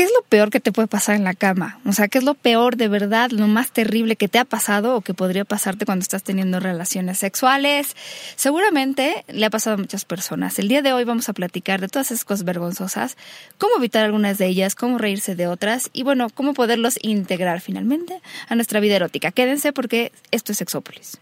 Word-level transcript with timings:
¿qué 0.00 0.04
es 0.04 0.12
lo 0.16 0.22
peor 0.22 0.48
que 0.48 0.60
te 0.60 0.72
puede 0.72 0.88
pasar 0.88 1.16
en 1.16 1.24
la 1.24 1.34
cama? 1.34 1.78
O 1.84 1.92
sea, 1.92 2.08
¿qué 2.08 2.16
es 2.16 2.24
lo 2.24 2.32
peor 2.32 2.76
de 2.76 2.88
verdad, 2.88 3.30
lo 3.32 3.46
más 3.48 3.70
terrible 3.70 4.16
que 4.16 4.28
te 4.28 4.38
ha 4.38 4.46
pasado 4.46 4.96
o 4.96 5.02
que 5.02 5.12
podría 5.12 5.44
pasarte 5.44 5.84
cuando 5.84 6.02
estás 6.02 6.22
teniendo 6.22 6.58
relaciones 6.58 7.18
sexuales? 7.18 7.94
Seguramente 8.34 9.26
le 9.28 9.44
ha 9.44 9.50
pasado 9.50 9.74
a 9.74 9.76
muchas 9.76 10.06
personas. 10.06 10.58
El 10.58 10.68
día 10.68 10.80
de 10.80 10.94
hoy 10.94 11.04
vamos 11.04 11.28
a 11.28 11.34
platicar 11.34 11.82
de 11.82 11.88
todas 11.88 12.10
esas 12.12 12.24
cosas 12.24 12.46
vergonzosas, 12.46 13.18
cómo 13.58 13.76
evitar 13.76 14.02
algunas 14.06 14.38
de 14.38 14.46
ellas, 14.46 14.74
cómo 14.74 14.96
reírse 14.96 15.34
de 15.34 15.48
otras 15.48 15.90
y 15.92 16.02
bueno, 16.02 16.28
cómo 16.32 16.54
poderlos 16.54 16.98
integrar 17.02 17.60
finalmente 17.60 18.22
a 18.48 18.54
nuestra 18.54 18.80
vida 18.80 18.96
erótica. 18.96 19.32
Quédense 19.32 19.74
porque 19.74 20.12
esto 20.30 20.52
es 20.52 20.56
Sexópolis. 20.56 21.18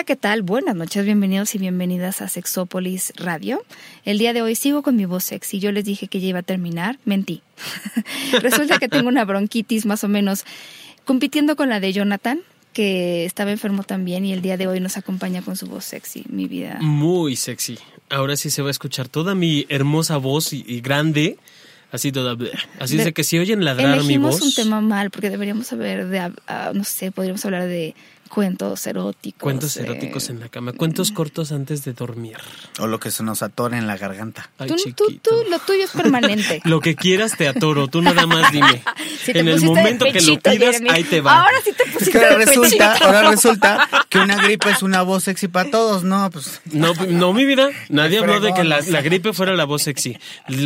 Hola, 0.00 0.06
¿qué 0.06 0.16
tal? 0.16 0.40
Buenas 0.40 0.74
noches, 0.76 1.04
bienvenidos 1.04 1.54
y 1.54 1.58
bienvenidas 1.58 2.22
a 2.22 2.28
Sexópolis 2.28 3.12
Radio. 3.16 3.62
El 4.06 4.16
día 4.16 4.32
de 4.32 4.40
hoy 4.40 4.54
sigo 4.54 4.80
con 4.80 4.96
mi 4.96 5.04
voz 5.04 5.24
sexy. 5.24 5.58
Yo 5.58 5.72
les 5.72 5.84
dije 5.84 6.08
que 6.08 6.20
ya 6.20 6.28
iba 6.28 6.38
a 6.38 6.42
terminar, 6.42 6.98
mentí. 7.04 7.42
Resulta 8.40 8.78
que 8.78 8.88
tengo 8.88 9.10
una 9.10 9.26
bronquitis 9.26 9.84
más 9.84 10.02
o 10.02 10.08
menos 10.08 10.46
compitiendo 11.04 11.54
con 11.54 11.68
la 11.68 11.80
de 11.80 11.92
Jonathan, 11.92 12.40
que 12.72 13.26
estaba 13.26 13.50
enfermo 13.50 13.82
también 13.82 14.24
y 14.24 14.32
el 14.32 14.40
día 14.40 14.56
de 14.56 14.68
hoy 14.68 14.80
nos 14.80 14.96
acompaña 14.96 15.42
con 15.42 15.54
su 15.54 15.66
voz 15.66 15.84
sexy, 15.84 16.24
mi 16.30 16.48
vida. 16.48 16.78
Muy 16.80 17.36
sexy. 17.36 17.78
Ahora 18.08 18.36
sí 18.36 18.48
se 18.48 18.62
va 18.62 18.68
a 18.68 18.70
escuchar 18.70 19.06
toda 19.06 19.34
mi 19.34 19.66
hermosa 19.68 20.16
voz 20.16 20.54
y, 20.54 20.80
grande. 20.80 21.36
Así 21.92 22.10
toda. 22.10 22.38
Así 22.78 22.96
de, 22.96 23.12
que 23.12 23.22
si 23.22 23.38
oyen 23.38 23.66
ladrar 23.66 24.02
mi 24.04 24.16
voz. 24.16 24.40
un 24.40 24.54
tema 24.54 24.80
mal 24.80 25.10
porque 25.10 25.28
deberíamos 25.28 25.66
saber 25.66 26.06
de, 26.06 26.20
ah, 26.20 26.72
no 26.72 26.84
sé, 26.84 27.12
podríamos 27.12 27.44
hablar 27.44 27.68
de 27.68 27.94
cuentos 28.30 28.86
eróticos. 28.86 29.42
Cuentos 29.42 29.76
eróticos 29.76 30.30
en 30.30 30.40
la 30.40 30.48
cama, 30.48 30.72
cuentos 30.72 31.10
cortos 31.10 31.50
antes 31.50 31.84
de 31.84 31.92
dormir. 31.92 32.36
O 32.78 32.86
lo 32.86 33.00
que 33.00 33.10
se 33.10 33.24
nos 33.24 33.42
atora 33.42 33.76
en 33.76 33.88
la 33.88 33.98
garganta. 33.98 34.50
Ay, 34.56 34.68
tú, 34.68 35.18
tú, 35.20 35.30
lo 35.50 35.58
tuyo 35.58 35.84
es 35.84 35.90
permanente. 35.90 36.62
lo 36.64 36.80
que 36.80 36.94
quieras 36.94 37.36
te 37.36 37.48
atoro, 37.48 37.88
tú 37.88 38.00
nada 38.00 38.26
más 38.26 38.52
dime. 38.52 38.82
en 39.26 39.48
el 39.48 39.60
momento 39.62 40.06
que 40.06 40.22
lo 40.22 40.38
pidas, 40.38 40.80
ahí 40.88 41.02
te 41.04 41.20
va. 41.20 41.42
Ahora 41.42 41.58
sí 41.64 41.72
te 41.72 41.84
pusiste 41.84 42.04
es 42.04 42.10
que 42.10 42.18
ahora 42.18 42.36
resulta, 42.36 42.92
ahora 43.02 43.30
resulta 43.30 43.88
que 44.08 44.18
una 44.18 44.36
gripe 44.42 44.70
es 44.70 44.82
una 44.82 45.02
voz 45.02 45.24
sexy 45.24 45.48
para 45.48 45.68
todos, 45.70 46.04
¿no? 46.04 46.30
Pues... 46.30 46.60
No, 46.72 46.94
no, 46.94 47.32
mi 47.32 47.44
vida, 47.44 47.68
nadie 47.88 48.20
habló 48.20 48.40
de 48.40 48.54
que 48.54 48.62
la, 48.62 48.80
la, 48.80 49.02
gripe 49.02 49.32
fuera 49.32 49.54
la 49.54 49.64
voz 49.64 49.82
sexy. 49.82 50.16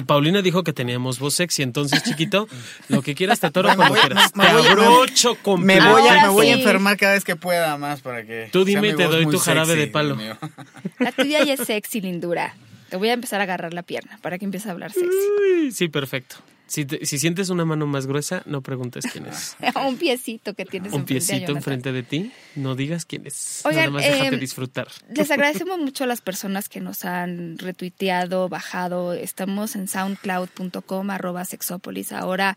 Paulina 0.06 0.42
dijo 0.42 0.64
que 0.64 0.74
teníamos 0.74 1.18
voz 1.18 1.34
sexy, 1.34 1.62
entonces, 1.62 2.02
chiquito, 2.02 2.46
lo 2.88 3.00
que 3.00 3.14
quieras 3.14 3.40
te 3.40 3.46
atoro 3.46 3.74
cuando 3.74 3.94
quieras. 3.94 4.32
te 4.32 4.42
abrocho 4.42 5.36
con 5.36 5.62
Me 5.62 5.80
voy 5.80 6.06
a, 6.06 6.22
me 6.22 6.28
voy 6.28 6.48
a 6.48 6.54
enfermar 6.54 6.98
cada 6.98 7.14
vez 7.14 7.24
que 7.24 7.36
pueda 7.36 7.53
más 7.78 8.00
para 8.00 8.24
que. 8.24 8.48
Tú 8.52 8.64
dime 8.64 8.94
te 8.94 9.04
doy 9.04 9.26
tu 9.26 9.38
jarabe 9.38 9.74
de 9.74 9.86
palo. 9.86 10.16
La 10.98 11.12
tuya 11.12 11.44
ya 11.44 11.54
es 11.54 11.60
sexy, 11.60 12.00
lindura. 12.00 12.54
Te 12.90 12.96
voy 12.96 13.08
a 13.08 13.14
empezar 13.14 13.40
a 13.40 13.44
agarrar 13.44 13.74
la 13.74 13.82
pierna 13.82 14.18
para 14.22 14.38
que 14.38 14.44
empieces 14.44 14.68
a 14.68 14.72
hablar 14.72 14.92
sexy. 14.92 15.72
sí, 15.72 15.88
perfecto. 15.88 16.36
Si, 16.66 16.86
si, 17.02 17.18
sientes 17.18 17.50
una 17.50 17.66
mano 17.66 17.86
más 17.86 18.06
gruesa, 18.06 18.42
no 18.46 18.62
preguntes 18.62 19.04
quién 19.12 19.26
es. 19.26 19.56
un 19.86 19.96
piecito 19.96 20.54
que 20.54 20.64
tienes 20.64 20.92
Un 20.92 21.04
piecito 21.04 21.52
enfrente 21.52 21.92
de 21.92 22.02
ti, 22.02 22.32
no 22.56 22.74
digas 22.74 23.04
quién 23.04 23.26
es. 23.26 23.60
Oigan, 23.64 23.80
Nada 23.80 23.90
más 23.90 24.04
déjate 24.04 24.34
em, 24.34 24.40
disfrutar. 24.40 24.88
Les 25.14 25.30
agradecemos 25.30 25.78
mucho 25.78 26.04
a 26.04 26.06
las 26.06 26.22
personas 26.22 26.70
que 26.70 26.80
nos 26.80 27.04
han 27.04 27.58
retuiteado, 27.58 28.48
bajado. 28.48 29.12
Estamos 29.12 29.76
en 29.76 29.88
soundcloud.com, 29.88 31.10
arroba 31.10 31.44
sexópolis. 31.44 32.12
Ahora 32.12 32.56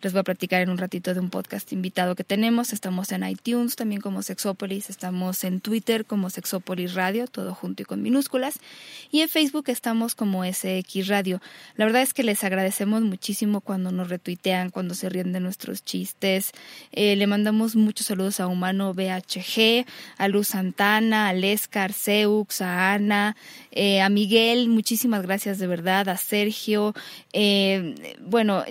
les 0.00 0.12
voy 0.12 0.20
a 0.20 0.24
platicar 0.24 0.62
en 0.62 0.70
un 0.70 0.78
ratito 0.78 1.12
de 1.12 1.20
un 1.20 1.30
podcast 1.30 1.72
invitado 1.72 2.14
que 2.14 2.24
tenemos. 2.24 2.72
Estamos 2.72 3.10
en 3.12 3.24
iTunes 3.24 3.74
también 3.74 4.00
como 4.00 4.22
Sexópolis, 4.22 4.90
estamos 4.90 5.42
en 5.44 5.60
Twitter 5.60 6.04
como 6.04 6.30
Sexópolis 6.30 6.94
Radio, 6.94 7.26
todo 7.26 7.54
junto 7.54 7.82
y 7.82 7.84
con 7.84 8.02
minúsculas. 8.02 8.60
Y 9.10 9.22
en 9.22 9.28
Facebook 9.28 9.64
estamos 9.68 10.14
como 10.14 10.44
SX 10.44 11.08
Radio. 11.08 11.40
La 11.76 11.84
verdad 11.84 12.02
es 12.02 12.14
que 12.14 12.22
les 12.22 12.44
agradecemos 12.44 13.02
muchísimo 13.02 13.60
cuando 13.60 13.90
nos 13.90 14.08
retuitean, 14.08 14.70
cuando 14.70 14.94
se 14.94 15.08
ríen 15.08 15.32
de 15.32 15.40
nuestros 15.40 15.84
chistes. 15.84 16.52
Eh, 16.92 17.16
le 17.16 17.26
mandamos 17.26 17.74
muchos 17.74 18.06
saludos 18.06 18.40
a 18.40 18.46
Humano 18.46 18.94
BHG, 18.94 19.84
a 20.16 20.28
Luz 20.28 20.48
Santana, 20.48 21.28
a 21.28 21.32
Lescar, 21.32 21.92
Seux, 21.92 22.60
a 22.60 22.94
Ana, 22.94 23.36
eh, 23.72 24.00
a 24.00 24.08
Miguel, 24.08 24.68
muchísimas 24.68 25.22
gracias 25.22 25.58
de 25.58 25.66
verdad, 25.66 26.08
a 26.08 26.16
Sergio. 26.16 26.94
Eh, 27.32 28.16
bueno, 28.20 28.64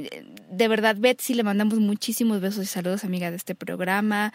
de 0.52 0.68
verdad, 0.68 0.96
Betsy, 1.18 1.34
le 1.34 1.42
mandamos 1.42 1.80
muchísimos 1.80 2.40
besos 2.42 2.64
y 2.64 2.68
saludos, 2.68 3.04
amiga 3.04 3.32
de 3.32 3.38
este 3.38 3.56
programa, 3.56 4.34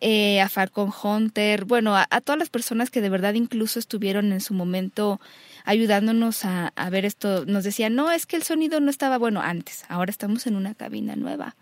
eh, 0.00 0.40
a 0.40 0.48
Falcon 0.48 0.92
Hunter, 1.02 1.64
bueno, 1.64 1.96
a, 1.96 2.06
todas 2.20 2.38
las 2.38 2.48
personas 2.48 2.88
que 2.88 3.00
de 3.00 3.08
verdad 3.08 3.34
incluso 3.34 3.80
estuvieron 3.80 4.32
en 4.32 4.40
su 4.40 4.54
momento 4.54 5.20
ayudándonos 5.64 6.44
a, 6.44 6.68
a 6.76 6.88
ver 6.88 7.04
esto. 7.04 7.46
Nos 7.46 7.64
decían, 7.64 7.96
no, 7.96 8.12
es 8.12 8.26
que 8.26 8.36
el 8.36 8.44
sonido 8.44 8.78
no 8.78 8.90
estaba 8.90 9.18
bueno 9.18 9.40
antes, 9.42 9.84
ahora 9.88 10.12
estamos 10.12 10.46
en 10.46 10.54
una 10.54 10.74
cabina 10.74 11.16
nueva. 11.16 11.56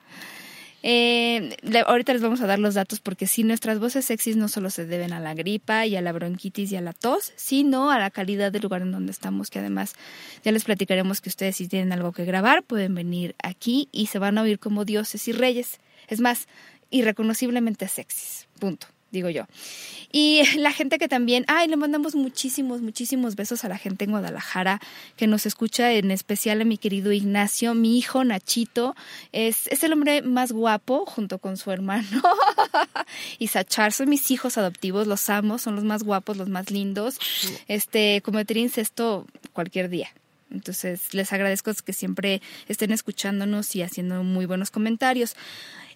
Eh, 0.82 1.56
ahorita 1.86 2.12
les 2.12 2.22
vamos 2.22 2.40
a 2.40 2.46
dar 2.46 2.58
los 2.58 2.74
datos 2.74 3.00
porque 3.00 3.26
si 3.26 3.42
nuestras 3.42 3.80
voces 3.80 4.04
sexys 4.04 4.36
no 4.36 4.48
solo 4.48 4.70
se 4.70 4.86
deben 4.86 5.12
a 5.12 5.20
la 5.20 5.34
gripa 5.34 5.86
y 5.86 5.96
a 5.96 6.00
la 6.00 6.12
bronquitis 6.12 6.70
y 6.70 6.76
a 6.76 6.80
la 6.80 6.92
tos, 6.92 7.32
sino 7.36 7.90
a 7.90 7.98
la 7.98 8.10
calidad 8.10 8.52
del 8.52 8.62
lugar 8.62 8.82
en 8.82 8.92
donde 8.92 9.10
estamos, 9.10 9.50
que 9.50 9.58
además 9.58 9.94
ya 10.44 10.52
les 10.52 10.64
platicaremos 10.64 11.20
que 11.20 11.30
ustedes 11.30 11.56
si 11.56 11.68
tienen 11.68 11.92
algo 11.92 12.12
que 12.12 12.24
grabar 12.24 12.62
pueden 12.62 12.94
venir 12.94 13.34
aquí 13.42 13.88
y 13.92 14.06
se 14.06 14.18
van 14.18 14.38
a 14.38 14.42
oír 14.42 14.58
como 14.58 14.84
dioses 14.84 15.26
y 15.28 15.32
reyes. 15.32 15.80
Es 16.06 16.20
más, 16.20 16.46
irreconociblemente 16.90 17.88
sexys. 17.88 18.46
Punto 18.58 18.86
digo 19.10 19.28
yo. 19.28 19.46
Y 20.12 20.42
la 20.56 20.72
gente 20.72 20.98
que 20.98 21.08
también, 21.08 21.44
ay, 21.48 21.68
le 21.68 21.76
mandamos 21.76 22.14
muchísimos, 22.14 22.80
muchísimos 22.80 23.36
besos 23.36 23.64
a 23.64 23.68
la 23.68 23.78
gente 23.78 24.04
en 24.04 24.10
Guadalajara 24.10 24.80
que 25.16 25.26
nos 25.26 25.46
escucha, 25.46 25.92
en 25.92 26.10
especial 26.10 26.60
a 26.60 26.64
mi 26.64 26.78
querido 26.78 27.12
Ignacio, 27.12 27.74
mi 27.74 27.98
hijo 27.98 28.24
Nachito, 28.24 28.94
es, 29.32 29.66
es 29.68 29.82
el 29.84 29.92
hombre 29.92 30.22
más 30.22 30.52
guapo 30.52 31.06
junto 31.06 31.38
con 31.38 31.56
su 31.56 31.70
hermano 31.70 32.22
y 33.38 33.48
Sachar, 33.48 33.92
son 33.92 34.08
mis 34.08 34.30
hijos 34.30 34.58
adoptivos, 34.58 35.06
los 35.06 35.28
amo, 35.30 35.58
son 35.58 35.76
los 35.76 35.84
más 35.84 36.02
guapos, 36.02 36.36
los 36.36 36.48
más 36.48 36.70
lindos, 36.70 37.18
este, 37.68 38.22
cometería 38.22 38.62
incesto 38.62 39.26
cualquier 39.52 39.88
día. 39.88 40.08
Entonces, 40.50 41.12
les 41.12 41.32
agradezco 41.32 41.72
que 41.84 41.92
siempre 41.92 42.40
estén 42.68 42.90
escuchándonos 42.90 43.74
y 43.76 43.82
haciendo 43.82 44.22
muy 44.22 44.46
buenos 44.46 44.70
comentarios. 44.70 45.36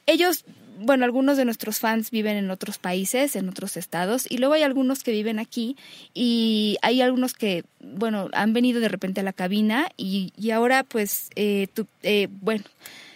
Ellos 0.06 0.44
bueno, 0.82 1.04
algunos 1.04 1.36
de 1.36 1.44
nuestros 1.44 1.78
fans 1.78 2.10
viven 2.10 2.36
en 2.36 2.50
otros 2.50 2.78
países, 2.78 3.36
en 3.36 3.48
otros 3.48 3.76
estados, 3.76 4.26
y 4.28 4.38
luego 4.38 4.54
hay 4.54 4.62
algunos 4.62 5.02
que 5.02 5.12
viven 5.12 5.38
aquí 5.38 5.76
y 6.12 6.76
hay 6.82 7.00
algunos 7.00 7.34
que, 7.34 7.64
bueno, 7.80 8.28
han 8.32 8.52
venido 8.52 8.80
de 8.80 8.88
repente 8.88 9.20
a 9.20 9.24
la 9.24 9.32
cabina 9.32 9.90
y, 9.96 10.32
y 10.36 10.50
ahora 10.50 10.84
pues, 10.84 11.30
eh, 11.36 11.68
eh, 12.02 12.28
bueno, 12.40 12.64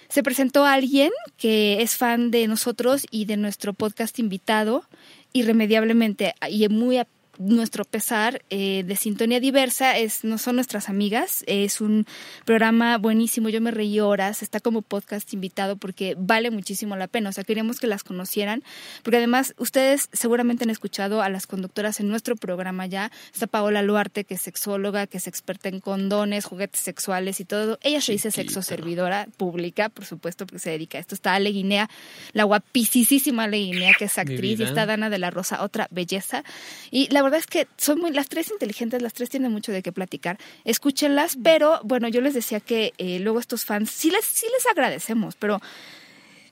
se 0.08 0.22
presentó 0.22 0.64
alguien 0.64 1.10
que 1.36 1.82
es 1.82 1.96
fan 1.96 2.30
de 2.30 2.46
nosotros 2.46 3.06
y 3.10 3.24
de 3.24 3.36
nuestro 3.36 3.72
podcast 3.72 4.18
invitado 4.18 4.84
irremediablemente 5.32 6.34
y 6.48 6.66
muy 6.68 6.98
nuestro 7.38 7.84
pesar 7.84 8.42
eh, 8.50 8.82
de 8.84 8.96
Sintonía 8.96 9.40
Diversa 9.40 9.96
es, 9.98 10.24
no 10.24 10.38
son 10.38 10.56
nuestras 10.56 10.88
amigas, 10.88 11.44
es 11.46 11.80
un 11.80 12.06
programa 12.44 12.98
buenísimo, 12.98 13.48
yo 13.48 13.60
me 13.60 13.70
reí 13.70 14.00
horas, 14.00 14.42
está 14.42 14.60
como 14.60 14.82
podcast 14.82 15.32
invitado 15.32 15.76
porque 15.76 16.16
vale 16.18 16.50
muchísimo 16.50 16.96
la 16.96 17.08
pena, 17.08 17.30
o 17.30 17.32
sea, 17.32 17.44
queríamos 17.44 17.80
que 17.80 17.86
las 17.86 18.04
conocieran, 18.04 18.62
porque 19.02 19.18
además 19.18 19.54
ustedes 19.58 20.08
seguramente 20.12 20.64
han 20.64 20.70
escuchado 20.70 21.22
a 21.22 21.28
las 21.28 21.46
conductoras 21.46 22.00
en 22.00 22.08
nuestro 22.08 22.36
programa 22.36 22.86
ya, 22.86 23.10
está 23.32 23.46
Paola 23.46 23.82
Luarte, 23.82 24.24
que 24.24 24.34
es 24.34 24.42
sexóloga, 24.42 25.06
que 25.06 25.18
es 25.18 25.26
experta 25.26 25.68
en 25.68 25.80
condones, 25.80 26.44
juguetes 26.44 26.80
sexuales 26.80 27.40
y 27.40 27.44
todo, 27.44 27.78
ella 27.82 28.00
se 28.00 28.12
dice 28.12 28.30
sexo 28.30 28.62
servidora 28.62 29.28
pública, 29.36 29.88
por 29.88 30.04
supuesto, 30.04 30.46
porque 30.46 30.60
se 30.60 30.70
dedica 30.70 30.98
a 30.98 31.00
esto, 31.00 31.14
está 31.14 31.34
Ale 31.34 31.50
Guinea, 31.50 31.88
la 32.32 32.44
guapísima 32.44 33.44
Ale 33.44 33.58
Guinea, 33.58 33.92
que 33.98 34.06
es 34.06 34.18
actriz, 34.18 34.60
y 34.60 34.62
está 34.62 34.86
Dana 34.86 35.10
de 35.10 35.18
la 35.18 35.30
Rosa, 35.30 35.62
otra 35.62 35.88
belleza, 35.90 36.44
y 36.90 37.08
la 37.12 37.25
verdad 37.26 37.40
es 37.40 37.46
que 37.46 37.68
son 37.76 38.00
muy, 38.00 38.10
las 38.12 38.28
tres 38.28 38.50
inteligentes, 38.50 39.02
las 39.02 39.12
tres 39.12 39.28
tienen 39.28 39.52
mucho 39.52 39.70
de 39.72 39.82
qué 39.82 39.92
platicar. 39.92 40.38
Escúchenlas, 40.64 41.36
pero 41.42 41.80
bueno, 41.84 42.08
yo 42.08 42.20
les 42.20 42.34
decía 42.34 42.60
que 42.60 42.92
eh, 42.98 43.18
luego 43.20 43.38
estos 43.38 43.64
fans, 43.64 43.90
sí 43.90 44.10
les, 44.10 44.24
sí 44.24 44.46
les 44.56 44.66
agradecemos, 44.66 45.36
pero 45.36 45.60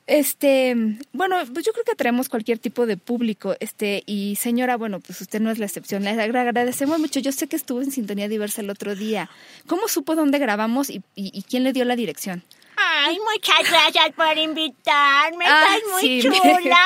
Este, 0.07 0.77
bueno, 1.15 1.37
pues 1.55 1.65
yo 1.65 1.73
creo 1.73 1.85
que 1.85 1.93
atraemos 1.93 2.29
cualquier 2.29 2.59
tipo 2.59 2.85
de 2.85 2.99
público. 2.99 3.57
Este, 3.59 4.03
y 4.05 4.37
señora, 4.37 4.77
bueno, 4.77 5.01
pues 5.01 5.19
usted 5.23 5.41
no 5.41 5.51
es 5.51 5.59
la 5.59 5.65
excepción. 5.65 6.05
Le 6.05 6.11
agradecemos 6.11 6.99
mucho. 6.99 7.21
Yo 7.21 7.33
sé 7.33 7.47
que 7.47 7.57
estuvo 7.57 7.81
en 7.81 7.91
sintonía 7.91 8.29
diversa 8.29 8.61
el 8.61 8.69
otro 8.69 8.95
día. 8.95 9.31
¿Cómo 9.67 9.89
supo 9.89 10.15
dónde 10.15 10.39
grabamos 10.39 10.91
y, 10.91 11.03
y 11.15 11.43
quién 11.49 11.65
le 11.65 11.73
dio 11.73 11.87
la 11.87 11.97
dirección? 11.97 12.43
Ay, 12.97 13.19
muchas 13.19 13.71
gracias 13.71 14.13
por 14.15 14.39
invitarme. 14.39 15.45
Estás 15.45 15.81
muy 15.91 16.23
chula. 16.23 16.79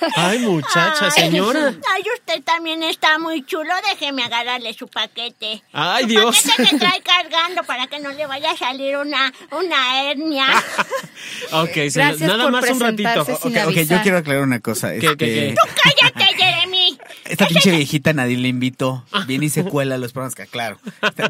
Ay, 0.16 0.38
muchacha, 0.40 1.10
señora. 1.10 1.74
Ay, 1.90 2.02
usted 2.14 2.42
también 2.42 2.82
está 2.82 3.18
muy 3.18 3.44
chulo. 3.44 3.72
Déjeme 3.90 4.24
agarrarle 4.24 4.74
su 4.74 4.88
paquete. 4.88 5.62
Ay, 5.72 6.06
Dios. 6.06 6.42
Paquete 6.42 6.70
que 6.70 6.78
trae 6.78 7.00
cargando 7.04 7.62
para 7.64 7.86
que 7.86 7.98
no 8.00 8.10
le 8.10 8.26
vaya 8.26 8.50
a 8.50 8.56
salir 8.56 8.96
una, 8.96 9.32
una 9.52 10.02
hernia. 10.04 10.46
ok, 11.52 11.76
nada 12.20 12.50
más 12.50 12.70
un 12.70 12.80
ratito. 12.80 13.22
Okay, 13.22 13.86
yo 13.86 14.02
quiero 14.02 14.18
aclarar 14.18 14.42
una 14.42 14.60
cosa. 14.60 14.92
¿Qué, 14.92 15.16
qué, 15.16 15.54
Tú 15.56 15.68
cállate, 15.82 16.36
Jeremy. 16.36 16.98
Esta 17.24 17.46
pinche 17.46 17.70
viejita 17.70 18.12
nadie 18.12 18.36
le 18.36 18.48
invitó. 18.48 19.04
Viene 19.26 19.46
y 19.46 19.48
se 19.48 19.64
cuela 19.64 19.96
los 19.96 20.12
programas 20.12 20.34
que, 20.34 20.46
claro. 20.46 20.78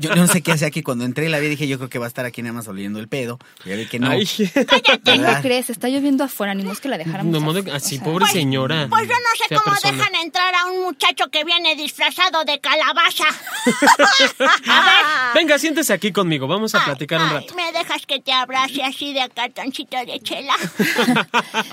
Yo 0.00 0.16
no 0.16 0.26
sé 0.26 0.42
qué 0.42 0.52
hace 0.52 0.66
aquí. 0.66 0.82
Cuando 0.82 1.04
entré 1.04 1.28
la 1.28 1.38
vi 1.38 1.48
dije, 1.48 1.68
yo 1.68 1.78
creo 1.78 1.88
que 1.88 1.98
va 1.98 2.06
a 2.06 2.08
estar 2.08 2.24
aquí 2.24 2.42
nada 2.42 2.54
más 2.54 2.66
oliendo 2.66 2.98
el 2.98 3.08
pedo. 3.08 3.38
Ya 3.64 3.76
vi 3.76 3.86
que 3.92 3.98
no. 3.98 4.10
Ay. 4.10 4.26
¿No 5.18 5.42
crees? 5.42 5.68
Está 5.68 5.88
lloviendo 5.88 6.24
afuera. 6.24 6.54
Ni 6.54 6.64
que 6.76 6.88
la 6.88 6.96
dejáramos. 6.96 7.42
No, 7.42 7.74
así, 7.74 7.98
pobre 7.98 8.26
señora. 8.26 8.86
Pues 8.88 9.06
yo 9.06 9.14
no 9.14 9.36
sé 9.36 9.54
cómo 9.54 9.76
dejan 9.82 10.14
entrar 10.14 10.54
a 10.54 10.66
un 10.66 10.82
muchacho 10.82 11.28
que 11.30 11.44
viene 11.44 11.76
disfrazado 11.76 12.44
de 12.44 12.58
calabaza. 12.58 13.24
a 14.68 14.80
ver. 14.80 15.34
Venga, 15.34 15.58
siéntese 15.58 15.92
aquí 15.92 16.10
conmigo. 16.10 16.46
Vamos 16.46 16.74
a 16.74 16.84
platicar 16.84 17.20
un 17.20 17.30
rato. 17.30 17.54
¿Me 17.54 17.70
dejas 17.72 18.06
que 18.06 18.20
te 18.20 18.32
abrace 18.32 18.82
así 18.82 19.12
de 19.12 19.28
cartoncito 19.28 19.98
de 20.06 20.20
chela? 20.20 20.54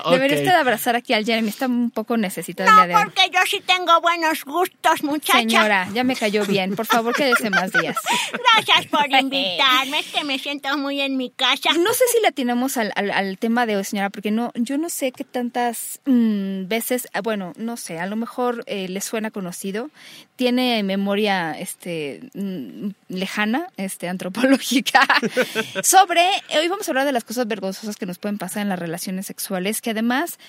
Debería 0.09 0.37
usted 0.37 0.55
abrazar 0.55 0.97
aquí 0.97 1.13
al 1.13 1.23
Jeremy. 1.23 1.47
Está 1.47 1.67
un 1.67 1.91
poco 1.91 2.17
necesitado 2.17 2.69
no, 2.69 2.99
porque 2.99 3.29
yo 3.33 3.39
sí 3.45 3.61
tengo 3.65 4.01
buenos 4.01 4.43
gustos, 4.43 5.03
muchacha. 5.03 5.39
Señora, 5.39 5.87
ya 5.93 6.03
me 6.03 6.17
cayó 6.17 6.45
bien. 6.45 6.75
Por 6.75 6.85
favor, 6.85 7.15
quédese 7.15 7.49
más 7.49 7.71
días. 7.71 7.95
Gracias 8.31 8.87
por 8.87 9.09
invitarme. 9.09 9.99
Es 9.99 10.07
que 10.07 10.25
me 10.25 10.37
siento 10.37 10.77
muy 10.77 10.99
en 10.99 11.15
mi 11.15 11.29
casa. 11.29 11.71
No 11.79 11.93
sé 11.93 12.03
si 12.11 12.21
le 12.21 12.27
atinamos 12.27 12.77
al, 12.77 12.91
al, 12.95 13.37
tema 13.37 13.65
de 13.65 13.77
hoy, 13.77 13.83
señora, 13.83 14.09
porque 14.09 14.31
no, 14.31 14.51
yo 14.55 14.77
no 14.77 14.89
sé 14.89 15.11
qué 15.11 15.23
tantas 15.23 15.99
mm, 16.05 16.67
veces, 16.67 17.07
ah, 17.13 17.21
bueno, 17.21 17.53
no 17.57 17.77
sé, 17.77 17.99
a 17.99 18.05
lo 18.05 18.15
mejor 18.15 18.63
eh, 18.67 18.87
le 18.87 19.01
suena 19.01 19.31
conocido. 19.31 19.89
Tiene 20.35 20.81
memoria 20.83 21.51
este 21.51 22.21
mm, 22.33 22.89
lejana, 23.09 23.67
este 23.77 24.09
antropológica, 24.09 25.01
sobre, 25.83 26.21
hoy 26.57 26.67
vamos 26.67 26.87
a 26.87 26.91
hablar 26.91 27.05
de 27.05 27.11
las 27.11 27.23
cosas 27.23 27.47
vergonzosas 27.47 27.97
que 27.97 28.05
nos 28.05 28.19
pueden 28.19 28.37
pasar 28.37 28.61
en 28.61 28.69
las 28.69 28.79
relaciones 28.79 29.25
sexuales, 29.25 29.81
que 29.81 29.91
además 29.91 30.39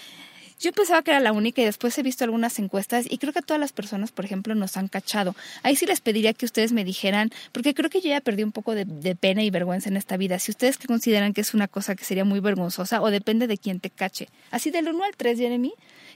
yo 0.61 0.73
pensaba 0.73 1.03
que 1.03 1.11
era 1.11 1.21
la 1.21 1.33
única 1.33 1.63
y 1.63 1.65
después 1.65 1.97
he 1.99 2.03
visto 2.03 2.23
algunas 2.25 2.59
encuestas 2.59 3.07
y 3.09 3.17
creo 3.19 3.33
que 3.33 3.41
todas 3.41 3.59
las 3.59 3.73
personas, 3.73 4.13
por 4.13 4.27
ejemplo, 4.27 4.55
nos 4.55 4.77
han 4.77 4.89
cachado. 4.89 5.35
Ahí 5.63 5.75
sí 5.75 5.87
les 5.87 6.01
pediría 6.01 6.35
que 6.35 6.45
ustedes 6.45 6.73
me 6.73 6.85
dijeran, 6.85 7.31
porque 7.53 7.75
creo 7.75 7.89
que 7.89 8.01
yo 8.01 8.11
ya 8.11 8.21
perdí 8.21 8.43
un 8.43 8.53
poco 8.53 8.75
de, 8.75 8.87
pena 9.17 9.43
y 9.43 9.51
vergüenza 9.51 9.89
en 9.89 9.97
esta 9.97 10.17
vida. 10.17 10.39
Si 10.39 10.51
ustedes 10.51 10.77
que 10.77 10.87
consideran 10.87 11.33
que 11.33 11.41
es 11.41 11.55
una 11.55 11.67
cosa 11.67 11.97
que 11.97 12.05
sería 12.05 12.25
muy 12.25 12.41
vergonzosa 12.41 13.01
o 13.01 13.11
depende 13.11 13.47
de 13.47 13.57
quién 13.57 13.81
te 13.81 13.91
cache. 13.91 14.29
Así 14.51 14.71
del 14.71 14.89
1 14.89 15.03
al 15.03 15.17
3, 15.17 15.39
Jeremy, 15.39 15.73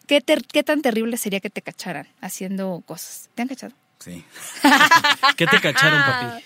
¿qué, 0.06 0.22
¿qué 0.22 0.62
tan 0.62 0.82
terrible 0.82 1.16
sería 1.16 1.40
que 1.40 1.50
te 1.50 1.62
cacharan 1.62 2.06
haciendo 2.20 2.82
cosas? 2.86 3.30
¿Te 3.34 3.42
han 3.42 3.48
cachado? 3.48 3.83
Sí. 4.04 4.22
¿Qué 5.36 5.46
te 5.46 5.60
cacharon, 5.60 6.02
papi? 6.02 6.44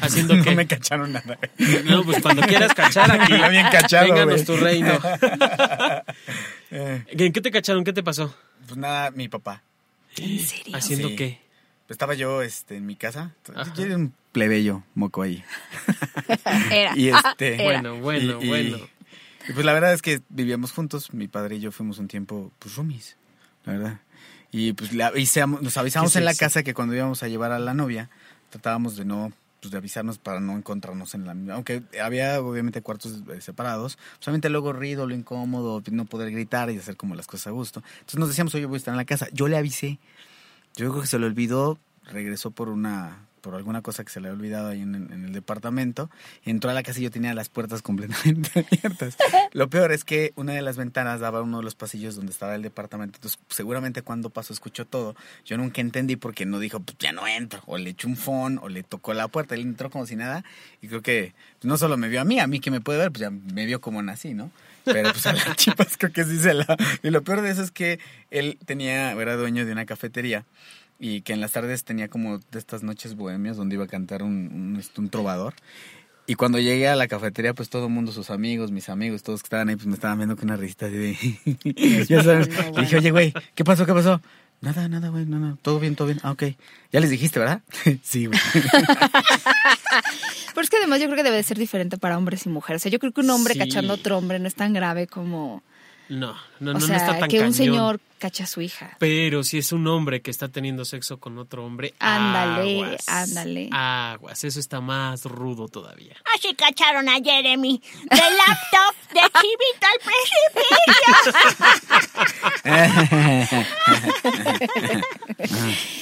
¿Haciendo 0.00 0.36
no 0.36 0.44
qué? 0.44 0.50
No 0.50 0.56
me 0.56 0.66
cacharon 0.68 1.12
nada. 1.12 1.38
No, 1.84 2.04
pues 2.04 2.22
cuando 2.22 2.42
quieras 2.42 2.72
cachar 2.72 3.10
aquí. 3.10 3.32
Está 3.34 3.48
bien 3.48 3.66
cachado, 3.68 4.04
Vénganos 4.04 4.44
tu 4.44 4.56
reino. 4.56 4.92
¿En 6.70 7.32
qué 7.32 7.40
te 7.40 7.50
cacharon? 7.50 7.82
¿Qué 7.82 7.92
te 7.92 8.04
pasó? 8.04 8.32
Pues 8.68 8.76
nada, 8.76 9.10
mi 9.10 9.28
papá. 9.28 9.64
¿En 10.18 10.38
serio? 10.38 10.76
¿Haciendo 10.76 11.08
qué? 11.16 11.40
Pues 11.86 11.96
estaba 11.96 12.14
yo 12.14 12.42
este, 12.42 12.76
en 12.76 12.86
mi 12.86 12.94
casa. 12.94 13.34
Yo 13.74 13.84
era 13.84 13.96
un 13.96 14.14
plebeyo 14.30 14.84
moco 14.94 15.22
ahí. 15.22 15.42
Era. 16.70 16.96
Y 16.96 17.08
este, 17.08 17.56
Bueno, 17.56 17.96
bueno, 17.96 18.38
bueno. 18.38 18.78
Y 19.48 19.52
pues 19.52 19.66
la 19.66 19.72
verdad 19.72 19.94
es 19.94 20.00
que 20.00 20.20
vivíamos 20.28 20.70
juntos. 20.70 21.12
Mi 21.12 21.26
padre 21.26 21.56
y 21.56 21.60
yo 21.60 21.72
fuimos 21.72 21.98
un 21.98 22.06
tiempo, 22.06 22.52
pues, 22.60 22.76
roomies, 22.76 23.16
la 23.64 23.72
verdad. 23.72 24.00
Y 24.56 24.72
pues 24.72 24.92
le 24.92 25.02
avisamos, 25.02 25.62
nos 25.62 25.76
avisamos 25.78 26.14
en 26.14 26.24
la 26.24 26.32
casa 26.32 26.62
que 26.62 26.74
cuando 26.74 26.94
íbamos 26.94 27.24
a 27.24 27.28
llevar 27.28 27.50
a 27.50 27.58
la 27.58 27.74
novia, 27.74 28.08
tratábamos 28.50 28.96
de 28.96 29.04
no 29.04 29.32
pues 29.60 29.72
de 29.72 29.78
avisarnos 29.78 30.18
para 30.18 30.38
no 30.38 30.56
encontrarnos 30.56 31.12
en 31.14 31.26
la 31.26 31.34
misma. 31.34 31.54
Aunque 31.54 31.82
había 32.00 32.40
obviamente 32.40 32.80
cuartos 32.80 33.24
eh, 33.34 33.40
separados, 33.40 33.98
solamente 34.20 34.50
luego 34.50 34.72
ruido, 34.72 35.08
lo 35.08 35.14
incómodo, 35.16 35.82
no 35.90 36.04
poder 36.04 36.30
gritar 36.30 36.70
y 36.70 36.78
hacer 36.78 36.96
como 36.96 37.16
las 37.16 37.26
cosas 37.26 37.48
a 37.48 37.50
gusto. 37.50 37.82
Entonces 37.94 38.20
nos 38.20 38.28
decíamos, 38.28 38.54
oye, 38.54 38.66
voy 38.66 38.76
a 38.76 38.78
estar 38.78 38.92
en 38.92 38.98
la 38.98 39.04
casa. 39.04 39.26
Yo 39.32 39.48
le 39.48 39.56
avisé. 39.56 39.98
Yo 40.76 40.88
creo 40.88 41.00
que 41.00 41.08
se 41.08 41.18
lo 41.18 41.26
olvidó, 41.26 41.80
regresó 42.04 42.52
por 42.52 42.68
una 42.68 43.26
por 43.44 43.54
alguna 43.54 43.82
cosa 43.82 44.04
que 44.04 44.10
se 44.10 44.20
le 44.20 44.28
había 44.28 44.38
olvidado 44.38 44.68
ahí 44.68 44.80
en, 44.80 44.94
el 44.94 45.32
departamento. 45.34 46.10
Entró 46.46 46.70
a 46.70 46.74
la 46.74 46.82
casa 46.82 46.98
y 46.98 47.02
yo 47.02 47.10
tenía 47.10 47.34
las 47.34 47.50
puertas 47.50 47.82
completamente 47.82 48.50
abiertas. 48.66 49.18
Lo 49.52 49.68
peor 49.68 49.92
es 49.92 50.02
que 50.02 50.32
una 50.34 50.54
de 50.54 50.62
las 50.62 50.78
ventanas 50.78 51.20
daba 51.20 51.40
a 51.40 51.42
uno 51.42 51.58
de 51.58 51.64
los 51.64 51.74
pasillos 51.74 52.16
donde 52.16 52.32
estaba 52.32 52.54
el 52.54 52.62
departamento. 52.62 53.18
Entonces, 53.18 53.38
seguramente 53.50 54.00
cuando 54.00 54.30
pasó, 54.30 54.54
escuchó 54.54 54.86
todo. 54.86 55.14
Yo 55.44 55.58
nunca 55.58 55.82
entendí 55.82 56.16
porque 56.16 56.46
no 56.46 56.58
dijo, 56.58 56.80
pues 56.80 56.96
ya 56.98 57.12
no 57.12 57.26
entro. 57.26 57.60
O 57.66 57.76
le 57.76 57.90
echó 57.90 58.08
un 58.08 58.16
phone, 58.16 58.58
o 58.62 58.70
le 58.70 58.82
tocó 58.82 59.12
la 59.12 59.28
puerta. 59.28 59.54
Él 59.54 59.60
entró 59.60 59.90
como 59.90 60.06
si 60.06 60.16
nada. 60.16 60.42
Y 60.80 60.88
creo 60.88 61.02
que 61.02 61.34
no 61.62 61.76
solo 61.76 61.98
me 61.98 62.08
vio 62.08 62.22
a 62.22 62.24
mí, 62.24 62.40
a 62.40 62.46
mí 62.46 62.60
que 62.60 62.70
me 62.70 62.80
puede 62.80 62.98
ver, 62.98 63.12
pues 63.12 63.20
ya 63.20 63.30
me 63.30 63.66
vio 63.66 63.82
como 63.82 64.00
nací, 64.02 64.32
¿no? 64.32 64.50
Pero 64.84 65.12
pues 65.12 65.26
a 65.26 65.34
las 65.34 65.54
chipas 65.56 65.98
creo 65.98 66.12
que 66.12 66.24
sí 66.24 66.38
se 66.38 66.54
la... 66.54 66.76
Y 67.02 67.10
lo 67.10 67.22
peor 67.22 67.42
de 67.42 67.50
eso 67.50 67.62
es 67.62 67.70
que 67.70 67.98
él 68.30 68.58
tenía, 68.64 69.12
era 69.12 69.36
dueño 69.36 69.66
de 69.66 69.72
una 69.72 69.84
cafetería 69.84 70.46
y 71.04 71.20
que 71.20 71.34
en 71.34 71.42
las 71.42 71.52
tardes 71.52 71.84
tenía 71.84 72.08
como 72.08 72.38
de 72.38 72.58
estas 72.58 72.82
noches 72.82 73.14
bohemias 73.14 73.58
donde 73.58 73.74
iba 73.74 73.84
a 73.84 73.88
cantar 73.88 74.22
un, 74.22 74.50
un, 74.50 74.76
este, 74.80 75.02
un 75.02 75.10
trovador. 75.10 75.52
Y 76.26 76.34
cuando 76.34 76.58
llegué 76.58 76.88
a 76.88 76.96
la 76.96 77.08
cafetería, 77.08 77.52
pues 77.52 77.68
todo 77.68 77.88
el 77.88 77.92
mundo, 77.92 78.10
sus 78.10 78.30
amigos, 78.30 78.70
mis 78.70 78.88
amigos, 78.88 79.22
todos 79.22 79.42
que 79.42 79.48
estaban 79.48 79.68
ahí, 79.68 79.76
pues 79.76 79.86
me 79.86 79.92
estaban 79.92 80.16
viendo 80.16 80.34
con 80.34 80.46
una 80.46 80.56
risita 80.56 80.86
así 80.86 80.96
de... 80.96 82.06
ya 82.08 82.22
sabes. 82.22 82.48
Y 82.48 82.80
dije, 82.80 82.96
oye, 82.96 83.10
güey, 83.10 83.34
¿qué 83.54 83.64
pasó? 83.64 83.84
¿Qué 83.84 83.92
pasó? 83.92 84.22
Nada, 84.62 84.88
nada, 84.88 85.10
güey, 85.10 85.26
no, 85.26 85.38
no, 85.38 85.58
todo 85.60 85.78
bien, 85.78 85.94
todo 85.94 86.08
bien. 86.08 86.20
Ah, 86.22 86.30
ok. 86.30 86.44
Ya 86.90 87.00
les 87.00 87.10
dijiste, 87.10 87.38
¿verdad? 87.38 87.60
sí, 88.02 88.24
güey. 88.24 88.40
Pero 90.54 90.62
es 90.62 90.70
que 90.70 90.78
además 90.78 91.00
yo 91.00 91.06
creo 91.08 91.16
que 91.16 91.24
debe 91.24 91.36
de 91.36 91.42
ser 91.42 91.58
diferente 91.58 91.98
para 91.98 92.16
hombres 92.16 92.46
y 92.46 92.48
mujeres. 92.48 92.80
O 92.80 92.84
sea, 92.84 92.92
yo 92.92 92.98
creo 92.98 93.12
que 93.12 93.20
un 93.20 93.28
hombre 93.28 93.58
cachando 93.58 93.92
a 93.92 93.96
otro 93.96 94.16
hombre 94.16 94.38
no 94.38 94.48
es 94.48 94.54
tan 94.54 94.72
grave 94.72 95.06
como 95.06 95.62
no, 96.08 96.36
no, 96.60 96.72
no, 96.72 96.78
está 96.78 97.18
tan 97.18 97.28
que 97.28 97.40
un 97.40 97.52
señor 97.52 98.00
cacha 98.18 98.44
a 98.44 98.46
su 98.46 98.60
hija. 98.60 98.96
Pero 98.98 99.42
si 99.44 99.58
es 99.58 99.72
un 99.72 99.86
hombre 99.86 100.22
que 100.22 100.30
está 100.30 100.48
teniendo 100.48 100.84
sexo 100.84 101.18
con 101.18 101.36
otro 101.38 101.64
hombre, 101.64 101.94
ándale, 101.98 102.84
aguas, 102.84 103.08
ándale. 103.08 103.68
Aguas, 103.72 104.44
eso 104.44 104.60
está 104.60 104.80
más 104.80 105.24
rudo 105.24 105.68
todavía. 105.68 106.16
Así 106.34 106.54
cacharon 106.54 107.08
a 107.08 107.16
Jeremy 107.22 107.82
de 108.10 108.16
laptop 108.16 108.94
de 109.12 109.20
chivito 109.40 109.86
al 109.92 109.98
precipicio. 110.04 111.14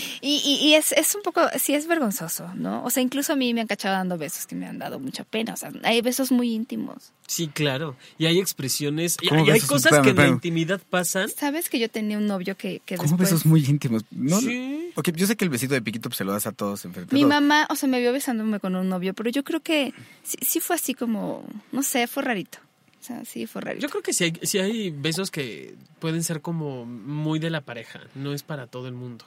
Y, 0.25 0.61
y, 0.63 0.75
es, 0.75 0.93
es, 0.93 1.17
un 1.17 1.23
poco, 1.23 1.41
sí 1.59 1.75
es 1.75 1.89
vergonzoso, 1.89 2.49
¿no? 2.55 2.85
O 2.85 2.91
sea, 2.91 3.03
incluso 3.03 3.33
a 3.33 3.37
mí 3.37 3.53
me 3.55 3.61
han 3.61 3.67
cachado 3.67 3.97
dando 3.97 4.17
besos 4.17 4.47
que 4.47 4.55
me 4.55 4.67
han 4.69 4.79
dado 4.79 5.01
mucha 5.01 5.25
pena. 5.25 5.53
O 5.53 5.57
sea, 5.57 5.73
hay 5.83 6.01
besos 6.01 6.31
muy 6.31 6.55
íntimos. 6.55 7.11
Sí, 7.27 7.49
claro. 7.49 7.97
Y 8.19 8.27
hay 8.27 8.39
expresiones, 8.39 9.17
y 9.21 9.35
hay, 9.35 9.61
cosas 9.63 10.01
que 10.01 10.11
en 10.11 10.17
la 10.17 10.27
intimidad 10.53 10.81
pasan. 10.89 11.29
Sabes 11.29 11.69
que 11.69 11.79
yo 11.79 11.89
tenía 11.89 12.19
un 12.19 12.27
novio 12.27 12.57
que, 12.57 12.81
que 12.85 12.97
¿Cómo 12.97 13.17
besos 13.17 13.47
muy 13.47 13.65
íntimos? 13.65 14.05
¿No? 14.11 14.41
Sí. 14.41 14.91
Okay, 14.95 15.15
yo 15.17 15.27
sé 15.27 15.37
que 15.37 15.45
el 15.45 15.51
besito 15.51 15.75
de 15.75 15.83
piquito 15.83 16.09
pues, 16.09 16.19
se 16.19 16.25
lo 16.25 16.33
das 16.33 16.47
a 16.47 16.53
todos 16.53 16.85
enfrente. 16.85 17.15
Mi 17.15 17.25
mamá, 17.25 17.67
o 17.71 17.75
sea, 17.75 17.89
me 17.89 18.01
vio 18.01 18.13
besándome 18.13 18.61
con 18.61 18.77
un 18.77 18.89
novio, 18.89 19.15
pero 19.15 19.31
yo 19.31 19.43
creo 19.43 19.61
que 19.61 19.95
sí, 20.23 20.37
sí 20.43 20.61
fue 20.61 20.77
así 20.77 20.95
como, 20.95 21.45
no 21.73 21.83
sé, 21.83 22.07
fue 22.07 22.23
rarito. 22.23 22.59
O 23.01 23.05
sea, 23.05 23.25
sí 23.25 23.47
fue 23.47 23.63
rarito. 23.63 23.83
Yo 23.83 23.91
creo 23.91 24.03
que 24.03 24.13
sí 24.13 24.25
hay, 24.25 24.33
sí 24.43 24.59
hay 24.59 24.91
besos 24.91 25.31
que 25.31 25.75
pueden 25.99 26.23
ser 26.23 26.41
como 26.41 26.85
muy 26.85 27.39
de 27.39 27.51
la 27.51 27.63
pareja, 27.63 28.01
no 28.15 28.33
es 28.33 28.43
para 28.43 28.67
todo 28.67 28.87
el 28.87 28.95
mundo. 28.95 29.25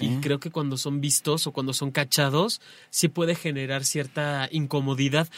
Y 0.00 0.16
creo 0.16 0.40
que 0.40 0.50
cuando 0.50 0.76
son 0.76 1.00
vistos 1.00 1.46
o 1.46 1.52
cuando 1.52 1.72
son 1.72 1.92
cachados, 1.92 2.60
sí 2.90 3.06
puede 3.06 3.36
generar 3.36 3.84
cierta 3.84 4.48
incomodidad, 4.50 5.28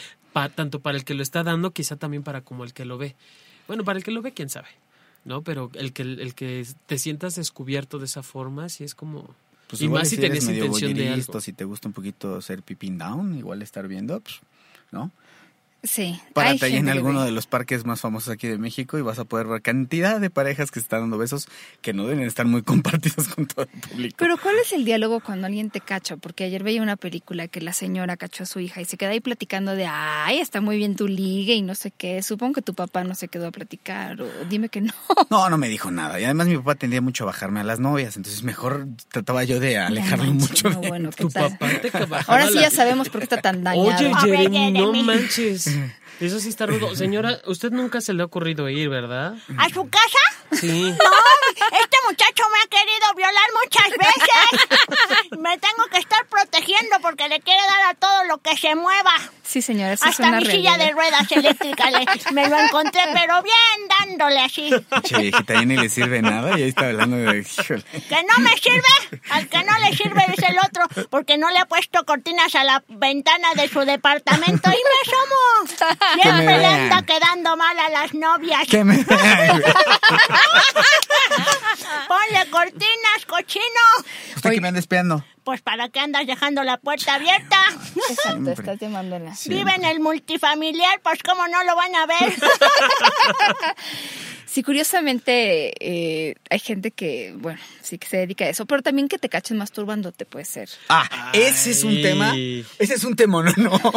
tanto 0.55 0.79
para 0.79 0.97
el 0.97 1.03
que 1.03 1.13
lo 1.13 1.21
está 1.21 1.43
dando, 1.43 1.71
quizá 1.71 1.95
también 1.95 2.23
para 2.23 2.41
como 2.41 2.63
el 2.63 2.73
que 2.73 2.85
lo 2.85 2.97
ve. 2.97 3.15
Bueno, 3.67 3.83
para 3.83 3.99
el 3.99 4.03
que 4.03 4.11
lo 4.11 4.21
ve, 4.21 4.31
quién 4.31 4.49
sabe, 4.49 4.69
¿no? 5.27 5.43
Pero 5.43 5.69
el 5.73 5.91
que, 5.91 6.03
el 6.03 6.33
que 6.33 6.65
te 6.85 6.97
sientas 6.97 7.35
descubierto 7.35 7.99
de 7.99 8.05
esa 8.05 8.23
forma, 8.23 8.69
sí 8.69 8.83
es 8.83 8.95
como... 8.95 9.35
Pues 9.67 9.81
y 9.81 9.89
más 9.89 10.07
si, 10.07 10.15
tenés 10.15 10.47
intención 10.47 10.93
de 10.93 11.09
algo. 11.09 11.41
Si 11.41 11.51
te 11.51 11.65
gusta 11.65 11.89
un 11.89 11.93
poquito 11.93 12.41
ser 12.41 12.63
peeping 12.63 12.97
down, 12.97 13.37
igual 13.37 13.61
estar 13.61 13.85
viendo, 13.89 14.17
pues, 14.21 14.39
¿no? 14.91 15.11
Sí. 15.83 16.19
Párate 16.33 16.65
ahí 16.65 16.75
en 16.75 16.89
alguno 16.89 17.23
de 17.23 17.31
los 17.31 17.45
parques 17.45 17.85
más 17.85 18.01
famosos 18.01 18.29
aquí 18.29 18.47
de 18.47 18.57
México 18.57 18.97
y 18.97 19.01
vas 19.01 19.19
a 19.19 19.25
poder 19.25 19.47
ver 19.47 19.61
cantidad 19.61 20.19
de 20.19 20.29
parejas 20.29 20.71
que 20.71 20.79
se 20.79 20.85
están 20.85 21.01
dando 21.01 21.17
besos 21.17 21.47
que 21.81 21.93
no 21.93 22.07
deben 22.07 22.25
estar 22.25 22.45
muy 22.45 22.61
compartidos 22.63 23.27
con 23.29 23.45
todo 23.45 23.67
el 23.71 23.81
público. 23.81 24.15
Pero 24.17 24.37
¿cuál 24.37 24.55
es 24.57 24.73
el 24.73 24.85
diálogo 24.85 25.19
cuando 25.19 25.47
alguien 25.47 25.69
te 25.69 25.79
cacha? 25.79 26.17
Porque 26.17 26.45
ayer 26.45 26.63
veía 26.63 26.81
una 26.81 26.95
película 26.95 27.47
que 27.47 27.61
la 27.61 27.73
señora 27.73 28.17
cachó 28.17 28.43
a 28.43 28.45
su 28.47 28.59
hija 28.59 28.81
y 28.81 28.85
se 28.85 28.97
queda 28.97 29.11
ahí 29.11 29.19
platicando 29.19 29.75
de, 29.75 29.85
ay, 29.85 30.39
está 30.39 30.61
muy 30.61 30.77
bien 30.77 30.95
tu 30.95 31.07
ligue 31.07 31.53
y 31.53 31.61
no 31.61 31.75
sé 31.75 31.91
qué. 31.91 32.23
Supongo 32.23 32.55
que 32.55 32.61
tu 32.61 32.73
papá 32.73 33.03
no 33.03 33.13
se 33.15 33.27
quedó 33.27 33.47
a 33.47 33.51
platicar 33.51 34.19
o 34.21 34.27
dime 34.49 34.69
que 34.69 34.81
no. 34.81 34.93
No, 35.29 35.49
no 35.49 35.57
me 35.57 35.67
dijo 35.67 35.91
nada. 35.91 36.19
Y 36.19 36.23
además 36.23 36.47
mi 36.47 36.57
papá 36.57 36.75
tendía 36.75 37.01
mucho 37.01 37.23
a 37.23 37.27
bajarme 37.27 37.59
a 37.59 37.63
las 37.63 37.79
novias, 37.79 38.15
entonces 38.17 38.43
mejor 38.43 38.87
trataba 39.09 39.43
yo 39.43 39.59
de 39.59 39.77
alejarlo 39.77 40.33
mucho. 40.33 40.69
No, 40.69 40.81
bueno, 40.81 41.09
tu 41.11 41.29
papá 41.29 41.69
te 41.81 41.91
Ahora 42.27 42.47
sí 42.47 42.59
ya 42.59 42.71
sabemos 42.71 43.09
por 43.09 43.19
qué 43.19 43.25
está 43.25 43.41
tan 43.41 43.63
dañado. 43.63 43.87
Oye, 43.87 44.11
Jeremy, 44.21 44.71
no 44.71 44.93
manches. 44.93 45.66
Mm-hmm. 45.67 46.06
Eso 46.19 46.39
sí 46.39 46.49
está 46.49 46.65
rudo. 46.65 46.95
Señora, 46.95 47.39
usted 47.45 47.71
nunca 47.71 48.01
se 48.01 48.13
le 48.13 48.23
ha 48.23 48.25
ocurrido 48.25 48.69
ir, 48.69 48.89
¿verdad? 48.89 49.35
¿A 49.57 49.69
su 49.69 49.87
casa? 49.89 50.17
Sí. 50.51 50.81
No, 50.91 51.11
este 51.79 51.97
muchacho 52.07 52.43
me 52.51 52.59
ha 52.59 52.67
querido 52.69 53.13
violar 53.15 53.49
muchas 53.63 53.89
veces. 53.89 55.37
Me 55.39 55.57
tengo 55.57 55.85
que 55.91 55.97
estar 55.99 56.25
protegiendo 56.27 56.97
porque 57.01 57.27
le 57.29 57.39
quiere 57.41 57.61
dar 57.67 57.91
a 57.91 57.93
todo 57.95 58.23
lo 58.25 58.37
que 58.39 58.55
se 58.57 58.73
mueva. 58.75 59.11
Sí, 59.43 59.61
señora, 59.61 59.93
eso 59.93 60.05
Hasta 60.05 60.23
es 60.23 60.29
una 60.29 60.39
mi 60.39 60.45
silla 60.45 60.77
de 60.77 60.91
ruedas 60.91 61.31
eléctricas 61.31 61.91
le- 61.91 62.05
me 62.33 62.49
lo 62.49 62.57
encontré, 62.59 63.01
pero 63.13 63.41
bien 63.43 63.87
dándole 63.99 64.39
así. 64.41 64.69
Che, 65.03 65.17
viejita, 65.17 65.53
ya 65.53 65.61
ni 65.65 65.77
le 65.77 65.87
sirve 65.89 66.21
nada 66.21 66.57
y 66.59 66.63
ahí 66.63 66.69
está 66.69 66.87
hablando 66.87 67.15
de... 67.17 67.39
híjole. 67.39 67.83
Que 68.09 68.23
no 68.23 68.39
me 68.43 68.57
sirve, 68.57 69.21
al 69.29 69.47
que 69.47 69.63
no 69.63 69.77
le 69.79 69.95
sirve 69.95 70.25
es 70.35 70.43
el 70.49 70.57
otro, 70.59 71.07
porque 71.09 71.37
no 71.37 71.49
le 71.51 71.59
ha 71.59 71.65
puesto 71.65 72.03
cortinas 72.05 72.55
a 72.55 72.63
la 72.65 72.83
ventana 72.89 73.53
de 73.55 73.69
su 73.69 73.79
departamento 73.81 74.69
y 74.69 74.81
me 74.83 75.13
asomo. 75.13 75.95
Que 76.15 76.17
me 76.17 76.23
Siempre 76.23 76.45
le 76.45 76.57
vean. 76.59 76.81
anda 76.91 77.01
quedando 77.03 77.57
mal 77.57 77.77
a 77.79 77.89
las 77.89 78.13
novias. 78.13 78.67
¿Qué 78.69 78.83
me... 78.83 79.03
Ponle 82.07 82.49
cortinas, 82.49 83.25
cochino. 83.27 83.63
¿Usted 84.35 84.51
que 84.51 84.61
me 84.61 84.67
anda 84.69 84.79
espiando? 84.79 85.23
Pues 85.43 85.61
para 85.61 85.89
qué 85.89 85.99
andas 85.99 86.25
dejando 86.27 86.63
la 86.63 86.77
puerta 86.77 87.15
abierta. 87.15 87.57
Exacto, 88.09 88.51
estás 88.51 88.79
llamándola. 88.79 89.33
Vive 89.45 89.73
en 89.75 89.85
el 89.85 89.99
multifamiliar, 89.99 90.99
pues 91.01 91.19
cómo 91.23 91.47
no 91.47 91.63
lo 91.63 91.75
van 91.75 91.95
a 91.95 92.05
ver. 92.05 92.17
Sí, 94.47 94.63
curiosamente 94.63 95.73
eh, 95.79 96.35
hay 96.49 96.59
gente 96.59 96.91
que, 96.91 97.35
bueno, 97.37 97.59
sí 97.81 97.97
que 97.97 98.07
se 98.07 98.17
dedica 98.17 98.45
a 98.45 98.49
eso, 98.49 98.65
pero 98.65 98.81
también 98.81 99.09
que 99.09 99.19
te 99.19 99.27
cachen 99.27 99.57
masturbándote 99.57 100.25
puede 100.25 100.45
ser. 100.45 100.69
Ah, 100.87 101.31
ese 101.33 101.71
es 101.71 101.83
un 101.83 102.01
tema. 102.01 102.33
Ese 102.79 102.93
es 102.93 103.03
un 103.03 103.15
tema, 103.15 103.43
no, 103.43 103.51
no. 103.57 103.91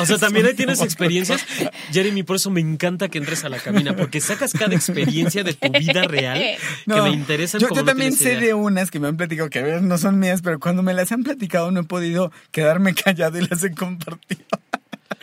O 0.00 0.06
sea, 0.06 0.16
también 0.18 0.46
ahí 0.46 0.54
tienes 0.54 0.80
experiencias. 0.80 1.44
Jeremy, 1.92 2.22
por 2.22 2.36
eso 2.36 2.50
me 2.50 2.60
encanta 2.60 3.08
que 3.08 3.18
entres 3.18 3.44
a 3.44 3.50
la 3.50 3.58
cabina, 3.58 3.94
porque 3.94 4.20
sacas 4.22 4.52
cada 4.54 4.74
experiencia 4.74 5.44
de 5.44 5.52
tu 5.52 5.70
vida 5.70 6.02
real 6.04 6.38
que 6.38 6.58
No, 6.86 7.02
me 7.04 7.10
interesan 7.10 7.60
Yo, 7.60 7.68
como 7.68 7.80
yo 7.80 7.84
no 7.84 7.90
también 7.90 8.12
sé 8.14 8.32
idea. 8.32 8.40
de 8.40 8.54
unas 8.54 8.90
que 8.90 9.00
me 9.00 9.08
han 9.08 9.16
platicado 9.18 9.50
que 9.50 9.58
a 9.58 9.62
veces 9.62 9.82
no 9.82 9.98
son 9.98 10.18
mías, 10.18 10.40
pero 10.42 10.58
cuando 10.58 10.82
me 10.82 10.94
las 10.94 11.12
han 11.12 11.22
platicado 11.24 11.70
no 11.70 11.80
he 11.80 11.84
podido 11.84 12.32
quedarme 12.52 12.94
callado 12.94 13.38
y 13.38 13.46
las 13.46 13.62
he 13.64 13.72
compartido. 13.74 14.46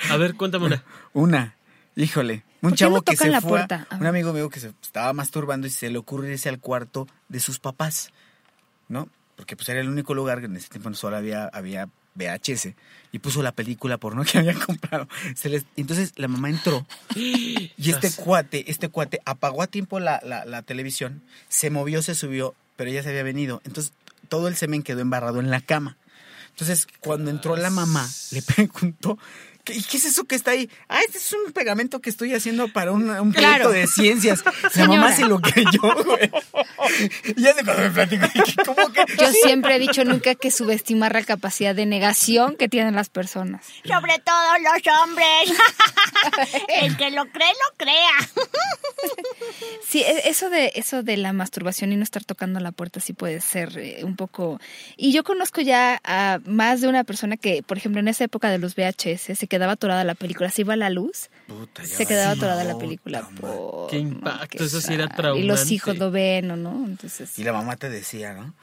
A 0.09 0.17
ver, 0.17 0.35
cuéntame 0.35 0.65
una. 0.67 0.83
Una, 1.13 1.55
híjole, 1.95 2.43
un 2.65 2.71
¿Por 2.71 2.77
qué 2.77 2.79
chavo 2.79 2.95
no 2.97 3.01
que 3.03 3.15
se 3.15 3.29
la 3.29 3.41
fue, 3.41 3.49
puerta? 3.49 3.87
Un 3.99 4.05
amigo 4.05 4.33
mío 4.33 4.49
que 4.49 4.59
se 4.59 4.73
estaba 4.81 5.13
masturbando 5.13 5.67
y 5.67 5.69
se 5.69 5.89
le 5.89 5.97
ocurre 5.97 6.31
irse 6.31 6.49
al 6.49 6.59
cuarto 6.59 7.07
de 7.29 7.39
sus 7.39 7.59
papás, 7.59 8.11
¿no? 8.87 9.09
Porque 9.35 9.55
pues 9.55 9.67
era 9.69 9.79
el 9.79 9.89
único 9.89 10.13
lugar 10.13 10.39
que 10.39 10.45
en 10.45 10.55
ese 10.55 10.69
tiempo 10.69 10.93
solo 10.93 11.17
había, 11.17 11.45
había 11.47 11.89
VHS 12.15 12.69
y 13.11 13.19
puso 13.19 13.43
la 13.43 13.51
película 13.51 13.97
porno 13.97 14.23
que 14.23 14.37
había 14.39 14.53
comprado. 14.53 15.07
Se 15.35 15.49
les, 15.49 15.65
entonces 15.75 16.13
la 16.15 16.27
mamá 16.27 16.49
entró 16.49 16.85
y 17.15 17.71
este 17.77 18.11
cuate, 18.11 18.69
este 18.71 18.89
cuate 18.89 19.21
apagó 19.25 19.61
a 19.61 19.67
tiempo 19.67 19.99
la, 19.99 20.21
la, 20.23 20.45
la 20.45 20.61
televisión, 20.61 21.21
se 21.49 21.69
movió, 21.69 22.01
se 22.01 22.15
subió, 22.15 22.55
pero 22.75 22.91
ya 22.91 23.03
se 23.03 23.09
había 23.09 23.23
venido. 23.23 23.61
Entonces 23.65 23.93
todo 24.29 24.47
el 24.47 24.55
semen 24.55 24.83
quedó 24.83 25.01
embarrado 25.01 25.39
en 25.39 25.49
la 25.49 25.61
cama. 25.61 25.97
Entonces, 26.49 26.87
cuando 27.01 27.31
entró 27.31 27.55
la 27.57 27.69
mamá, 27.69 28.07
le 28.31 28.41
preguntó, 28.55 29.17
¿qué, 29.17 29.54
¿y 29.73 29.83
qué 29.83 29.97
es 29.97 30.05
eso 30.05 30.25
que 30.25 30.35
está 30.35 30.51
ahí? 30.51 30.69
Ah, 30.89 30.99
este 31.05 31.17
es 31.17 31.33
un 31.33 31.51
pegamento 31.53 31.99
que 32.01 32.09
estoy 32.09 32.33
haciendo 32.33 32.67
para 32.69 32.91
un, 32.91 33.09
un 33.09 33.31
proyecto 33.31 33.39
Claro. 33.55 33.71
de 33.71 33.87
ciencias. 33.87 34.43
La 34.75 34.87
mamá 34.87 35.11
se 35.15 35.25
lo 35.25 35.39
creyó, 35.39 35.81
güey. 36.03 36.31
Y 37.35 37.41
ya 37.41 37.53
de 37.53 37.63
cuando 37.63 37.83
me 37.83 37.91
platicó, 37.91 38.25
dije, 38.33 38.55
¿cómo 38.65 38.91
que? 38.91 39.05
Yo 39.17 39.31
siempre 39.31 39.75
he 39.75 39.79
dicho 39.79 40.03
nunca 40.03 40.35
que 40.35 40.51
subestimar 40.51 41.13
la 41.13 41.23
capacidad 41.23 41.73
de 41.75 41.85
negación 41.85 42.55
que 42.57 42.69
tienen 42.69 42.95
las 42.95 43.09
personas. 43.09 43.65
Sobre 43.85 44.19
todo 44.19 44.53
los 44.59 45.01
hombres. 45.03 45.53
El 46.67 46.97
que 46.97 47.11
lo 47.11 47.25
cree, 47.25 47.47
lo 47.49 47.77
crea. 47.77 48.29
Sí, 49.87 50.01
e- 50.01 50.29
eso 50.29 50.49
de 50.49 50.71
eso 50.75 51.03
de 51.03 51.17
la 51.17 51.33
masturbación 51.33 51.91
y 51.91 51.95
no 51.97 52.03
estar 52.03 52.23
tocando 52.23 52.59
la 52.59 52.71
puerta 52.71 52.99
sí 52.99 53.13
puede 53.13 53.41
ser 53.41 53.77
eh, 53.77 54.03
un 54.03 54.15
poco. 54.15 54.59
Y 54.97 55.11
yo 55.13 55.23
conozco 55.23 55.61
ya 55.61 56.01
a 56.03 56.39
más 56.45 56.81
de 56.81 56.87
una 56.87 57.03
persona 57.03 57.37
que, 57.37 57.63
por 57.63 57.77
ejemplo, 57.77 57.99
en 57.99 58.07
esa 58.07 58.23
época 58.23 58.49
de 58.49 58.57
los 58.57 58.75
VHS 58.75 59.37
se 59.37 59.47
quedaba 59.55 59.73
atorada 59.73 60.03
la 60.03 60.15
película, 60.15 60.49
se 60.51 60.61
iba 60.61 60.73
a 60.73 60.77
la 60.77 60.89
luz, 60.89 61.29
Puta, 61.47 61.83
ya 61.83 61.95
se 61.95 62.05
quedaba 62.05 62.29
valió. 62.29 62.43
atorada 62.43 62.63
la 62.63 62.77
película. 62.77 63.21
Puta, 63.27 63.41
por- 63.41 63.89
Qué 63.89 63.97
impacto, 63.97 64.63
eso 64.63 64.81
sí 64.81 64.93
era 64.93 65.05
sa- 65.05 65.09
Y 65.09 65.43
los 65.43 65.55
traumante. 65.57 65.73
hijos 65.73 65.97
lo 65.97 66.11
ven, 66.11 66.51
¿o 66.51 66.55
no? 66.57 66.85
Entonces. 66.85 67.37
Y 67.39 67.43
la 67.43 67.53
mamá 67.53 67.75
te 67.77 67.89
decía, 67.89 68.33
¿no? 68.33 68.53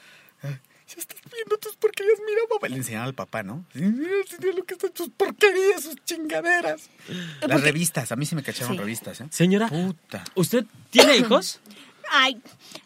"Ah, 0.42 0.58
Si 0.87 0.99
estás 1.00 1.18
viendo 1.32 1.56
tus 1.56 1.75
porquerías, 1.76 2.18
mira, 2.26 2.42
papá. 2.50 2.68
Le 2.68 2.76
enseñaba 2.76 3.04
al 3.06 3.14
papá, 3.14 3.42
¿no? 3.42 3.64
Sí, 3.72 3.80
Mira, 3.80 4.11
mira 4.40 4.52
lo 4.56 4.64
que 4.64 4.75
están 4.75 4.90
tus 4.92 5.08
porquerías, 5.08 5.82
sus 5.84 5.96
chingaderas. 6.04 6.82
Las 7.46 7.62
revistas, 7.62 8.12
a 8.12 8.16
mí 8.16 8.26
sí 8.26 8.34
me 8.37 8.42
cacharon 8.42 8.75
Sí. 8.75 8.78
revistas, 8.78 9.20
¿eh? 9.22 9.26
Señora, 9.30 9.68
Puta. 9.68 10.22
¿usted 10.34 10.66
tiene 10.90 11.16
hijos? 11.16 11.61
Ay, 12.14 12.37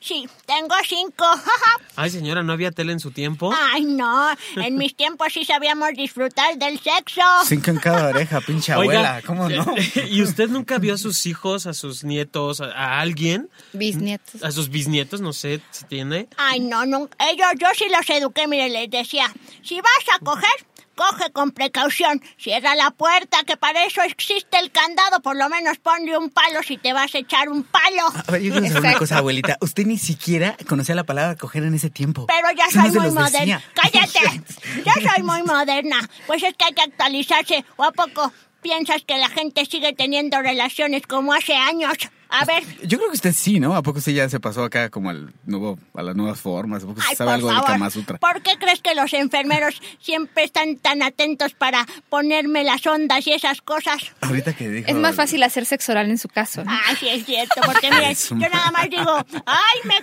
sí, 0.00 0.28
tengo 0.46 0.74
cinco. 0.86 1.24
Ay, 1.96 2.10
señora, 2.10 2.44
¿no 2.44 2.52
había 2.52 2.70
tele 2.70 2.92
en 2.92 3.00
su 3.00 3.10
tiempo? 3.10 3.52
Ay, 3.72 3.84
no. 3.84 4.28
En 4.56 4.76
mis 4.76 4.94
tiempos 4.96 5.32
sí 5.32 5.44
sabíamos 5.44 5.90
disfrutar 5.96 6.56
del 6.58 6.78
sexo. 6.78 7.22
Cinco 7.44 7.70
en 7.72 7.78
cada 7.78 8.08
oreja, 8.10 8.40
pinche 8.40 8.72
abuela. 8.72 9.20
¿Cómo 9.26 9.48
no? 9.48 9.74
¿Y 10.08 10.22
usted 10.22 10.48
nunca 10.48 10.78
vio 10.78 10.94
a 10.94 10.98
sus 10.98 11.26
hijos, 11.26 11.66
a 11.66 11.74
sus 11.74 12.04
nietos, 12.04 12.60
a, 12.60 12.66
a 12.66 13.00
alguien? 13.00 13.50
Bisnietos. 13.72 14.44
A 14.44 14.52
sus 14.52 14.68
bisnietos, 14.70 15.20
no 15.20 15.32
sé 15.32 15.60
si 15.72 15.84
tiene. 15.86 16.28
Ay, 16.36 16.60
no, 16.60 16.86
nunca. 16.86 17.16
Ellos, 17.28 17.46
yo 17.58 17.66
sí 17.76 17.86
los 17.90 18.08
eduqué, 18.08 18.46
mire, 18.46 18.68
les 18.68 18.88
decía, 18.88 19.32
si 19.62 19.80
vas 19.80 20.14
a 20.14 20.24
coger, 20.24 20.66
coge 20.96 21.30
con 21.32 21.52
precaución. 21.52 22.20
Cierra 22.38 22.74
la 22.74 22.90
puerta, 22.90 23.44
que 23.46 23.56
para 23.56 23.84
eso 23.84 24.02
existe 24.02 24.58
el 24.58 24.72
candado. 24.72 25.20
Por 25.20 25.36
lo 25.36 25.48
menos 25.48 25.78
ponle 25.78 26.18
un 26.18 26.30
palo 26.30 26.62
si 26.62 26.76
te 26.78 26.92
vas 26.92 27.14
a 27.14 27.18
echar 27.18 27.48
un 27.48 27.62
palo. 27.62 28.02
A 28.26 28.32
ver, 28.32 28.42
yo 28.42 28.52
quiero 28.52 28.66
saber 28.66 28.90
una 28.90 28.98
cosa, 28.98 29.18
abuelita. 29.18 29.56
Usted 29.60 29.86
ni 29.86 29.98
siquiera 29.98 30.56
conocía 30.68 30.94
la 30.94 31.04
palabra 31.04 31.36
coger 31.36 31.62
en 31.62 31.74
ese 31.74 31.90
tiempo. 31.90 32.26
Pero 32.26 32.48
ya 32.56 32.68
soy 32.70 32.90
muy 32.90 33.10
moderna. 33.10 33.62
¡Cállate! 33.74 34.42
Ya 34.84 35.12
soy 35.12 35.22
muy 35.22 35.42
moderna. 35.42 36.08
Pues 36.26 36.42
es 36.42 36.54
que 36.54 36.64
hay 36.64 36.72
que 36.72 36.82
actualizarse. 36.82 37.64
¿O 37.76 37.84
a 37.84 37.92
poco 37.92 38.32
piensas 38.62 39.02
que 39.06 39.18
la 39.18 39.28
gente 39.28 39.64
sigue 39.66 39.92
teniendo 39.92 40.40
relaciones 40.40 41.06
como 41.06 41.32
hace 41.32 41.54
años? 41.54 41.96
A 42.28 42.44
ver. 42.44 42.64
Yo 42.82 42.98
creo 42.98 43.10
que 43.10 43.16
usted 43.16 43.32
sí, 43.32 43.60
¿no? 43.60 43.74
¿A 43.74 43.82
poco 43.82 44.00
sí 44.00 44.12
ya 44.14 44.28
se 44.28 44.40
pasó 44.40 44.64
acá 44.64 44.90
como 44.90 45.10
al 45.10 45.32
nuevo, 45.44 45.78
a 45.94 46.02
las 46.02 46.16
nuevas 46.16 46.40
formas? 46.40 46.82
¿A 46.82 46.86
poco 46.86 47.00
se 47.00 47.08
Ay, 47.10 47.16
sabe 47.16 47.30
por 47.30 47.34
algo 47.34 47.48
favor. 47.50 47.66
Kama 47.66 47.90
Sutra? 47.90 48.18
¿Por 48.18 48.42
qué 48.42 48.56
crees 48.58 48.80
que 48.80 48.94
los 48.94 49.12
enfermeros 49.12 49.80
siempre 50.00 50.44
están 50.44 50.76
tan 50.76 51.02
atentos 51.02 51.54
para 51.54 51.86
ponerme 52.08 52.64
las 52.64 52.86
ondas 52.86 53.26
y 53.26 53.32
esas 53.32 53.62
cosas? 53.62 54.12
Ahorita 54.20 54.54
que 54.54 54.68
dijo... 54.68 54.88
Es 54.90 54.96
más 54.96 55.14
fácil 55.14 55.42
hacer 55.42 55.66
sexo 55.66 55.92
oral 55.92 56.10
en 56.10 56.18
su 56.18 56.28
caso. 56.28 56.64
¿no? 56.64 56.70
Ay, 56.70 56.96
sí 56.96 57.08
es 57.08 57.24
cierto, 57.24 57.60
porque 57.64 57.90
mira, 57.90 58.12
yo 58.30 58.36
nada 58.36 58.70
más 58.70 58.90
digo, 58.90 59.16
¡ay, 59.46 59.80
me 59.84 60.02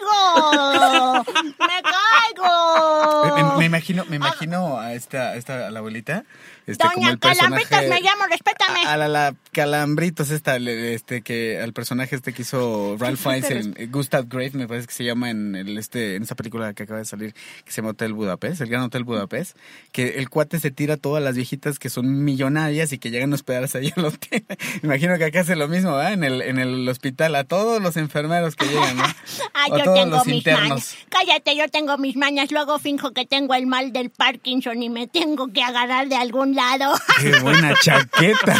caigo! 0.00 1.24
¡Me 1.44 1.82
caigo! 1.82 3.36
Me, 3.36 3.42
me- 3.42 3.56
me 3.58 3.64
imagino, 3.66 4.04
me 4.06 4.16
imagino 4.16 4.78
a 4.78 4.94
esta, 4.94 5.30
a 5.30 5.36
esta 5.36 5.66
a 5.66 5.70
la 5.70 5.78
abuelita, 5.80 6.24
este, 6.66 6.84
como 6.84 6.96
Doña 6.96 7.10
el 7.10 7.18
personaje... 7.18 7.64
Calambritas 7.68 7.88
me 7.88 8.00
llamo, 8.00 8.24
respétame. 8.30 8.82
A 8.86 8.96
la, 8.96 9.08
la 9.08 9.34
Calambritos 9.52 10.30
esta, 10.30 10.58
le- 10.58 10.94
este 10.94 11.22
que 11.22 11.60
al 11.60 11.72
personaje 11.72 12.16
este 12.16 12.32
que 12.32 12.42
hizo 12.42 12.96
Ralph 12.98 13.18
Fiennes 13.20 13.50
en 13.50 13.92
Gustav 13.92 14.26
Grave, 14.28 14.50
me 14.54 14.66
parece 14.68 14.86
que 14.86 14.94
se 14.94 15.04
llama 15.04 15.30
en 15.30 15.54
el 15.56 15.76
este 15.78 16.16
en 16.16 16.22
esa 16.22 16.34
película 16.36 16.72
que 16.74 16.84
acaba 16.84 16.98
de 17.00 17.04
salir 17.04 17.34
que 17.64 17.72
se 17.72 17.76
llama 17.80 17.90
Hotel 17.90 18.12
Budapest, 18.14 18.60
el 18.60 18.68
Gran 18.68 18.82
Hotel 18.82 19.04
Budapest, 19.04 19.56
que 19.92 20.18
el 20.18 20.28
cuate 20.30 20.58
se 20.60 20.70
tira 20.70 20.94
a 20.94 20.96
todas 20.96 21.22
las 21.22 21.34
viejitas 21.36 21.78
que 21.78 21.90
son 21.90 22.24
millonarias 22.24 22.92
y 22.92 22.98
que 22.98 23.10
llegan 23.10 23.32
a 23.32 23.34
hospedarse 23.34 23.78
ahí 23.78 23.92
al 23.96 24.04
hotel. 24.06 24.44
Me 24.48 24.56
imagino 24.88 25.18
que 25.18 25.24
acá 25.24 25.40
hace 25.40 25.56
lo 25.56 25.68
mismo, 25.68 25.96
¿verdad? 25.96 26.12
En 26.12 26.24
el 26.24 26.42
en 26.42 26.58
el 26.58 26.88
hospital 26.88 27.34
a 27.36 27.44
todos 27.44 27.82
los 27.82 27.96
enfermeros 27.96 28.56
que 28.56 28.66
llegan, 28.66 28.96
¿no? 28.96 29.04
Ay, 29.54 29.70
O 29.72 29.74
a 29.76 29.82
yo 29.90 29.94
todos 29.94 30.04
tengo 30.04 30.16
los 30.16 30.26
mis 30.26 30.36
internos. 30.36 30.68
mañas. 30.68 30.96
Cállate, 31.08 31.56
yo 31.56 31.68
tengo 31.68 31.98
mis 31.98 32.16
mañas. 32.16 32.50
Luego 32.50 32.78
finjo 32.78 33.12
que 33.12 33.26
tengo 33.26 33.54
el 33.54 33.66
mal 33.66 33.92
del 33.92 34.10
Parkinson 34.10 34.82
y 34.82 34.88
me 34.88 35.06
tengo 35.06 35.52
que 35.52 35.62
agarrar 35.62 36.08
de 36.08 36.16
algún 36.16 36.54
lado. 36.54 36.94
Qué 37.20 37.38
buena 37.40 37.74
chaqueta. 37.82 38.58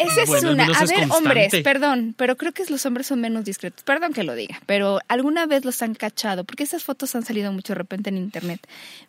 Esa 0.00 0.22
es 0.22 0.28
Bueno, 0.28 0.52
una. 0.52 0.64
A 0.66 0.84
ver, 0.84 1.08
hombres, 1.10 1.52
perdón, 1.62 2.14
pero 2.16 2.36
creo 2.36 2.52
que 2.52 2.64
los 2.68 2.84
hombres 2.86 3.06
son 3.06 3.20
menos 3.20 3.44
discretos. 3.44 3.82
Perdón 3.84 4.12
que 4.12 4.22
lo 4.22 4.34
diga, 4.34 4.60
pero 4.66 5.00
alguna 5.08 5.46
vez 5.46 5.64
los 5.64 5.82
han 5.82 5.94
cachado, 5.94 6.44
porque 6.44 6.64
esas 6.64 6.82
fotos 6.84 7.14
han 7.14 7.24
salido 7.24 7.52
mucho 7.52 7.72
de 7.72 7.78
repente 7.78 8.10
en 8.10 8.16
internet, 8.16 8.60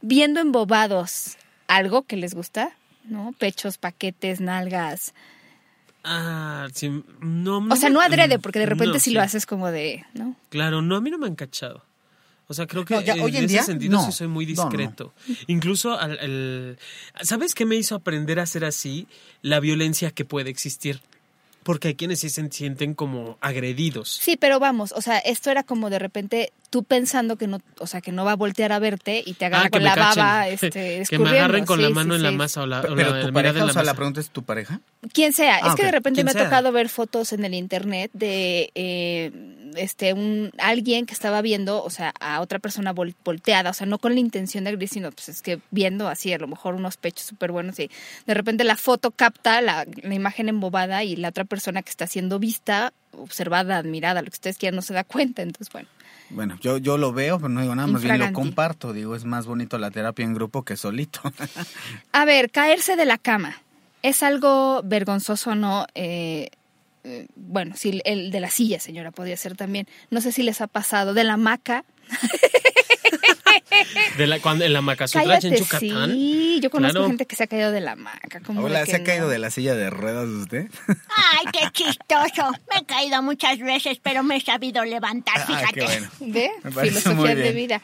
viendo 0.02 0.40
embobados 0.40 1.38
algo 1.68 2.04
que 2.04 2.18
les 2.18 2.34
gusta, 2.34 2.72
¿no? 3.06 3.34
Pechos, 3.38 3.78
paquetes, 3.78 4.42
nalgas. 4.42 5.14
Ah, 6.04 6.68
sí, 6.74 6.90
no, 7.22 7.62
no 7.62 7.74
O 7.74 7.78
sea, 7.78 7.90
no 7.90 8.02
adrede, 8.02 8.38
porque 8.40 8.60
de 8.60 8.66
repente 8.66 8.94
no, 8.96 9.00
si 9.00 9.12
sí. 9.12 9.14
lo 9.14 9.22
haces 9.22 9.46
como 9.46 9.72
de, 9.72 10.06
¿no? 10.14 10.36
Claro, 10.50 10.82
no, 10.82 10.96
a 10.98 11.02
mí 11.02 11.10
no 11.10 11.18
me 11.18 11.28
han 11.28 11.36
cachado. 11.36 11.86
O 12.48 12.54
sea, 12.54 12.68
creo 12.68 12.84
que 12.84 12.96
No, 12.96 13.02
ya, 13.02 13.14
en 13.14 13.22
hoy 13.22 13.32
en 13.38 13.46
ese 13.46 13.54
día, 13.54 13.64
sentido 13.64 13.94
no. 13.94 14.06
sí 14.06 14.12
soy 14.12 14.28
muy 14.28 14.46
No, 14.46 14.64
no. 14.66 14.70
discreto. 14.70 15.14
Incluso, 15.48 15.98
al, 15.98 16.20
al- 16.20 16.78
¿sabes 17.22 17.56
qué 17.56 17.66
me 17.66 17.78
hizo 17.78 17.96
aprender 17.96 18.40
a 18.40 18.46
ser 18.46 18.66
así? 18.66 19.08
La 19.42 19.62
violencia 19.62 20.12
que 20.12 20.26
puede 20.26 20.50
existir. 20.50 21.00
Porque 21.64 21.90
hay 21.90 21.96
quienes 21.96 22.20
sí 22.20 22.30
se 22.30 22.48
sienten 22.52 22.94
como 22.94 23.38
agredidos. 23.42 24.10
Sí, 24.22 24.38
pero 24.38 24.60
vamos, 24.60 24.92
o 24.96 25.02
sea, 25.02 25.18
esto 25.20 25.50
era 25.52 25.64
como 25.64 25.90
de 25.90 26.00
repente 26.00 26.52
tú 26.70 26.84
pensando 26.84 27.36
que 27.36 27.46
no, 27.48 27.62
o 27.80 27.86
sea, 27.88 28.02
que 28.02 28.12
no 28.12 28.26
va 28.26 28.32
a 28.32 28.36
voltear 28.36 28.72
a 28.72 28.80
verte 28.80 29.22
y 29.24 29.34
te 29.34 29.46
agarra 29.46 29.66
Ah, 29.66 29.70
que 29.70 29.72
con 29.72 29.84
la 29.84 29.94
cachen. 29.96 30.24
baba, 30.24 30.48
este, 30.50 31.04
que 31.08 31.20
me 31.20 31.30
agarren 31.30 31.66
con 31.66 31.82
la 31.82 31.90
mano 31.92 32.14
sí, 32.14 32.18
en 32.18 32.24
la 32.24 32.32
masa 32.32 32.64
o 32.64 32.66
la, 32.66 32.80
o 32.82 32.96
Pero 32.96 33.12
la- 33.14 33.22
tu 33.22 33.28
la 33.28 33.34
pareja, 33.34 33.64
o 33.64 33.68
la 33.68 33.74
masa. 33.74 33.94
pregunta 33.94 34.20
es 34.20 34.30
tu 34.32 34.44
pareja. 34.44 34.82
Quien 35.14 35.34
sea, 35.34 35.56
Ah, 35.62 35.70
es 35.70 35.76
que 35.76 35.82
ok. 35.84 35.86
de 35.86 35.92
repente 35.92 36.24
me 36.24 36.32
ha 36.32 36.34
tocado 36.34 36.72
ver 36.72 36.90
fotos 36.90 37.32
en 37.34 37.46
el 37.46 37.54
internet 37.54 38.10
de 38.14 38.72
eh, 38.74 39.32
este 39.76 40.14
un 40.14 40.52
alguien 40.58 41.06
que 41.06 41.14
estaba 41.14 41.42
viendo, 41.44 41.84
o 41.84 41.90
sea, 41.92 42.12
a 42.20 42.42
otra 42.42 42.58
persona 42.60 42.94
vol- 42.94 43.14
volteada, 43.24 43.70
o 43.70 43.74
sea, 43.74 43.86
no 43.86 44.00
con 44.00 44.14
la 44.16 44.20
intención 44.20 44.64
de 44.64 44.72
agredir, 44.72 44.90
sino 44.90 45.12
pues 45.12 45.30
es 45.30 45.42
que 45.44 45.60
viendo 45.72 46.08
así 46.08 46.34
a 46.34 46.38
lo 46.40 46.48
mejor 46.48 46.74
unos 46.76 46.98
pechos 46.98 47.26
súper 47.28 47.52
buenos 47.52 47.78
y 47.80 47.90
de 48.26 48.34
repente 48.34 48.64
la 48.64 48.78
foto 48.78 49.12
capta 49.12 49.62
la, 49.62 49.86
la 50.02 50.16
imagen 50.16 50.50
embobada 50.50 51.04
y 51.04 51.16
la 51.16 51.30
otra 51.30 51.44
persona 51.46 51.53
que 51.62 51.90
está 51.90 52.08
siendo 52.08 52.40
vista, 52.40 52.94
observada, 53.12 53.78
admirada, 53.78 54.22
lo 54.22 54.30
que 54.30 54.36
ustedes 54.36 54.58
quieran, 54.58 54.76
no 54.76 54.82
se 54.82 54.94
da 54.94 55.04
cuenta, 55.04 55.42
entonces 55.42 55.72
bueno. 55.72 55.88
Bueno, 56.30 56.58
yo, 56.62 56.78
yo 56.78 56.98
lo 56.98 57.14
veo, 57.14 57.38
pero 57.38 57.50
no 57.50 57.62
digo 57.62 57.76
nada, 57.76 57.88
más 57.88 58.02
bien 58.02 58.18
lo 58.18 58.34
comparto. 58.34 58.92
Digo, 58.92 59.16
es 59.16 59.24
más 59.24 59.46
bonito 59.46 59.78
la 59.78 59.92
terapia 59.92 60.26
en 60.26 60.34
grupo 60.34 60.64
que 60.64 60.78
solito. 60.78 61.22
A 62.12 62.26
ver, 62.26 62.50
caerse 62.50 62.96
de 62.96 63.06
la 63.06 63.18
cama. 63.18 63.62
¿Es 64.02 64.24
algo 64.24 64.82
vergonzoso 64.84 65.52
o 65.52 65.56
no? 65.56 65.86
Eh, 65.94 66.50
eh, 67.04 67.28
bueno, 67.36 67.76
sí, 67.78 68.02
el 68.06 68.32
de 68.32 68.40
la 68.40 68.50
silla, 68.50 68.80
señora, 68.80 69.12
podría 69.12 69.38
ser 69.38 69.56
también. 69.56 69.88
No 70.10 70.22
sé 70.22 70.32
si 70.32 70.42
les 70.44 70.62
ha 70.62 70.68
pasado. 70.68 71.14
De 71.14 71.24
la 71.24 71.34
hamaca. 71.34 71.86
De 74.18 74.28
la, 74.28 74.40
cuando, 74.40 74.66
en 74.66 74.74
la 74.74 74.82
Macasutra 74.82 75.24
Cállate, 75.24 75.48
en 75.48 75.56
Yucatán. 75.56 76.12
sí. 76.12 76.60
Yo 76.62 76.70
conozco 76.70 76.94
Claro. 76.94 77.08
gente 77.08 77.26
que 77.26 77.36
se 77.36 77.44
ha 77.44 77.48
caído 77.48 77.72
de 77.72 77.82
la 77.82 77.96
de 77.96 78.04
Hola, 78.60 78.86
¿se 78.86 78.96
ha 78.96 79.04
caído 79.04 79.26
no. 79.26 79.30
de 79.32 79.40
la 79.40 79.50
silla 79.52 79.76
de 79.76 79.90
ruedas 79.90 80.28
usted? 80.28 80.68
Ay, 80.88 81.46
qué 81.52 81.70
chistoso. 81.72 82.52
Me 82.72 82.80
he 82.82 82.86
caído 82.86 83.22
muchas 83.22 83.60
veces, 83.60 83.98
pero 84.02 84.24
me 84.24 84.38
he 84.38 84.42
sabido 84.42 84.84
levantar, 84.86 85.36
Ah, 85.38 85.46
fíjate. 85.46 86.04
Filosofía 86.82 87.36
de 87.36 87.52
vida. 87.52 87.82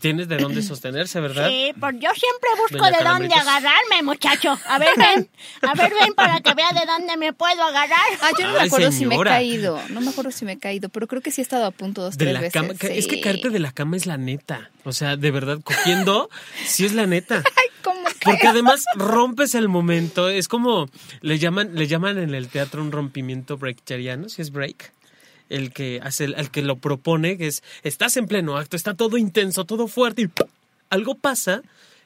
Tienes 0.00 0.28
de 0.28 0.36
dónde 0.36 0.62
sostenerse, 0.62 1.20
¿verdad? 1.20 1.48
Sí, 1.48 1.72
pues 1.78 1.94
yo 1.94 2.10
siempre 2.14 2.50
busco 2.58 2.78
Doña 2.84 2.98
de 2.98 3.04
dónde 3.04 3.34
agarrarme, 3.34 4.02
muchacho. 4.04 4.58
A 4.66 4.78
ver, 4.78 4.90
ven. 4.96 5.28
A 5.62 5.74
ver, 5.74 5.92
ven 6.00 6.14
para 6.14 6.40
que 6.40 6.54
vea 6.54 6.68
de 6.72 6.86
dónde 6.86 7.16
me 7.16 7.32
puedo 7.32 7.62
agarrar. 7.62 7.98
Ah, 8.22 8.30
yo 8.38 8.46
no 8.46 8.52
me 8.54 8.60
acuerdo 8.66 8.92
si 8.92 9.06
me 9.06 9.16
he 9.16 9.20
caído. 9.24 9.80
No 9.90 10.00
me 10.00 10.10
acuerdo 10.10 10.30
si 10.30 10.44
me 10.44 10.52
he 10.52 10.58
caído, 10.58 10.88
pero 10.88 11.06
creo 11.06 11.22
que 11.22 11.30
sí 11.30 11.40
he 11.40 11.44
estado 11.44 11.66
a 11.66 11.70
punto 11.70 12.02
dos, 12.02 12.16
De 12.16 12.24
tres 12.26 12.34
la 12.34 12.40
veces. 12.40 12.52
cama. 12.52 12.74
Es 12.82 13.06
que 13.06 13.20
caerte 13.20 13.50
de 13.50 13.58
la 13.58 13.72
cama 13.72 13.96
es 13.96 14.06
la 14.06 14.16
neta. 14.16 14.70
O 14.84 14.92
sea, 14.92 15.16
de 15.16 15.29
verdad, 15.30 15.60
cogiendo, 15.62 16.28
sí 16.64 16.84
es 16.84 16.94
la 16.94 17.06
neta. 17.06 17.42
Ay, 17.56 17.66
¿cómo 17.82 18.04
que? 18.08 18.24
Porque 18.24 18.48
además 18.48 18.84
rompes 18.94 19.54
el 19.54 19.68
momento. 19.68 20.28
Es 20.28 20.48
como 20.48 20.88
le 21.20 21.38
llaman, 21.38 21.74
le 21.74 21.86
llaman 21.86 22.18
en 22.18 22.34
el 22.34 22.48
teatro 22.48 22.82
un 22.82 22.92
rompimiento 22.92 23.56
breakteriano, 23.56 24.28
si 24.28 24.42
es 24.42 24.50
break. 24.50 24.92
El 25.48 25.72
que 25.72 26.00
hace, 26.02 26.24
el, 26.24 26.34
el 26.34 26.50
que 26.50 26.62
lo 26.62 26.76
propone, 26.76 27.36
que 27.36 27.48
es 27.48 27.62
estás 27.82 28.16
en 28.16 28.28
pleno 28.28 28.56
acto, 28.56 28.76
está 28.76 28.94
todo 28.94 29.16
intenso, 29.16 29.64
todo 29.64 29.88
fuerte 29.88 30.22
y 30.22 30.28
¡pum! 30.28 30.46
algo 30.90 31.14
pasa 31.14 31.62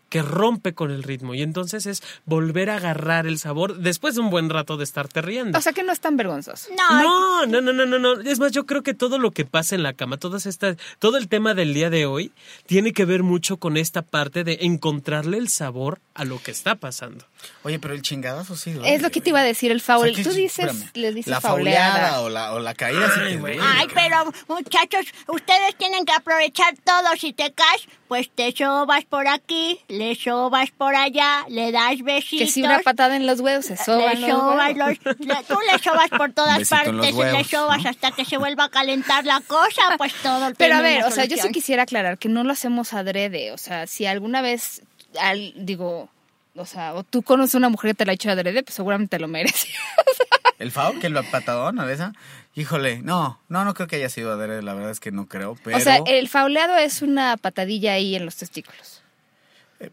que 0.08 0.22
rompe 0.22 0.74
con 0.74 0.90
el 0.90 1.02
ritmo 1.02 1.34
y 1.34 1.42
entonces 1.42 1.86
es 1.86 2.02
volver 2.24 2.70
a 2.70 2.76
agarrar 2.76 3.26
el 3.26 3.38
sabor 3.38 3.78
después 3.78 4.14
de 4.14 4.20
un 4.20 4.30
buen 4.30 4.48
rato 4.50 4.76
de 4.76 4.84
estarte 4.84 5.22
riendo. 5.22 5.58
O 5.58 5.60
sea 5.62 5.72
que 5.72 5.82
no 5.82 5.92
es 5.92 6.00
tan 6.00 6.16
vergonzoso. 6.16 6.68
No, 6.76 7.46
No, 7.46 7.60
no, 7.60 7.72
no, 7.72 7.86
no, 7.86 7.98
no. 7.98 8.20
Es 8.20 8.38
más, 8.38 8.52
yo 8.52 8.64
creo 8.66 8.82
que 8.82 8.94
todo 8.94 9.18
lo 9.18 9.30
que 9.32 9.44
pasa 9.44 9.74
en 9.74 9.82
la 9.82 9.92
cama, 9.92 10.16
todas 10.16 10.46
estas, 10.46 10.76
todo 10.98 11.16
el 11.16 11.28
tema 11.28 11.54
del 11.54 11.74
día 11.74 11.90
de 11.90 12.06
hoy, 12.06 12.32
tiene 12.66 12.92
que 12.92 13.04
ver 13.04 13.22
mucho 13.22 13.56
con 13.56 13.76
esta 13.76 14.02
parte 14.02 14.44
de 14.44 14.58
encontrarle 14.62 15.38
el 15.38 15.48
sabor 15.48 16.00
a 16.14 16.24
lo 16.24 16.40
que 16.42 16.50
está 16.52 16.76
pasando. 16.76 17.24
Oye, 17.64 17.78
pero 17.78 17.92
el 17.94 18.02
chingadazo 18.02 18.56
sí 18.56 18.72
duele, 18.72 18.94
Es 18.94 19.02
lo 19.02 19.10
que 19.10 19.20
te 19.20 19.30
iba 19.30 19.40
a 19.40 19.44
decir, 19.44 19.70
el 19.70 19.78
O 19.78 19.80
sea, 19.80 19.96
faul. 19.96 20.12
Tú 20.22 20.30
dices, 20.30 20.66
espérame, 20.66 20.90
les 20.94 21.14
dices 21.14 21.30
La 21.30 21.40
fauleada. 21.40 21.92
fauleada 21.92 22.20
o 22.20 22.28
la, 22.30 22.52
o 22.54 22.58
la 22.60 22.74
caída 22.74 23.10
sí 23.14 23.20
te 23.20 23.36
duele. 23.36 23.60
Ay, 23.62 23.88
pero 23.92 24.32
muchachos, 24.48 25.06
ustedes 25.28 25.76
tienen 25.76 26.04
que 26.04 26.12
aprovechar 26.12 26.74
todo. 26.84 27.16
Si 27.18 27.32
te 27.32 27.52
caes, 27.52 27.82
pues 28.08 28.30
te 28.34 28.52
sobas 28.52 29.04
por 29.04 29.26
aquí, 29.28 29.80
le 29.88 30.03
sobas 30.14 30.70
por 30.70 30.94
allá, 30.96 31.44
le 31.48 31.72
das 31.72 32.02
besitos. 32.02 32.46
Que 32.46 32.52
si 32.52 32.62
una 32.62 32.80
patada 32.80 33.16
en 33.16 33.26
los 33.26 33.40
huevos 33.40 33.64
se 33.66 33.76
soban 33.76 34.20
le 34.20 34.26
los 34.28 34.30
sobas 34.38 34.74
huevos. 34.74 34.98
los- 35.04 35.18
le- 35.20 35.44
tú 35.48 35.56
le 35.72 35.78
sobas 35.78 36.08
por 36.10 36.32
todas 36.32 36.68
partes 36.68 37.14
y 37.14 37.22
le 37.36 37.44
sobas 37.44 37.82
¿no? 37.82 37.90
hasta 37.90 38.10
que 38.10 38.24
se 38.24 38.36
vuelva 38.38 38.64
a 38.64 38.68
calentar 38.68 39.24
la 39.24 39.40
cosa, 39.40 39.82
pues 39.98 40.12
todo 40.22 40.52
Pero 40.58 40.76
a 40.76 40.80
ver, 40.80 41.04
o 41.04 41.10
sea, 41.10 41.24
yo 41.24 41.36
sí 41.36 41.50
quisiera 41.52 41.84
aclarar 41.84 42.18
que 42.18 42.28
no 42.28 42.44
lo 42.44 42.52
hacemos 42.52 42.92
adrede. 42.92 43.52
O 43.52 43.58
sea, 43.58 43.86
si 43.86 44.06
alguna 44.06 44.42
vez, 44.42 44.82
al, 45.20 45.52
digo, 45.56 46.08
o 46.56 46.66
sea, 46.66 46.94
o 46.94 47.02
tú 47.04 47.22
conoces 47.22 47.54
a 47.54 47.58
una 47.58 47.68
mujer 47.68 47.90
que 47.92 47.94
te 47.94 48.04
la 48.06 48.12
ha 48.12 48.14
hecho 48.14 48.30
adrede, 48.30 48.62
pues 48.62 48.74
seguramente 48.74 49.18
lo 49.18 49.28
mereces. 49.28 49.68
El 50.58 50.70
faul, 50.70 51.00
que 51.00 51.08
lo 51.08 51.22
patadón, 51.30 51.80
a 51.80 51.92
esa. 51.92 52.12
Híjole, 52.54 53.02
no, 53.02 53.40
no, 53.48 53.64
no 53.64 53.74
creo 53.74 53.88
que 53.88 53.96
haya 53.96 54.08
sido 54.08 54.32
adrede, 54.32 54.62
la 54.62 54.72
verdad 54.74 54.92
es 54.92 55.00
que 55.00 55.10
no 55.10 55.26
creo, 55.26 55.56
pero... 55.64 55.76
O 55.76 55.80
sea, 55.80 55.98
el 56.06 56.28
fauleado 56.28 56.76
es 56.76 57.02
una 57.02 57.36
patadilla 57.36 57.94
ahí 57.94 58.14
en 58.14 58.24
los 58.24 58.36
testículos. 58.36 59.02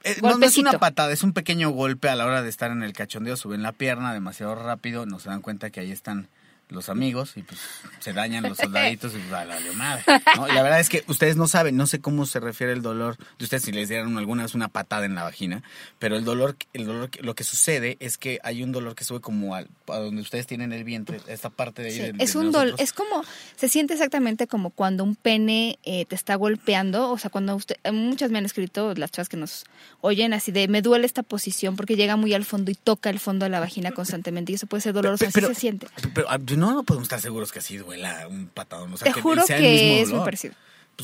Eh, 0.03 0.17
no, 0.21 0.37
no 0.37 0.45
es 0.45 0.57
una 0.57 0.73
patada, 0.73 1.11
es 1.11 1.23
un 1.23 1.33
pequeño 1.33 1.69
golpe 1.69 2.09
a 2.09 2.15
la 2.15 2.25
hora 2.25 2.41
de 2.41 2.49
estar 2.49 2.71
en 2.71 2.83
el 2.83 2.93
cachondeo, 2.93 3.37
suben 3.37 3.63
la 3.63 3.71
pierna 3.71 4.13
demasiado 4.13 4.55
rápido, 4.55 5.05
no 5.05 5.19
se 5.19 5.29
dan 5.29 5.41
cuenta 5.41 5.69
que 5.69 5.79
ahí 5.79 5.91
están 5.91 6.27
los 6.71 6.89
amigos 6.89 7.33
y 7.35 7.43
pues 7.43 7.59
se 7.99 8.13
dañan 8.13 8.43
los 8.43 8.57
soldaditos 8.57 9.13
y 9.13 9.17
pues 9.19 9.33
a 9.33 9.45
la 9.45 9.59
madre. 9.75 10.03
¿no? 10.35 10.47
Y 10.47 10.53
la 10.53 10.63
verdad 10.63 10.79
es 10.79 10.89
que 10.89 11.03
ustedes 11.07 11.35
no 11.37 11.47
saben, 11.47 11.77
no 11.77 11.85
sé 11.85 11.99
cómo 12.01 12.25
se 12.25 12.39
refiere 12.39 12.73
el 12.73 12.81
dolor 12.81 13.17
de 13.37 13.43
ustedes 13.43 13.63
si 13.63 13.71
les 13.71 13.89
dieran 13.89 14.17
alguna 14.17 14.43
vez 14.43 14.55
una 14.55 14.67
patada 14.69 15.05
en 15.05 15.13
la 15.15 15.23
vagina, 15.23 15.61
pero 15.99 16.15
el 16.15 16.23
dolor, 16.23 16.55
el 16.73 16.85
dolor, 16.85 17.09
lo 17.21 17.35
que 17.35 17.43
sucede 17.43 17.97
es 17.99 18.17
que 18.17 18.39
hay 18.43 18.63
un 18.63 18.71
dolor 18.71 18.95
que 18.95 19.03
sube 19.03 19.19
como 19.21 19.53
al, 19.55 19.67
a 19.87 19.97
donde 19.97 20.21
ustedes 20.21 20.47
tienen 20.47 20.71
el 20.73 20.83
vientre, 20.83 21.19
esta 21.27 21.49
parte 21.49 21.81
de 21.83 21.89
ahí. 21.89 21.93
Sí, 21.95 22.01
de- 22.01 22.13
de 22.13 22.23
es 22.23 22.35
un 22.35 22.51
dolor, 22.51 22.75
es 22.79 22.93
como, 22.93 23.23
se 23.55 23.67
siente 23.69 23.93
exactamente 23.93 24.47
como 24.47 24.69
cuando 24.71 25.03
un 25.03 25.15
pene 25.15 25.77
eh, 25.83 26.05
te 26.05 26.15
está 26.15 26.35
golpeando, 26.35 27.11
o 27.11 27.17
sea, 27.17 27.29
cuando 27.29 27.55
usted, 27.55 27.75
eh, 27.83 27.91
muchas 27.91 28.31
me 28.31 28.37
han 28.37 28.45
escrito, 28.45 28.93
las 28.95 29.11
chavas 29.11 29.29
que 29.29 29.37
nos 29.37 29.65
oyen 30.01 30.33
así 30.33 30.51
de, 30.51 30.67
me 30.67 30.81
duele 30.81 31.05
esta 31.05 31.23
posición 31.23 31.75
porque 31.75 31.95
llega 31.95 32.15
muy 32.15 32.33
al 32.33 32.45
fondo 32.45 32.71
y 32.71 32.75
toca 32.75 33.09
el 33.09 33.19
fondo 33.19 33.43
de 33.45 33.49
la 33.49 33.59
vagina 33.59 33.91
constantemente 33.91 34.51
y 34.51 34.55
eso 34.55 34.67
puede 34.67 34.81
ser 34.81 34.93
doloroso, 34.93 35.25
así 35.25 35.33
Pero- 35.33 35.47
se 35.49 35.55
siente. 35.55 35.87
Pero 36.13 36.27
ah, 36.29 36.37
no, 36.61 36.73
no 36.73 36.83
podemos 36.83 37.05
estar 37.05 37.19
seguros 37.19 37.51
que 37.51 37.59
así 37.59 37.77
duela 37.77 38.27
un 38.29 38.47
patadón. 38.47 38.93
O 38.93 38.97
sea, 38.97 39.05
Te 39.05 39.13
que 39.13 39.21
juro 39.21 39.41
sea 39.43 39.57
el 39.57 39.63
que 39.63 39.71
mismo 39.71 40.03
es 40.03 40.09
muy 40.13 40.23
parecido. 40.23 40.53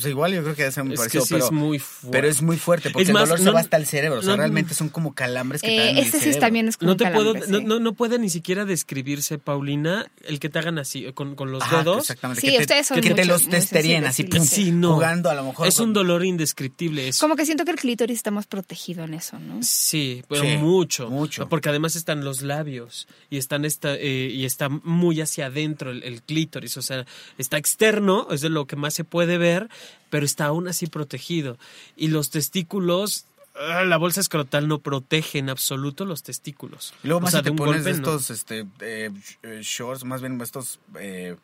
Pues 0.01 0.11
igual 0.11 0.33
yo 0.33 0.43
creo 0.43 0.55
que 0.55 0.63
muy 0.83 0.93
Es 0.93 0.99
parecido, 0.99 1.23
que 1.23 1.27
sí 1.27 1.33
pero, 1.33 1.45
es 1.45 1.51
muy 1.51 1.79
fuerte. 1.79 2.11
pero 2.11 2.27
es 2.27 2.41
muy 2.41 2.57
fuerte 2.57 2.89
porque 2.89 3.03
Es 3.03 3.11
más, 3.11 3.23
el 3.23 3.27
dolor 3.29 3.39
se 3.39 3.45
no- 3.45 3.53
va 3.53 3.59
hasta 3.59 3.77
el 3.77 3.85
cerebro. 3.85 4.19
O 4.19 4.21
sea, 4.21 4.31
no- 4.31 4.37
realmente 4.37 4.73
son 4.73 4.89
como 4.89 5.13
calambres 5.13 5.61
que 5.61 5.67
te 5.69 5.75
dan 5.77 5.87
Eh, 5.87 5.91
el 5.91 5.97
este 5.99 6.17
sí 6.17 6.23
cerebro. 6.25 6.39
también 6.41 6.67
es 6.67 6.77
como 6.77 6.91
No 6.91 6.97
te 6.97 7.07
puedo, 7.11 7.33
sí. 7.33 7.63
no, 7.63 7.79
no 7.79 7.93
puede 7.93 8.19
ni 8.19 8.29
siquiera 8.29 8.65
describirse, 8.65 9.37
Paulina, 9.39 10.09
el 10.25 10.39
que 10.39 10.49
te 10.49 10.59
hagan 10.59 10.77
así, 10.79 11.11
con, 11.13 11.35
con 11.35 11.51
los 11.51 11.63
Ajá, 11.63 11.79
dedos. 11.79 11.99
Exactamente. 12.01 12.41
Sí, 12.41 12.47
que 12.47 12.57
te, 12.57 12.61
ustedes 12.63 12.87
son 12.87 13.01
que 13.01 13.13
te 13.13 13.25
los 13.25 13.41
sensibles, 13.43 14.03
así, 14.05 14.23
sí, 14.23 14.29
pum. 14.29 14.45
Sí, 14.45 14.71
no. 14.71 14.93
jugando 14.95 15.29
a 15.29 15.35
lo 15.35 15.43
mejor. 15.43 15.67
Es 15.67 15.79
un 15.79 15.93
dolor 15.93 16.23
indescriptible. 16.25 17.07
Es, 17.09 17.17
Como 17.19 17.35
que 17.35 17.45
siento 17.45 17.65
que 17.65 17.71
el 17.71 17.77
clítoris 17.77 18.17
está 18.17 18.31
más 18.31 18.47
protegido 18.47 19.03
en 19.03 19.13
eso, 19.13 19.39
¿no? 19.39 19.59
Sí, 19.63 20.23
pero 20.29 20.43
Sí, 20.43 20.57
mucho, 20.57 21.09
mucho. 21.09 21.47
Porque 21.49 21.69
además 21.69 21.95
están 21.95 22.23
los 22.23 22.41
labios 22.41 23.07
y 23.29 23.37
están 23.37 23.65
esta, 23.65 23.95
eh, 23.95 24.29
y 24.31 24.45
está 24.45 24.69
muy 24.69 25.21
hacia 25.21 25.47
adentro 25.47 25.91
el, 25.91 26.03
el 26.03 26.21
clítoris. 26.21 26.77
O 26.77 26.81
sea, 26.81 27.05
está 27.37 27.57
externo, 27.57 28.27
es 28.31 28.41
de 28.41 28.49
lo 28.49 28.65
que 28.65 28.75
más 28.75 28.93
se 28.93 29.03
puede 29.03 29.37
ver, 29.37 29.69
pero 30.09 30.25
está 30.25 30.45
aún 30.45 30.67
así 30.67 30.87
protegido. 30.87 31.57
Y 31.95 32.07
los 32.07 32.29
testículos, 32.29 33.25
ah, 33.55 33.83
la 33.83 33.97
bolsa 33.97 34.21
escrotal 34.21 34.67
no 34.67 34.79
protege 34.79 35.39
en 35.39 35.49
absoluto 35.49 36.05
los 36.05 36.23
testículos. 36.23 36.93
Y 37.03 37.07
luego 37.07 37.19
O 37.19 37.21
más 37.21 37.31
sea, 37.31 37.41
si 37.41 37.45
te 37.45 37.51
pones 37.51 37.83
golpe, 37.83 37.89
no. 37.91 37.95
estos 37.97 38.29
este, 38.29 38.65
eh, 38.81 39.11
eh, 39.43 39.59
shorts, 39.61 40.03
más 40.03 40.21
bien 40.21 40.39
estos, 40.41 40.79
eh, 40.99 41.35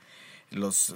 los, 0.52 0.96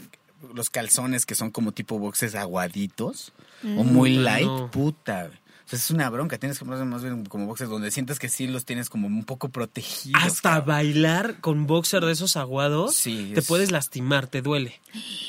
los 0.54 0.70
calzones 0.70 1.26
que 1.26 1.36
son 1.36 1.52
como 1.52 1.72
tipo 1.72 2.00
boxes 2.00 2.36
aguaditos 2.36 3.34
o 3.64 3.84
muy 3.84 4.18
Puta, 4.18 4.22
light, 4.24 4.48
no. 4.48 4.72
puta. 4.72 5.32
Sea, 5.70 5.78
es 5.80 5.92
una 5.92 6.10
bronca, 6.10 6.38
tienes 6.38 6.58
que 6.60 6.66
poner 6.66 6.84
más 6.86 7.04
bien 7.04 7.26
como 7.26 7.46
boxes 7.46 7.70
donde 7.70 7.92
sientes 7.92 8.20
que 8.20 8.30
sí 8.30 8.48
los 8.48 8.66
tienes 8.66 8.90
como 8.90 9.08
un 9.08 9.24
poco 9.26 9.50
protegidos. 9.50 10.22
Hasta 10.24 10.50
cabrón. 10.52 10.68
bailar 10.68 11.36
con 11.42 11.68
boxer 11.68 12.04
de 12.06 12.12
esos 12.14 12.38
aguados, 12.38 12.96
Sí, 12.96 13.32
te 13.34 13.42
es- 13.42 13.48
puedes 13.48 13.72
lastimar, 13.72 14.28
te 14.28 14.42
duele. 14.42 14.80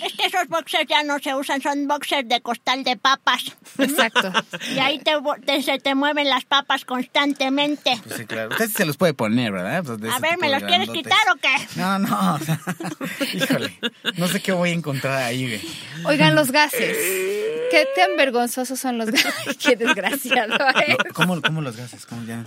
Es 0.05 0.12
que 0.14 0.27
esos 0.27 0.48
boxers 0.48 0.87
ya 0.88 1.03
no 1.03 1.18
se 1.18 1.35
usan, 1.35 1.61
son 1.61 1.87
boxers 1.88 2.29
de 2.29 2.40
costal 2.40 2.85
de 2.85 2.96
papas. 2.96 3.42
Exacto. 3.79 4.33
Y 4.74 4.79
ahí 4.79 5.01
te, 5.01 5.62
se 5.62 5.79
te 5.79 5.94
mueven 5.94 6.29
las 6.29 6.44
papas 6.44 6.85
constantemente. 6.85 7.98
Pues 8.05 8.16
sí, 8.16 8.27
claro. 8.27 8.51
Usted 8.51 8.68
se 8.70 8.85
los 8.85 8.96
puede 8.96 9.14
poner, 9.14 9.53
¿verdad? 9.53 9.83
Pues 9.85 10.12
A 10.12 10.18
ver, 10.20 10.38
¿me 10.38 10.51
los 10.51 10.62
quieres 10.62 10.88
quitar 10.90 11.18
o 11.35 11.37
qué? 11.40 11.81
No, 11.81 11.98
no. 11.98 12.35
o 12.35 12.38
sea, 12.44 12.61
híjole. 13.35 13.79
No 14.16 14.29
sé 14.29 14.40
qué 14.40 14.53
voy 14.53 14.70
a 14.70 14.72
encontrar 14.74 15.14
ahí, 15.22 15.46
güey. 15.46 15.61
Oigan, 16.05 16.35
los 16.35 16.51
gases. 16.51 16.96
¿Qué 17.71 17.87
tan 17.97 18.17
vergonzosos 18.17 18.79
son 18.79 18.99
los 18.99 19.11
gases? 19.11 19.57
Qué 19.63 19.77
desgraciado. 19.77 20.55
¿eh? 20.87 20.97
No, 21.07 21.15
¿Cómo, 21.15 21.41
¿Cómo 21.43 21.61
los 21.63 21.77
gases? 21.77 22.07
¿Cómo 22.07 22.25
ya 22.27 22.45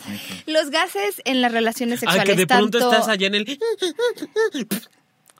Los 0.47 0.69
gases 0.69 1.21
en 1.25 1.41
las 1.41 1.51
relaciones 1.51 1.97
Ah, 1.99 2.11
sexuales. 2.11 2.25
que 2.25 2.35
de 2.35 2.47
pronto 2.47 2.79
tanto- 2.79 2.91
estás 2.93 3.07
allá 3.07 3.27
en 3.27 3.35
el... 3.35 3.59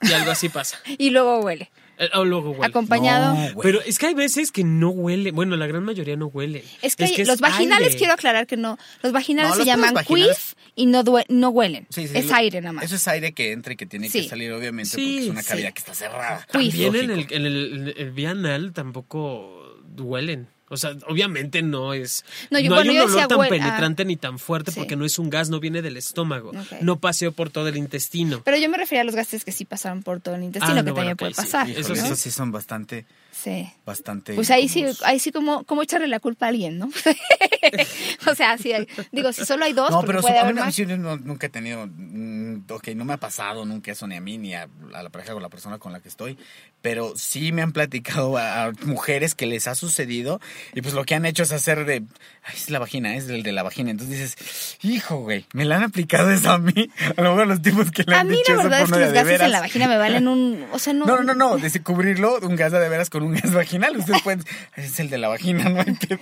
Y 0.04 0.14
algo 0.14 0.32
así 0.32 0.50
pasa. 0.50 0.80
Y 0.98 1.12
luego 1.12 1.40
huele. 1.42 1.70
Eh, 2.00 2.10
O 2.16 2.26
luego 2.26 2.52
huele. 2.52 2.66
Acompañado. 2.66 3.36
No. 3.36 3.62
Pero 3.62 3.82
es 3.82 4.00
que 4.00 4.08
hay 4.08 4.14
veces 4.16 4.52
que 4.52 4.64
no 4.64 4.90
huele. 4.90 5.30
Bueno, 5.32 5.56
la 5.58 5.68
gran 5.68 5.84
mayoría 5.84 6.16
no 6.16 6.26
huele. 6.26 6.64
Es 6.82 6.96
que, 6.96 7.24
los 7.26 7.40
vaginales, 7.40 7.88
aire. 7.90 7.98
quiero 8.00 8.14
aclarar 8.14 8.48
que 8.48 8.58
no. 8.58 8.80
Los 9.04 9.12
vaginales 9.12 9.50
No, 9.50 9.56
se 9.56 9.60
los 9.60 9.68
llaman 9.68 9.94
vaginales- 9.94 10.36
quiff 10.36 10.54
y 10.76 10.88
no, 10.88 11.04
due- 11.04 11.26
no 11.30 11.50
huelen. 11.50 11.86
Sí, 11.92 12.08
sí, 12.08 12.18
es 12.18 12.26
lo- 12.28 12.36
aire 12.36 12.62
nada 12.62 12.74
más. 12.74 12.86
Eso 12.86 12.96
es 12.96 13.08
aire 13.08 13.34
que 13.34 13.52
entra 13.52 13.74
y 13.74 13.76
que 13.76 13.86
tiene 13.86 14.10
Sí. 14.10 14.24
que 14.24 14.30
salir, 14.30 14.52
obviamente, 14.52 14.90
Sí, 14.96 14.96
porque 15.06 15.24
es 15.26 15.30
una 15.30 15.42
sí. 15.44 15.48
cavidad 15.50 15.74
que 15.74 15.80
está 15.80 15.94
cerrada. 15.94 16.48
También 16.52 16.96
en 16.96 17.12
el, 17.12 17.28
en 17.30 17.46
el, 17.46 18.46
el 18.48 18.74
tampoco 18.74 19.61
huelen. 19.98 20.48
O 20.74 20.78
sea, 20.78 20.92
obviamente 21.10 21.62
no 21.62 21.94
es. 21.94 22.24
No, 22.50 22.58
yo- 22.58 22.70
no 22.70 22.78
bueno, 22.78 22.92
hay 22.92 23.00
un 23.00 23.12
olor 23.12 23.28
tan 23.28 23.38
huel- 23.40 23.50
penetrante 23.50 24.06
ni 24.06 24.16
tan 24.16 24.40
fuerte 24.40 24.72
Sí. 24.72 24.80
porque 24.80 24.96
no 24.96 25.04
es 25.04 25.20
un 25.20 25.30
gas, 25.30 25.50
no 25.50 25.60
viene 25.60 25.82
del 25.82 25.98
estómago. 25.98 26.54
No 26.80 26.98
paseó 26.98 27.34
por 27.34 27.50
todo 27.50 27.68
el 27.68 27.76
intestino. 27.76 28.42
Pero 28.46 28.56
yo 28.58 28.70
me 28.70 28.78
refería 28.78 29.02
a 29.02 29.04
los 29.04 29.14
gases 29.16 29.44
que 29.44 29.52
sí 29.52 29.66
pasaron 29.66 30.02
por 30.02 30.22
todo 30.22 30.36
el 30.36 30.44
intestino, 30.44 30.72
Ah, 30.72 30.76
que 30.78 30.90
no, 30.90 30.94
también 30.96 31.16
bueno, 31.16 31.18
puede 31.18 31.34
sí. 31.34 31.42
pasar. 31.42 31.68
Híjole, 31.70 31.82
Eso 31.82 31.94
esos 32.06 32.20
sí 32.20 32.32
son 32.32 32.54
bastante, 32.54 33.06
Sí. 33.32 33.72
bastante. 33.86 34.34
Pues 34.36 34.52
ahí 34.52 34.68
sí, 34.68 34.86
ahí 35.04 35.18
sí 35.20 35.32
como, 35.32 35.64
como 35.64 35.82
echarle 35.82 36.08
la 36.08 36.20
culpa 36.20 36.48
a 36.48 36.50
alguien, 36.50 36.78
¿no? 36.78 36.90
o 38.28 38.36
sea, 38.36 38.58
sí, 38.58 38.72
digo, 39.12 39.32
si 39.34 39.46
solo 39.46 39.66
hay 39.66 39.74
dos, 39.74 39.90
No, 39.90 39.98
porque 39.98 40.08
pero 40.08 40.22
puede 40.22 40.38
haber 40.40 40.56
más. 40.56 40.78
no- 40.80 41.18
nunca 41.18 41.48
he 41.48 41.50
tenido, 41.50 41.88
mm, 41.88 42.64
ok, 42.70 42.90
no 42.90 43.06
me 43.06 43.14
ha 43.14 43.18
pasado 43.18 43.66
nunca 43.66 43.92
eso 43.92 44.08
ni 44.08 44.16
a 44.16 44.22
mí 44.22 44.38
ni 44.38 44.54
a, 44.54 44.68
a 44.94 45.04
la 45.04 45.10
pareja 45.10 45.34
o 45.36 45.40
la 45.40 45.50
persona 45.50 45.78
con 45.80 45.94
la 45.94 46.00
que 46.02 46.10
estoy, 46.10 46.38
pero 46.82 47.14
sí 47.16 47.52
me 47.52 47.62
han 47.62 47.72
platicado 47.72 48.38
a, 48.38 48.66
a 48.66 48.72
mujeres 48.86 49.34
que 49.36 49.46
les 49.46 49.68
ha 49.68 49.76
sucedido 49.76 50.40
y 50.74 50.82
pues 50.82 50.94
lo 50.94 51.04
que 51.06 51.16
han 51.16 51.26
hecho 51.26 51.44
es 51.44 51.52
hacer 51.52 51.86
de, 51.86 52.04
ay, 52.44 52.56
es 52.56 52.70
la 52.70 52.80
vagina, 52.80 53.16
es 53.16 53.28
el 53.30 53.44
de 53.44 53.52
la 53.52 53.64
vagina, 53.64 53.92
entonces 53.92 54.36
dices, 54.36 54.78
hijo, 54.84 55.18
güey, 55.18 55.46
me 55.54 55.66
la 55.66 55.78
han 55.78 55.84
aplicado 55.84 56.32
eso 56.32 56.52
a 56.52 56.58
mí, 56.58 56.90
a 57.18 57.22
lo 57.22 57.32
mejor 57.32 57.48
los 57.48 57.62
tipos 57.62 57.92
que 57.92 58.04
le 58.04 58.16
A 58.16 58.22
han 58.22 58.28
mí 58.28 58.38
dicho 58.38 58.54
la 58.54 58.60
eso 58.62 58.64
verdad 58.70 58.82
es 58.82 58.92
que 58.92 59.00
los 59.00 59.10
de 59.10 59.16
gases 59.16 59.42
en 59.42 59.52
la 59.52 59.60
vagina 59.60 59.88
me 59.88 59.98
valen 59.98 60.28
un... 60.28 60.66
O 60.72 60.80
sea, 60.80 60.94
no... 60.94 61.06
No, 61.06 61.18
no, 61.18 61.34
no, 61.34 61.34
no, 61.34 61.58
de 61.58 61.82
cubrirlo, 61.84 62.40
un 62.42 62.56
gas 62.56 62.72
de 62.72 62.90
veras 62.90 63.10
con 63.10 63.24
un 63.24 63.34
gas 63.34 63.54
vaginal. 63.54 63.98
Ustedes 63.98 64.22
pueden. 64.22 64.44
Es 64.76 65.00
el 65.00 65.10
de 65.10 65.18
la 65.18 65.28
vagina, 65.28 65.70
no 65.70 65.80
hay 65.80 65.94
pedo. 65.94 66.20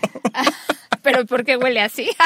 Pero 1.01 1.25
¿por 1.25 1.45
qué 1.45 1.57
huele 1.57 1.81
así? 1.81 2.09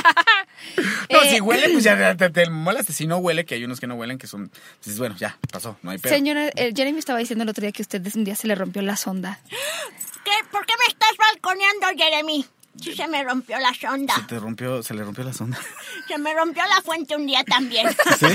No, 1.11 1.21
Eh, 1.21 1.29
si 1.29 1.41
huele, 1.41 1.69
pues 1.69 1.83
ya 1.83 2.15
te, 2.17 2.29
te 2.29 2.49
molas. 2.49 2.85
Si 2.85 3.05
no 3.05 3.17
huele, 3.17 3.43
que 3.45 3.55
hay 3.55 3.65
unos 3.65 3.79
que 3.79 3.87
no 3.87 3.95
huelen, 3.95 4.17
que 4.17 4.27
son. 4.27 4.49
Dices, 4.83 4.97
bueno, 4.97 5.15
ya, 5.17 5.37
pasó, 5.51 5.77
no 5.83 5.91
hay 5.91 5.97
pedo. 5.97 6.13
Señora, 6.13 6.47
eh, 6.55 6.71
Jeremy 6.75 6.97
estaba 6.99 7.19
diciendo 7.19 7.43
el 7.43 7.49
otro 7.49 7.61
día 7.61 7.71
que 7.71 7.81
usted 7.81 8.01
un 8.15 8.23
día 8.23 8.35
se 8.35 8.47
le 8.47 8.55
rompió 8.55 8.81
la 8.81 8.95
sonda. 8.95 9.39
¿Qué? 9.49 10.31
¿Por 10.51 10.65
qué 10.65 10.73
me 10.79 10.91
estás 10.91 11.11
balconeando, 11.17 11.87
Jeremy? 11.97 12.45
Sí 12.81 12.95
se 12.95 13.07
me 13.07 13.23
rompió 13.23 13.59
la 13.59 13.73
sonda. 13.73 14.15
Se 14.15 14.21
te 14.23 14.39
rompió, 14.39 14.81
se 14.81 14.93
le 14.93 15.03
rompió 15.03 15.23
la 15.23 15.33
sonda. 15.33 15.59
Se 16.07 16.17
me 16.17 16.33
rompió 16.33 16.63
la 16.67 16.81
fuente 16.81 17.15
un 17.15 17.25
día 17.25 17.43
también. 17.43 17.87
¿Sí? 18.19 18.27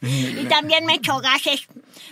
Sí. 0.00 0.36
Y 0.40 0.44
también 0.44 0.84
me 0.84 0.94
echó 0.94 1.20
gases. 1.20 1.66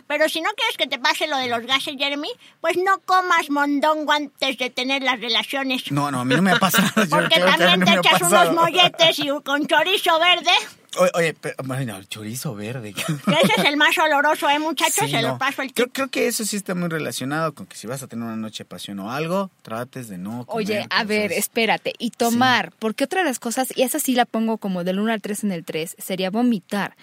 Pero 0.06 0.28
si 0.28 0.40
no 0.40 0.50
quieres 0.56 0.76
que 0.76 0.86
te 0.86 0.98
pase 0.98 1.26
lo 1.26 1.36
de 1.36 1.48
los 1.48 1.60
gases, 1.66 1.96
Jeremy, 1.98 2.30
pues 2.60 2.76
no 2.76 3.00
comas 3.04 3.50
mondongo 3.50 4.12
antes 4.12 4.56
de 4.58 4.70
tener 4.70 5.02
las 5.02 5.20
relaciones. 5.20 5.90
No, 5.90 6.10
no, 6.10 6.20
a 6.20 6.24
mí 6.24 6.34
no 6.34 6.42
me 6.42 6.52
ha 6.52 6.58
pasado. 6.58 6.88
Porque 7.10 7.40
también 7.40 7.84
te 7.84 7.94
echas 7.94 8.22
unos 8.22 8.52
molletes 8.52 9.18
y 9.18 9.28
con 9.44 9.66
chorizo 9.66 10.18
verde. 10.18 10.52
Oye, 10.98 11.10
oye, 11.14 11.34
pero, 11.40 11.54
bueno, 11.64 11.96
el 11.96 12.08
chorizo 12.08 12.54
verde. 12.54 12.90
Ese 12.98 13.52
es 13.56 13.64
el 13.64 13.76
más 13.76 13.96
oloroso, 13.98 14.48
¿eh, 14.50 14.58
muchachos? 14.58 15.04
Sí, 15.06 15.10
Se 15.10 15.22
no. 15.22 15.28
lo 15.28 15.38
paso 15.38 15.62
el 15.62 15.72
creo, 15.72 15.88
creo 15.88 16.08
que 16.08 16.26
eso 16.26 16.44
sí 16.44 16.56
está 16.56 16.74
muy 16.74 16.88
relacionado 16.88 17.54
con 17.54 17.66
que 17.66 17.76
si 17.76 17.86
vas 17.86 18.02
a 18.02 18.08
tener 18.08 18.24
una 18.24 18.36
noche 18.36 18.64
de 18.64 18.68
pasión 18.68 18.98
o 18.98 19.12
algo, 19.12 19.50
trates 19.62 20.08
de 20.08 20.18
no. 20.18 20.44
comer 20.46 20.66
Oye, 20.66 20.86
a 20.90 21.04
ver, 21.04 21.32
espérate. 21.32 21.92
Y 21.98 22.10
tomar, 22.10 22.72
porque 22.78 23.04
otra 23.04 23.20
de 23.20 23.28
las 23.28 23.38
cosas, 23.38 23.72
y 23.76 23.82
esa 23.82 24.00
sí 24.00 24.14
la 24.14 24.24
pongo 24.24 24.58
como 24.58 24.82
del 24.82 24.98
1 24.98 25.12
al 25.12 25.22
3 25.22 25.44
en 25.44 25.52
el 25.52 25.64
3, 25.64 25.96
sería 25.98 26.30
vomitar. 26.30 26.96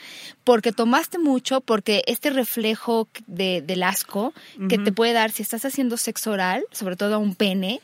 Porque 0.44 0.72
tomaste 0.72 1.18
mucho, 1.18 1.62
porque 1.62 2.04
este 2.08 2.30
reflejo 2.30 3.08
de, 3.28 3.62
del 3.62 3.84
asco 3.84 4.34
que 4.70 4.78
te 4.78 4.92
puede 4.92 5.14
dar 5.14 5.32
si 5.32 5.44
estás 5.44 5.64
haciendo 5.66 5.98
sexo 5.98 6.32
oral, 6.32 6.66
sobre 6.72 6.96
todo 6.96 7.16
a 7.16 7.18
un 7.18 7.36
pene, 7.36 7.82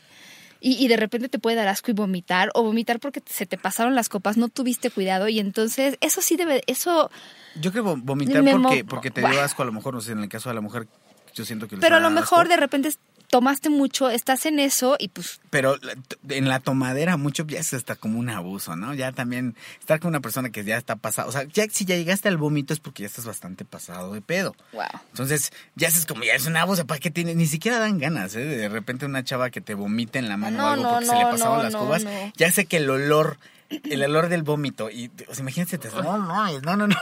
y, 0.64 0.82
y 0.82 0.88
de 0.88 0.96
repente 0.96 1.28
te 1.28 1.38
puede 1.38 1.56
dar 1.56 1.68
asco 1.68 1.90
y 1.90 1.94
vomitar, 1.94 2.50
o 2.54 2.62
vomitar 2.62 2.98
porque 2.98 3.22
se 3.26 3.44
te 3.44 3.58
pasaron 3.58 3.94
las 3.94 4.08
copas, 4.08 4.36
no 4.38 4.48
tuviste 4.48 4.90
cuidado, 4.90 5.28
y 5.28 5.38
entonces 5.38 5.98
eso 6.00 6.22
sí 6.22 6.36
debe, 6.36 6.62
eso... 6.66 7.10
Yo 7.60 7.70
creo 7.70 7.84
vo- 7.84 8.00
vomitar 8.02 8.42
porque, 8.50 8.84
porque 8.84 9.10
te 9.10 9.20
dio 9.20 9.40
asco, 9.42 9.62
a 9.62 9.66
lo 9.66 9.72
mejor, 9.72 9.92
no 9.94 10.00
sé, 10.00 10.12
en 10.12 10.20
el 10.20 10.28
caso 10.28 10.48
de 10.48 10.54
la 10.54 10.60
mujer, 10.62 10.88
yo 11.34 11.44
siento 11.44 11.68
que 11.68 11.76
Pero 11.76 11.96
a 11.96 12.00
lo 12.00 12.10
mejor 12.10 12.40
asco. 12.40 12.48
de 12.48 12.56
repente 12.56 12.92
tomaste 13.34 13.68
mucho, 13.68 14.10
estás 14.10 14.46
en 14.46 14.60
eso 14.60 14.94
y 14.96 15.08
pues 15.08 15.40
Pero 15.50 15.76
en 16.28 16.48
la 16.48 16.60
tomadera 16.60 17.16
mucho 17.16 17.44
ya 17.48 17.58
es 17.58 17.74
hasta 17.74 17.96
como 17.96 18.20
un 18.20 18.30
abuso, 18.30 18.76
¿no? 18.76 18.94
Ya 18.94 19.10
también 19.10 19.56
estar 19.80 19.98
con 19.98 20.10
una 20.10 20.20
persona 20.20 20.50
que 20.50 20.62
ya 20.62 20.76
está 20.76 20.94
pasada, 20.94 21.26
o 21.26 21.32
sea, 21.32 21.42
ya 21.42 21.64
si 21.68 21.84
ya 21.84 21.96
llegaste 21.96 22.28
al 22.28 22.36
vómito 22.36 22.72
es 22.72 22.78
porque 22.78 23.02
ya 23.02 23.08
estás 23.08 23.24
bastante 23.24 23.64
pasado 23.64 24.12
de 24.12 24.20
pedo. 24.20 24.54
wow. 24.72 24.84
Entonces, 25.10 25.52
ya 25.74 25.88
es 25.88 26.06
como, 26.06 26.22
ya 26.22 26.34
es 26.34 26.46
un 26.46 26.56
abuso, 26.56 26.86
¿para 26.86 27.00
qué 27.00 27.10
tienes? 27.10 27.34
Ni 27.34 27.46
siquiera 27.46 27.80
dan 27.80 27.98
ganas, 27.98 28.36
¿eh? 28.36 28.44
De 28.44 28.68
repente 28.68 29.04
una 29.04 29.24
chava 29.24 29.50
que 29.50 29.60
te 29.60 29.74
vomite 29.74 30.20
en 30.20 30.28
la 30.28 30.36
mano 30.36 30.58
No, 30.58 30.64
o 30.66 30.68
algo 30.68 30.82
no, 30.84 30.90
porque 30.90 31.06
se 31.06 31.16
le 31.16 31.24
pasaron 31.24 31.56
no, 31.56 31.62
las 31.64 31.72
no, 31.72 31.78
cubas, 31.80 32.04
no. 32.04 32.10
ya 32.36 32.52
sé 32.52 32.66
que 32.66 32.76
el 32.76 32.88
olor, 32.88 33.38
el 33.68 34.00
olor 34.04 34.28
del 34.28 34.44
vómito, 34.44 34.90
y, 34.90 35.10
o 35.28 35.34
sea, 35.34 35.42
imagínate, 35.42 35.78
te, 35.78 35.88
no, 35.88 36.18
no, 36.18 36.60
no, 36.60 36.76
no, 36.76 36.86
no. 36.86 36.96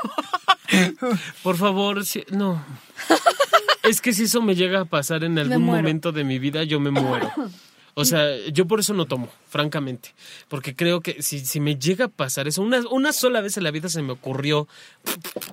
Por 1.42 1.58
favor, 1.58 2.06
si- 2.06 2.24
no. 2.30 2.64
es 3.82 4.00
que 4.00 4.12
si 4.12 4.24
eso 4.24 4.42
me 4.42 4.54
llega 4.54 4.80
a 4.80 4.84
pasar 4.84 5.24
en 5.24 5.38
algún 5.38 5.64
momento 5.64 6.12
de 6.12 6.24
mi 6.24 6.38
vida, 6.38 6.64
yo 6.64 6.80
me 6.80 6.90
muero. 6.90 7.30
O 7.94 8.04
sea, 8.06 8.24
yo 8.50 8.66
por 8.66 8.80
eso 8.80 8.94
no 8.94 9.04
tomo, 9.04 9.28
francamente. 9.48 10.14
Porque 10.48 10.74
creo 10.74 11.02
que 11.02 11.22
si, 11.22 11.40
si 11.40 11.60
me 11.60 11.76
llega 11.76 12.06
a 12.06 12.08
pasar 12.08 12.48
eso, 12.48 12.62
una, 12.62 12.80
una 12.90 13.12
sola 13.12 13.42
vez 13.42 13.58
en 13.58 13.64
la 13.64 13.70
vida 13.70 13.90
se 13.90 14.00
me 14.00 14.12
ocurrió 14.12 14.66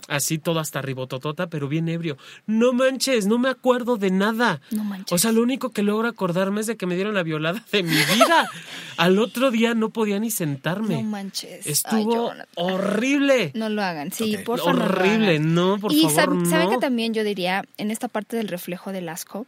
así 0.07 0.37
todo 0.37 0.59
hasta 0.59 0.81
ribototota, 0.81 1.47
pero 1.47 1.67
bien 1.67 1.89
ebrio. 1.89 2.17
No 2.47 2.71
manches, 2.71 3.25
no 3.27 3.37
me 3.39 3.49
acuerdo 3.49 3.97
de 3.97 4.11
nada. 4.11 4.61
No 4.71 4.83
manches. 4.85 5.11
O 5.11 5.17
sea, 5.17 5.31
lo 5.33 5.41
único 5.41 5.71
que 5.71 5.83
logro 5.83 6.07
acordarme 6.07 6.61
es 6.61 6.67
de 6.67 6.77
que 6.77 6.85
me 6.85 6.95
dieron 6.95 7.13
la 7.13 7.23
violada 7.23 7.63
de 7.71 7.83
mi 7.83 7.91
vida. 7.91 8.49
Al 8.97 9.19
otro 9.19 9.51
día 9.51 9.73
no 9.73 9.89
podía 9.89 10.17
ni 10.19 10.31
sentarme. 10.31 10.95
No 10.95 11.03
manches. 11.03 11.65
Ay, 11.65 11.71
Estuvo 11.73 12.31
horrible. 12.55 13.51
No 13.53 13.69
lo 13.69 13.83
hagan, 13.83 14.11
sí, 14.11 14.37
por 14.45 14.59
favor. 14.59 14.75
no 14.75 14.85
lo 14.85 14.91
Horrible, 14.93 15.29
hagan. 15.35 15.53
no, 15.55 15.77
por 15.79 15.91
y 15.91 16.01
favor, 16.03 16.37
sab- 16.37 16.49
¿saben 16.49 16.65
no. 16.67 16.71
que 16.71 16.77
también 16.77 17.13
yo 17.13 17.23
diría, 17.23 17.63
en 17.77 17.91
esta 17.91 18.07
parte 18.07 18.37
del 18.37 18.47
reflejo 18.47 18.91
del 18.91 19.09
asco, 19.09 19.45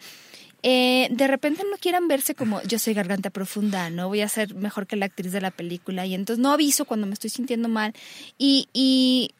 eh, 0.63 1.07
de 1.11 1.27
repente 1.27 1.63
no 1.69 1.77
quieran 1.77 2.07
verse 2.07 2.35
como 2.35 2.61
yo 2.63 2.79
soy 2.79 2.93
garganta 2.93 3.29
profunda, 3.29 3.89
no 3.89 4.07
voy 4.07 4.21
a 4.21 4.29
ser 4.29 4.53
mejor 4.55 4.87
que 4.87 4.95
la 4.95 5.07
actriz 5.07 5.31
de 5.31 5.41
la 5.41 5.51
película 5.51 6.05
y 6.05 6.13
entonces 6.13 6.41
no 6.41 6.51
aviso 6.51 6.85
cuando 6.85 7.07
me 7.07 7.13
estoy 7.13 7.29
sintiendo 7.29 7.67
mal. 7.67 7.93
Y, 8.37 8.67
y 8.73 9.31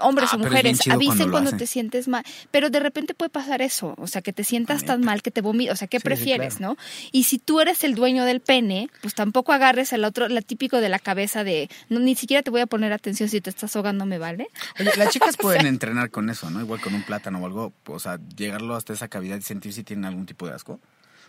hombres 0.00 0.30
Ah, 0.32 0.36
o 0.36 0.38
mujeres 0.38 0.80
avisen 0.88 1.30
cuando 1.30 1.52
te 1.52 1.66
sientes 1.66 2.08
mal, 2.08 2.24
pero 2.50 2.70
de 2.70 2.80
repente 2.80 3.14
puede 3.14 3.30
pasar 3.30 3.62
eso, 3.62 3.94
o 3.98 4.06
sea, 4.06 4.22
que 4.22 4.32
te 4.32 4.44
sientas 4.44 4.84
tan 4.84 5.00
mal 5.02 5.22
que 5.22 5.30
te 5.30 5.40
vomitas, 5.40 5.74
o 5.74 5.76
sea, 5.76 5.88
¿qué 5.88 5.98
Sí, 5.98 6.02
sí, 6.02 6.04
prefieres, 6.04 6.56
claro. 6.56 6.74
no? 6.74 6.84
Y 7.12 7.24
si 7.24 7.38
tú 7.38 7.60
eres 7.60 7.84
el 7.84 7.94
dueño 7.94 8.24
del 8.24 8.40
pene, 8.40 8.88
pues 9.02 9.14
tampoco 9.14 9.52
agarres 9.52 9.92
al 9.92 10.04
otro, 10.04 10.28
la 10.28 10.42
típico 10.42 10.80
de 10.80 10.88
la 10.88 10.98
cabeza 10.98 11.44
de, 11.44 11.70
no, 11.88 12.00
ni 12.00 12.14
siquiera 12.14 12.42
te 12.42 12.50
voy 12.50 12.60
a 12.60 12.66
poner 12.66 12.92
atención 12.92 13.28
si 13.28 13.40
te 13.40 13.50
estás 13.50 13.74
ahogando, 13.76 14.06
¿me 14.06 14.18
vale? 14.18 14.48
Oye, 14.80 14.90
las 14.96 15.10
chicas 15.10 15.36
pueden 15.40 15.66
entrenar 15.66 16.10
con 16.10 16.30
eso, 16.30 16.50
¿no? 16.50 16.60
Igual 16.60 16.80
con 16.80 16.94
un 16.94 17.02
plátano 17.02 17.38
o 17.38 17.46
algo, 17.46 17.72
o 17.86 17.98
sea, 17.98 18.18
llegarlo 18.36 18.74
hasta 18.74 18.92
esa 18.92 19.08
cavidad 19.08 19.36
y 19.38 19.42
sentir 19.42 19.72
si 19.72 19.84
tienen 19.84 20.04
algún 20.04 20.26
tipo 20.26 20.46
de 20.46 20.54
asco. 20.54 20.80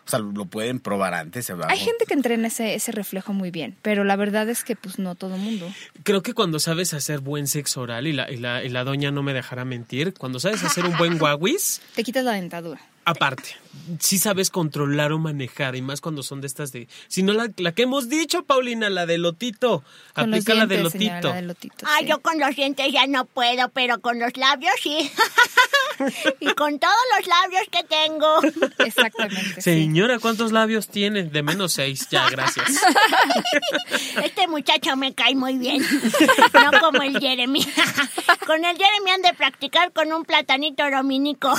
O 0.07 0.09
sea, 0.09 0.19
lo 0.19 0.45
pueden 0.45 0.79
probar 0.79 1.13
antes. 1.13 1.49
abajo. 1.49 1.69
Hay 1.69 1.79
gente 1.79 2.05
que 2.05 2.13
entrena 2.13 2.47
ese, 2.47 2.75
ese 2.75 2.93
reflejo 2.93 3.33
muy 3.33 3.51
bien, 3.51 3.75
pero 3.81 4.05
la 4.05 4.15
verdad 4.15 4.47
es 4.49 4.63
que 4.63 4.77
pues 4.77 4.99
no 4.99 5.15
todo 5.15 5.37
mundo. 5.37 5.69
Creo 6.03 6.23
que 6.23 6.33
cuando 6.33 6.59
sabes 6.59 6.93
hacer 6.93 7.19
buen 7.19 7.47
sexo 7.47 7.81
oral, 7.81 8.07
y 8.07 8.13
la, 8.13 8.31
y 8.31 8.37
la, 8.37 8.63
y 8.63 8.69
la 8.69 8.85
doña 8.85 9.11
no 9.11 9.21
me 9.21 9.33
dejará 9.33 9.65
mentir, 9.65 10.13
cuando 10.13 10.39
sabes 10.39 10.63
hacer 10.63 10.85
un 10.85 10.97
buen 10.97 11.17
guaguis, 11.19 11.81
Te 11.93 12.03
quitas 12.03 12.23
la 12.23 12.31
dentadura. 12.31 12.79
Aparte, 13.07 13.55
sí 13.99 14.19
sabes 14.19 14.49
controlar 14.49 15.11
o 15.13 15.17
manejar, 15.17 15.75
y 15.77 15.81
más 15.81 16.01
cuando 16.01 16.23
son 16.23 16.41
de 16.41 16.47
estas 16.47 16.71
de... 16.73 16.87
Si 17.07 17.23
no, 17.23 17.31
la, 17.33 17.49
la 17.57 17.71
que 17.71 17.83
hemos 17.83 18.09
dicho, 18.09 18.43
Paulina, 18.43 18.89
la 18.89 19.05
de 19.05 19.17
lotito, 19.17 19.83
Con 20.13 20.29
los 20.31 20.39
aplica 20.41 20.53
la 20.55 20.65
de 20.65 20.75
señora, 20.89 21.15
lotito. 21.15 21.29
la 21.29 21.35
de 21.35 21.41
lotito, 21.43 21.85
Ah, 21.87 21.97
sí. 22.01 22.05
yo 22.07 22.19
con 22.21 22.37
los 22.39 22.55
dientes 22.55 22.91
ya 22.91 23.07
no 23.07 23.23
puedo, 23.25 23.69
pero 23.69 23.99
con 24.01 24.19
los 24.19 24.35
labios 24.35 24.73
sí. 24.81 25.09
y 26.41 26.53
con 26.53 26.79
todos 26.79 26.93
los 27.17 27.27
labios 27.27 27.63
que 27.71 27.83
tengo. 27.85 28.39
Exactamente. 28.85 29.53
sí. 29.55 29.61
Señora, 29.61 30.19
¿cuántos 30.19 30.51
labios 30.51 30.89
tiene? 30.89 31.23
De 31.23 31.41
menos 31.41 31.71
seis, 31.73 32.07
ya, 32.11 32.29
gracias. 32.29 32.67
Este 34.23 34.47
muchacho 34.47 34.95
me 34.97 35.13
cae 35.13 35.35
muy 35.35 35.57
bien. 35.57 35.81
No 36.53 36.79
como 36.81 37.01
el 37.03 37.17
Jeremy. 37.19 37.65
Con 38.45 38.63
el 38.65 38.75
Jeremy 38.77 39.11
han 39.11 39.21
de 39.21 39.33
practicar 39.33 39.91
con 39.93 40.11
un 40.11 40.25
platanito 40.25 40.83
dominico. 40.89 41.53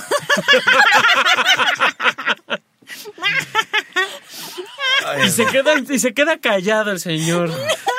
Y, 5.25 5.31
se 5.31 5.47
queda, 5.47 5.73
y 5.89 5.99
se 5.99 6.13
queda 6.15 6.39
callado 6.39 6.91
el 6.91 7.01
señor. 7.01 7.51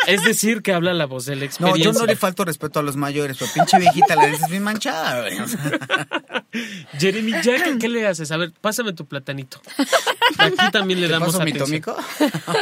Es 0.07 0.23
decir, 0.23 0.61
que 0.61 0.73
habla 0.73 0.93
la 0.93 1.05
voz 1.05 1.25
de 1.25 1.35
la 1.35 1.47
No, 1.59 1.75
yo 1.75 1.91
no 1.93 2.05
le 2.05 2.15
falto 2.15 2.45
respeto 2.45 2.79
a 2.79 2.83
los 2.83 2.95
mayores, 2.95 3.37
pero 3.37 3.51
pinche 3.53 3.77
viejita 3.79 4.15
la 4.15 4.27
dices 4.27 4.49
bien 4.49 4.63
manchada, 4.63 5.21
güey. 5.21 5.37
Jeremy 6.97 7.33
Jack, 7.43 7.77
¿qué 7.79 7.89
le 7.89 8.07
haces? 8.07 8.31
A 8.31 8.37
ver, 8.37 8.51
pásame 8.59 8.93
tu 8.93 9.05
platanito. 9.05 9.61
Aquí 10.37 10.71
también 10.71 11.01
le 11.01 11.07
¿te 11.07 11.13
damos 11.13 11.33
paso 11.33 11.43
mi 11.43 11.51
atención. 11.51 11.81
tómico? 11.83 11.97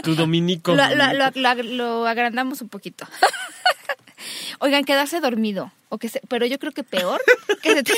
Tu 0.04 0.16
dominico. 0.16 0.76
Lo, 0.76 0.84
lo- 0.96 1.14
lo- 1.14 1.32
lo- 1.36 1.64
lo 1.64 2.08
agrandamos 2.08 2.62
un 2.62 2.70
poquito. 2.70 3.08
Oigan, 4.60 4.84
quedarse 4.84 5.20
dormido. 5.22 5.72
O 5.90 5.98
que 6.00 6.10
se- 6.10 6.22
pero 6.28 6.46
yo 6.46 6.60
creo 6.60 6.74
que 6.74 6.84
peor 6.84 7.22
que 7.62 7.74
se 7.76 7.84
te, 7.84 7.94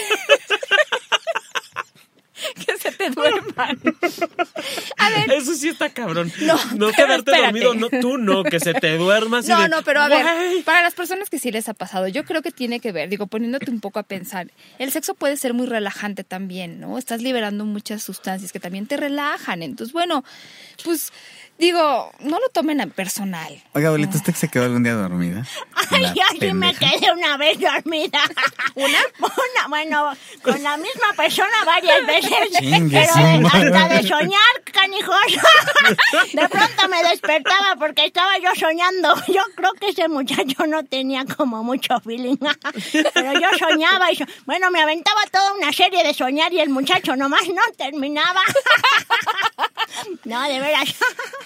que 2.66 2.78
se 2.78 2.92
te 2.92 3.10
duerman. 3.10 3.80
A 4.98 5.10
ver, 5.10 5.32
Eso 5.32 5.54
sí 5.56 5.70
está 5.70 5.90
cabrón. 5.90 6.32
No, 6.42 6.58
No, 6.76 6.88
quedarte 6.92 7.32
espérate. 7.32 7.42
dormido, 7.44 7.74
no, 7.74 7.90
tú 8.02 8.18
no, 8.18 8.44
que 8.44 8.60
se 8.60 8.74
te 8.74 8.98
duermas. 8.98 9.48
No, 9.48 9.62
de, 9.62 9.70
no, 9.70 9.84
pero 9.84 10.02
a 10.02 10.08
ver, 10.08 10.26
para 10.64 10.82
las 10.82 10.94
personas 10.94 11.30
que 11.30 11.40
sí 11.40 11.52
les 11.52 11.70
ha 11.70 11.74
pasado, 11.74 12.08
yo 12.08 12.24
creo 12.26 12.42
que 12.42 12.52
tiene 12.52 12.80
que 12.80 12.92
ver, 12.92 13.10
digo, 13.10 13.28
poniéndote 13.28 13.72
un 13.72 13.80
poco 13.80 14.00
a 14.00 14.04
pensar, 14.04 14.52
el 14.78 14.92
sexo 14.92 15.14
puede 15.16 15.38
ser 15.38 15.54
muy 15.54 15.68
relajante 15.68 16.24
también, 16.24 16.80
¿no? 16.80 16.98
Estás 16.98 17.22
liberando 17.22 17.66
muchas 17.66 18.04
sustancias 18.04 18.52
que 18.52 18.60
también 18.60 18.86
te 18.88 18.98
relajan. 18.98 19.64
Entonces, 19.64 19.94
bueno, 19.94 20.24
pues 20.84 21.12
digo, 21.60 22.12
no 22.20 22.40
lo 22.40 22.50
tomen 22.54 22.82
a 22.82 22.88
personal. 22.88 23.62
Oiga, 23.74 23.90
abuelita, 23.90 24.18
¿usted 24.18 24.34
se 24.34 24.48
quedó 24.48 24.64
algún 24.66 24.84
día 24.84 24.94
dormida? 24.94 25.46
Ay, 25.92 26.02
La 26.16 26.26
así 26.30 26.54
me 26.54 26.74
quedé 26.74 27.12
una 27.12 27.38
vez 27.38 27.60
dormida. 27.60 28.20
¿Una? 28.76 28.98
Una, 29.20 29.68
bueno, 29.68 30.12
con 30.42 30.62
la 30.64 30.78
misma 30.78 31.14
persona 31.16 31.50
varias 31.66 32.06
veces. 32.08 32.32
Chingue 32.60 33.02
pero 33.02 33.16
de- 33.16 33.48
hasta 33.48 33.88
de 33.96 34.08
soñar, 34.08 34.54
canijos. 34.72 35.16
De 36.34 36.50
pronto 36.50 36.88
me 36.90 37.04
despertaba 37.04 37.76
porque 37.78 38.06
estaba 38.06 38.38
yo 38.40 38.50
soñando. 38.56 39.14
Yo 39.28 39.42
creo 39.56 39.74
que 39.74 39.90
ese 39.90 40.08
muchacho 40.08 40.66
no 40.68 40.84
tenía 40.86 41.26
como 41.26 41.64
mucho 41.64 42.00
feeling. 42.02 42.38
Pero 43.14 43.34
yo 43.34 43.48
soñaba 43.58 44.12
y 44.12 44.16
so- 44.16 44.26
bueno, 44.46 44.72
me 44.72 44.82
aventaba 44.82 45.22
toda 45.32 45.54
una 45.54 45.72
serie 45.74 46.04
de 46.04 46.14
soñar 46.14 46.54
y 46.54 46.60
el 46.60 46.70
muchacho 46.70 47.16
nomás 47.16 47.48
no 47.48 47.62
terminaba. 47.78 48.42
No, 50.26 50.48
de 50.48 50.60
veras. 50.60 50.96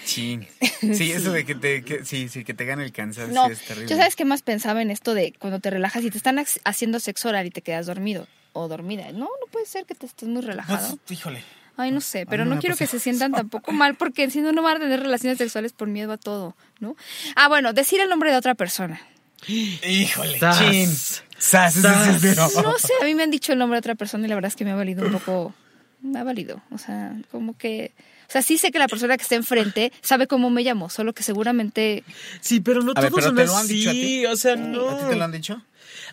Chin. 0.04 0.46
Sí, 0.80 1.12
eso 1.12 1.32
de 1.32 1.44
que 1.44 1.54
te, 1.54 1.82
que, 1.82 2.04
sí, 2.04 2.28
sí, 2.28 2.44
que 2.44 2.54
te 2.54 2.64
gane 2.64 2.84
el 2.84 2.92
cansancio 2.92 3.34
No, 3.34 3.46
es 3.50 3.60
terrible. 3.64 3.88
yo 3.88 3.96
sabes 3.96 4.16
qué 4.16 4.24
más 4.24 4.42
pensaba 4.42 4.82
en 4.82 4.90
esto 4.90 5.14
de 5.14 5.32
cuando 5.38 5.60
te 5.60 5.70
relajas 5.70 6.04
y 6.04 6.10
te 6.10 6.16
están 6.18 6.36
hac- 6.36 6.60
haciendo 6.64 7.00
sexo 7.00 7.28
oral 7.28 7.46
y 7.46 7.50
te 7.50 7.62
quedas 7.62 7.86
dormido 7.86 8.26
o 8.52 8.68
dormida. 8.68 9.10
No, 9.12 9.20
no 9.24 9.46
puede 9.50 9.66
ser 9.66 9.84
que 9.86 9.94
te 9.94 10.06
estés 10.06 10.28
muy 10.28 10.42
relajado. 10.42 10.98
Híjole. 11.08 11.42
Ay, 11.76 11.90
no 11.90 12.00
sé, 12.00 12.24
pero 12.26 12.44
no 12.44 12.60
quiero 12.60 12.76
que 12.76 12.86
se 12.86 13.00
sientan 13.00 13.32
tampoco 13.32 13.72
mal 13.72 13.96
porque 13.96 14.30
si 14.30 14.40
no, 14.40 14.52
no 14.52 14.62
van 14.62 14.76
a 14.76 14.80
tener 14.80 15.00
relaciones 15.00 15.38
sexuales 15.38 15.72
por 15.72 15.88
miedo 15.88 16.12
a 16.12 16.16
todo, 16.18 16.54
¿no? 16.78 16.94
Ah, 17.34 17.48
bueno, 17.48 17.72
decir 17.72 18.00
el 18.00 18.08
nombre 18.08 18.30
de 18.30 18.36
otra 18.36 18.54
persona. 18.54 19.00
Híjole, 19.48 20.38
Sas. 20.38 20.58
chin. 20.58 20.88
Sas, 21.36 21.74
Sas. 21.74 22.20
sí. 22.20 22.28
No 22.62 22.78
sé, 22.78 22.92
a 23.00 23.04
mí 23.04 23.14
me 23.14 23.24
han 23.24 23.30
dicho 23.30 23.52
el 23.52 23.58
nombre 23.58 23.76
de 23.76 23.80
otra 23.80 23.94
persona 23.96 24.24
y 24.24 24.28
la 24.28 24.34
verdad 24.36 24.48
es 24.48 24.56
que 24.56 24.64
me 24.64 24.70
ha 24.70 24.76
valido 24.76 25.04
un 25.04 25.12
poco. 25.12 25.52
Me 26.00 26.18
ha 26.18 26.24
valido. 26.24 26.62
O 26.70 26.78
sea, 26.78 27.12
como 27.30 27.56
que. 27.58 27.92
O 28.28 28.32
sea, 28.32 28.42
sí 28.42 28.58
sé 28.58 28.70
que 28.70 28.78
la 28.78 28.88
persona 28.88 29.16
que 29.16 29.22
está 29.22 29.34
enfrente 29.34 29.92
sabe 30.02 30.26
cómo 30.26 30.50
me 30.50 30.62
llamo, 30.62 30.90
solo 30.90 31.12
que 31.12 31.22
seguramente. 31.22 32.04
Sí, 32.40 32.60
pero 32.60 32.82
no 32.82 32.92
A 32.96 33.00
ver, 33.00 33.10
todos 33.10 33.24
pero 33.24 33.26
son 33.28 33.36
te 33.36 33.46
lo 33.46 33.56
han 33.56 33.64
así. 33.64 33.74
dicho 33.74 33.90
a 33.90 33.92
ti. 33.92 34.26
O 34.26 34.36
sea, 34.36 34.52
¿A 34.52 34.56
ti 34.56 34.62
no. 34.62 35.08
te 35.08 35.16
lo 35.16 35.24
han 35.24 35.32
dicho? 35.32 35.62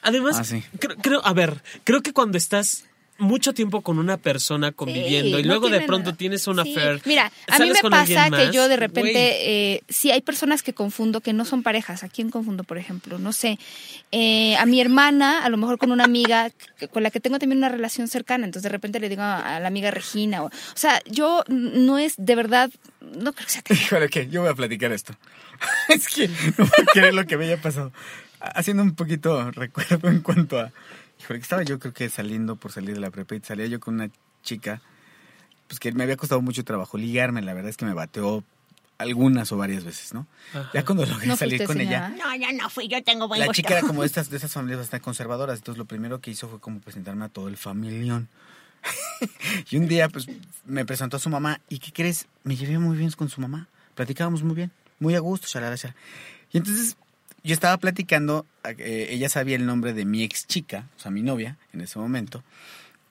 Además, 0.04 0.38
Ah, 0.40 0.44
sí. 0.44 0.64
creo, 0.80 0.96
creo- 0.98 1.26
a 1.26 1.34
ver, 1.34 1.62
creo 1.84 2.02
que 2.02 2.14
cuando 2.14 2.38
estás 2.38 2.86
mucho 3.22 3.54
tiempo 3.54 3.82
con 3.82 4.00
una 4.00 4.18
persona 4.18 4.72
conviviendo 4.72 5.38
Sí, 5.38 5.44
y 5.44 5.46
no 5.46 5.50
luego 5.54 5.70
de 5.70 5.82
pronto 5.82 6.08
nada. 6.10 6.18
tienes 6.18 6.48
una 6.48 6.64
Sí. 6.64 6.76
affair. 6.76 7.02
Mira, 7.06 7.32
a 7.48 7.60
mí 7.60 7.70
me 7.72 7.90
pasa 7.90 8.30
que 8.30 8.52
yo 8.52 8.68
de 8.68 8.76
repente, 8.78 9.14
eh, 9.76 9.84
sí, 9.88 10.12
hay 10.12 10.22
personas 10.22 10.64
que 10.64 10.74
confundo 10.74 11.22
que 11.22 11.32
no 11.34 11.46
son 11.46 11.64
parejas. 11.64 12.04
¿A 12.04 12.10
quién 12.10 12.30
confundo, 12.30 12.64
por 12.64 12.78
ejemplo? 12.78 13.18
No 13.20 13.32
sé. 13.32 13.58
Eh, 14.12 14.56
a 14.58 14.66
mi 14.66 14.82
hermana, 14.82 15.44
a 15.46 15.50
lo 15.50 15.58
mejor 15.58 15.78
con 15.78 15.92
una 15.92 16.04
amiga 16.04 16.50
que- 16.78 16.88
con 16.88 17.04
la 17.04 17.12
que 17.12 17.20
tengo 17.20 17.40
también 17.40 17.60
una 17.60 17.70
relación 17.70 18.08
cercana. 18.08 18.46
Entonces 18.46 18.64
de 18.64 18.70
repente 18.70 19.00
le 19.00 19.08
digo 19.10 19.22
a, 19.22 19.56
a 19.56 19.60
la 19.60 19.68
amiga 19.68 19.92
Regina. 19.92 20.44
O, 20.44 20.48
o 20.48 20.52
sea, 20.76 21.00
yo 21.06 21.44
no 21.48 21.98
es 21.98 22.16
de 22.18 22.36
verdad, 22.36 22.70
no 23.02 23.34
creo 23.34 23.46
que 23.48 23.52
sea 23.52 23.62
Híjole, 23.70 24.10
¿qué? 24.10 24.28
Yo 24.30 24.42
voy 24.42 24.50
a 24.50 24.56
platicar 24.56 24.92
esto. 24.92 25.14
es 25.90 26.08
que 26.08 26.28
no 26.28 26.66
puedo 26.66 26.86
creer 26.94 27.14
lo 27.14 27.26
que 27.26 27.38
me 27.38 27.46
haya 27.46 27.62
pasado. 27.62 27.92
Haciendo 28.40 28.82
un 28.82 28.96
poquito 28.96 29.52
recuerdo 29.52 30.10
en 30.10 30.22
cuanto 30.22 30.60
a... 30.60 30.72
Híjole, 31.22 31.40
que 31.40 31.44
estaba 31.44 31.64
yo 31.64 31.78
creo 31.78 31.94
que 31.94 32.10
saliendo 32.10 32.56
por 32.56 32.72
salir 32.72 32.96
de 32.96 33.00
la 33.00 33.12
prepa 33.12 33.36
y 33.36 33.42
salía 33.42 33.68
yo 33.68 33.80
con 33.80 33.96
una 33.96 34.10
chica, 34.44 34.82
pues 35.68 35.80
que 35.80 35.92
me 35.92 36.04
había 36.04 36.18
costado 36.18 36.42
mucho 36.42 36.64
trabajo 36.64 36.98
ligarme. 36.98 37.44
La 37.44 37.54
verdad 37.54 37.70
es 37.70 37.78
que 37.78 37.86
me 37.86 37.94
bateó 37.94 38.44
algunas 38.98 39.52
o 39.52 39.58
varias 39.58 39.84
veces, 39.84 40.14
¿no? 40.14 40.26
Ajá. 40.54 40.72
Ya 40.74 40.84
cuando 40.84 41.06
logré 41.06 41.28
¿No 41.28 41.36
salir 41.36 41.64
con 41.66 41.80
ella... 41.80 42.10
No, 42.10 42.36
yo 42.36 42.52
no 42.54 42.70
fui, 42.70 42.88
yo 42.88 43.04
tengo 43.04 43.28
buen 43.28 43.40
La 43.40 43.48
gusto. 43.48 43.62
chica 43.62 43.78
era 43.78 43.88
como 43.88 44.02
de 44.02 44.08
estas, 44.08 44.30
de 44.30 44.38
esas 44.38 44.52
familias 44.52 44.80
bastante 44.80 45.04
conservadoras, 45.04 45.60
entonces 45.60 45.78
lo 45.78 45.86
primero 45.86 46.22
que 46.22 46.32
hizo 46.32 46.48
fue 46.48 46.60
como 46.60 46.80
presentarme 46.80 47.26
a 47.26 47.30
todo 47.30 47.48
el 47.50 47.58
familión. 47.58 48.28
y 49.70 49.78
un 49.78 49.88
día, 49.88 50.10
pues, 50.10 50.28
me 50.66 50.86
presentó 50.86 51.18
a 51.18 51.20
su 51.20 51.30
mamá, 51.30 51.62
¿y 51.70 51.78
qué 51.80 51.92
crees? 51.92 52.28
Me 52.44 52.56
llevé 52.56 52.80
muy 52.80 52.98
bien 52.98 53.12
con 53.12 53.30
su 53.30 53.42
mamá, 53.42 53.68
platicábamos 53.94 54.42
muy 54.42 54.56
bien, 54.56 54.72
muy 55.00 55.16
a 55.16 55.20
gusto, 55.20 55.48
shalala, 55.48 55.76
shalala. 55.76 56.00
Y 56.52 56.58
entonces, 56.58 56.98
yo 57.44 57.54
estaba 57.54 57.78
platicando, 57.78 58.46
eh, 58.64 59.08
ella 59.10 59.30
sabía 59.30 59.56
el 59.56 59.66
nombre 59.66 59.94
de 59.94 60.06
mi 60.06 60.24
ex 60.24 60.46
chica, 60.48 60.88
o 60.98 61.00
sea, 61.00 61.12
mi 61.12 61.22
novia, 61.22 61.58
en 61.74 61.82
ese 61.82 61.98
momento, 62.00 62.44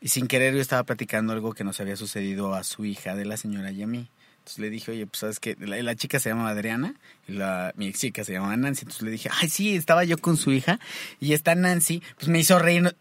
y 0.00 0.08
sin 0.08 0.28
querer 0.28 0.54
yo 0.54 0.60
estaba 0.60 0.84
platicando 0.84 1.32
algo 1.32 1.52
que 1.52 1.64
nos 1.64 1.80
había 1.80 1.96
sucedido 1.96 2.54
a 2.54 2.64
su 2.64 2.84
hija 2.84 3.14
de 3.14 3.24
la 3.24 3.36
señora 3.36 3.70
y 3.70 3.82
a 3.82 3.86
mí. 3.86 4.08
Entonces 4.38 4.58
le 4.58 4.70
dije, 4.70 4.90
oye, 4.92 5.06
pues 5.06 5.18
sabes 5.20 5.38
que 5.38 5.56
la, 5.60 5.94
chica 5.94 6.18
se 6.18 6.30
llama 6.30 6.48
Adriana 6.48 6.94
y 7.28 7.32
la, 7.32 7.72
mi 7.76 7.88
ex 7.88 8.00
chica 8.00 8.24
se 8.24 8.32
llamaba 8.32 8.56
Nancy. 8.56 8.82
Entonces 8.82 9.02
le 9.02 9.10
dije, 9.10 9.28
ay, 9.30 9.50
sí, 9.50 9.76
estaba 9.76 10.04
yo 10.04 10.16
con 10.16 10.38
su 10.38 10.50
hija 10.50 10.80
y 11.20 11.34
esta 11.34 11.54
Nancy, 11.54 12.02
pues 12.16 12.28
me 12.28 12.38
hizo 12.38 12.58
reír. 12.58 12.96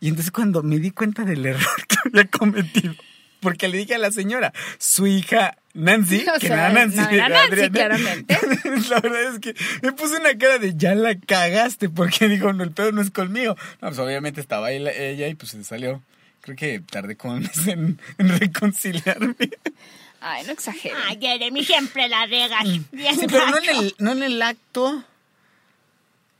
Y 0.00 0.08
entonces 0.08 0.30
cuando 0.30 0.62
me 0.62 0.78
di 0.78 0.90
cuenta 0.90 1.24
del 1.24 1.46
error 1.46 1.62
que 1.88 1.96
había 2.04 2.30
cometido, 2.30 2.94
porque 3.40 3.68
le 3.68 3.78
dije 3.78 3.94
a 3.94 3.98
la 3.98 4.10
señora, 4.10 4.52
su 4.78 5.06
hija 5.06 5.56
Nancy, 5.76 6.24
O 6.36 6.38
que 6.40 6.48
sea, 6.48 6.56
no 6.56 6.62
era 6.62 6.72
Nancy, 6.72 6.96
no 6.96 7.08
era 7.10 7.28
Nancy, 7.28 7.46
Adriana. 7.64 7.70
claramente. 7.96 8.38
la 8.90 9.00
verdad 9.00 9.34
es 9.34 9.38
que 9.40 9.54
me 9.82 9.92
puse 9.92 10.16
una 10.16 10.36
cara 10.38 10.58
de 10.58 10.74
ya 10.76 10.94
la 10.94 11.14
cagaste, 11.18 11.88
porque 11.88 12.28
digo, 12.28 12.52
no, 12.52 12.64
el 12.64 12.72
pedo 12.72 12.92
no 12.92 13.00
es 13.02 13.10
conmigo. 13.10 13.54
No, 13.80 13.88
pues 13.88 13.98
obviamente 13.98 14.40
estaba 14.40 14.66
ahí 14.68 14.78
la- 14.78 14.92
ella 14.92 15.28
y 15.28 15.34
pues 15.34 15.52
se 15.52 15.62
salió. 15.64 16.02
Creo 16.40 16.56
que 16.56 16.80
tardé 16.80 17.16
como 17.16 17.34
un 17.34 17.40
mes 17.42 17.66
en, 17.66 18.00
en 18.18 18.38
reconciliarme. 18.38 19.34
Ay, 20.20 20.44
no 20.46 20.52
exageren. 20.52 20.96
Ay, 21.06 21.18
Jeremy, 21.20 21.64
siempre 21.64 22.08
la 22.08 22.26
regas. 22.26 22.64
Bien 22.64 23.14
Mm. 23.16 23.20
Sí, 23.20 23.26
pero 23.30 23.46
no 23.50 23.58
en, 23.58 23.68
el, 23.68 23.94
no 23.98 24.12
en 24.12 24.22
el 24.22 24.40
acto. 24.42 25.04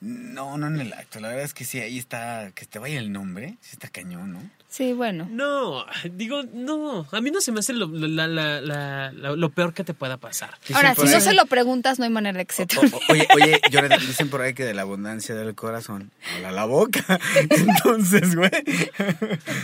No, 0.00 0.58
no 0.58 0.66
en 0.66 0.78
el 0.80 0.92
acto. 0.92 1.20
La 1.20 1.28
verdad 1.28 1.44
es 1.44 1.54
que 1.54 1.64
sí, 1.64 1.80
ahí 1.80 1.98
está, 1.98 2.50
que 2.54 2.66
te 2.66 2.78
vaya 2.78 2.98
el 2.98 3.12
nombre. 3.12 3.56
Sí 3.62 3.70
está 3.72 3.88
cañón, 3.88 4.32
¿no? 4.34 4.50
Sí, 4.68 4.92
bueno. 4.92 5.26
No, 5.30 5.86
digo, 6.12 6.42
no. 6.52 7.06
A 7.12 7.20
mí 7.22 7.30
no 7.30 7.40
se 7.40 7.50
me 7.50 7.60
hace 7.60 7.72
lo, 7.72 7.86
la- 7.86 8.26
la- 8.26 8.60
la- 8.60 9.10
la- 9.12 9.30
lo 9.36 9.48
peor 9.50 9.72
que 9.72 9.84
te 9.84 9.94
pueda 9.94 10.18
pasar. 10.18 10.50
Ahora, 10.74 10.90
si 10.90 10.96
por 10.96 11.08
no 11.08 11.16
ahí- 11.16 11.22
se 11.22 11.32
lo 11.32 11.46
preguntas, 11.46 11.98
no 11.98 12.04
hay 12.04 12.10
manera 12.10 12.36
de 12.36 12.44
que 12.44 12.54
se 12.54 12.66
te 12.66 12.76
O- 12.76 12.82
o- 12.82 13.00
oye, 13.08 13.26
oye, 13.34 13.60
yo 13.70 13.80
le- 13.80 13.96
dicen 13.98 14.28
por 14.28 14.42
ahí 14.42 14.52
que 14.52 14.64
de 14.64 14.74
la 14.74 14.82
abundancia 14.82 15.34
del 15.34 15.54
corazón 15.54 16.10
habla 16.34 16.50
la 16.52 16.64
boca. 16.66 17.18
Entonces, 17.50 18.34
güey. 18.36 18.50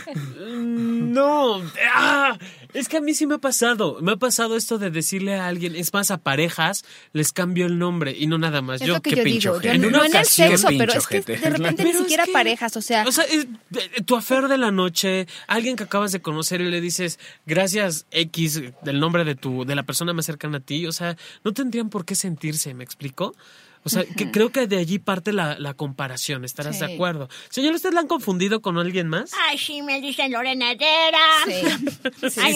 Mm, 0.07 1.13
No, 1.13 1.61
ah, 1.95 2.39
es 2.73 2.89
que 2.89 2.97
a 2.97 3.01
mí 3.01 3.13
sí 3.13 3.27
me 3.27 3.35
ha 3.35 3.39
pasado. 3.39 3.99
Me 4.01 4.13
ha 4.13 4.17
pasado 4.17 4.57
esto 4.57 4.79
de 4.79 4.91
decirle 4.91 5.35
a 5.35 5.47
alguien, 5.47 5.77
es 5.77 5.93
más, 5.93 6.11
a 6.11 6.19
parejas, 6.19 6.85
les 7.13 7.33
cambio 7.33 7.67
el 7.67 7.79
nombre 7.79 8.15
y 8.19 8.27
no 8.29 8.39
nada 8.39 8.63
más. 8.63 8.81
Es 8.81 8.87
yo, 8.87 8.95
lo 8.95 9.03
que 9.03 9.11
qué 9.11 9.39
yo 9.39 9.59
digo. 9.59 9.61
No, 9.63 9.71
En 9.73 9.85
una 9.85 9.99
no 9.99 10.05
en 10.05 10.11
el 10.11 10.11
ocasión- 10.13 10.23
sexo, 10.33 10.69
pero 10.79 10.93
es 10.93 11.07
que 11.07 11.21
de 11.21 11.37
repente 11.51 11.75
Pero 11.83 11.85
ni 11.85 11.91
es 11.91 11.99
siquiera 11.99 12.25
que- 12.25 12.33
parejas, 12.33 12.77
o 12.77 12.83
sea, 12.83 13.05
O 13.07 13.13
sea, 13.13 13.25
es- 13.25 13.47
tu 14.07 14.17
afer 14.17 14.49
de 14.49 14.59
la 14.59 14.71
noche, 14.71 15.27
alguien 15.47 15.77
que 15.77 15.85
acabas 15.85 16.13
de 16.13 16.21
conocer 16.21 16.61
y 16.61 16.71
le 16.71 16.81
dices, 16.81 17.19
gracias 17.47 18.07
X, 18.11 18.63
del 18.83 19.01
nombre 19.01 19.25
de 19.25 19.35
tu, 19.35 19.65
de 19.65 19.75
la 19.75 19.83
persona 19.83 20.13
más 20.13 20.27
cercana 20.27 20.59
a 20.59 20.61
ti, 20.61 20.87
o 20.87 20.93
sea, 20.93 21.17
no 21.45 21.53
tendrían 21.53 21.89
por 21.91 22.05
qué 22.05 22.15
sentirse, 22.15 22.75
¿me 22.75 22.85
explico? 22.85 23.35
O 23.85 23.89
sea, 23.89 24.05
que 24.05 24.31
creo 24.31 24.51
que 24.53 24.67
de 24.67 24.79
allí 24.79 24.99
parte 24.99 25.33
la, 25.33 25.59
la 25.59 25.75
comparación, 25.75 26.45
¿estarás 26.45 26.79
Sí. 26.79 26.87
de 26.87 26.95
acuerdo? 26.95 27.29
Señor, 27.51 27.75
¿usted 27.75 27.93
la 27.93 28.01
han 28.01 28.07
confundido 28.07 28.63
con 28.63 28.79
alguien 28.79 29.09
más? 29.09 29.33
Ay, 29.49 29.59
sí, 29.59 29.83
me 29.83 30.01
dicen 30.01 30.31
Lorena 30.33 30.73
Herrera. 30.73 31.19
Sí. 31.47 31.89
Sí, 32.33 32.41
Ay, 32.41 32.55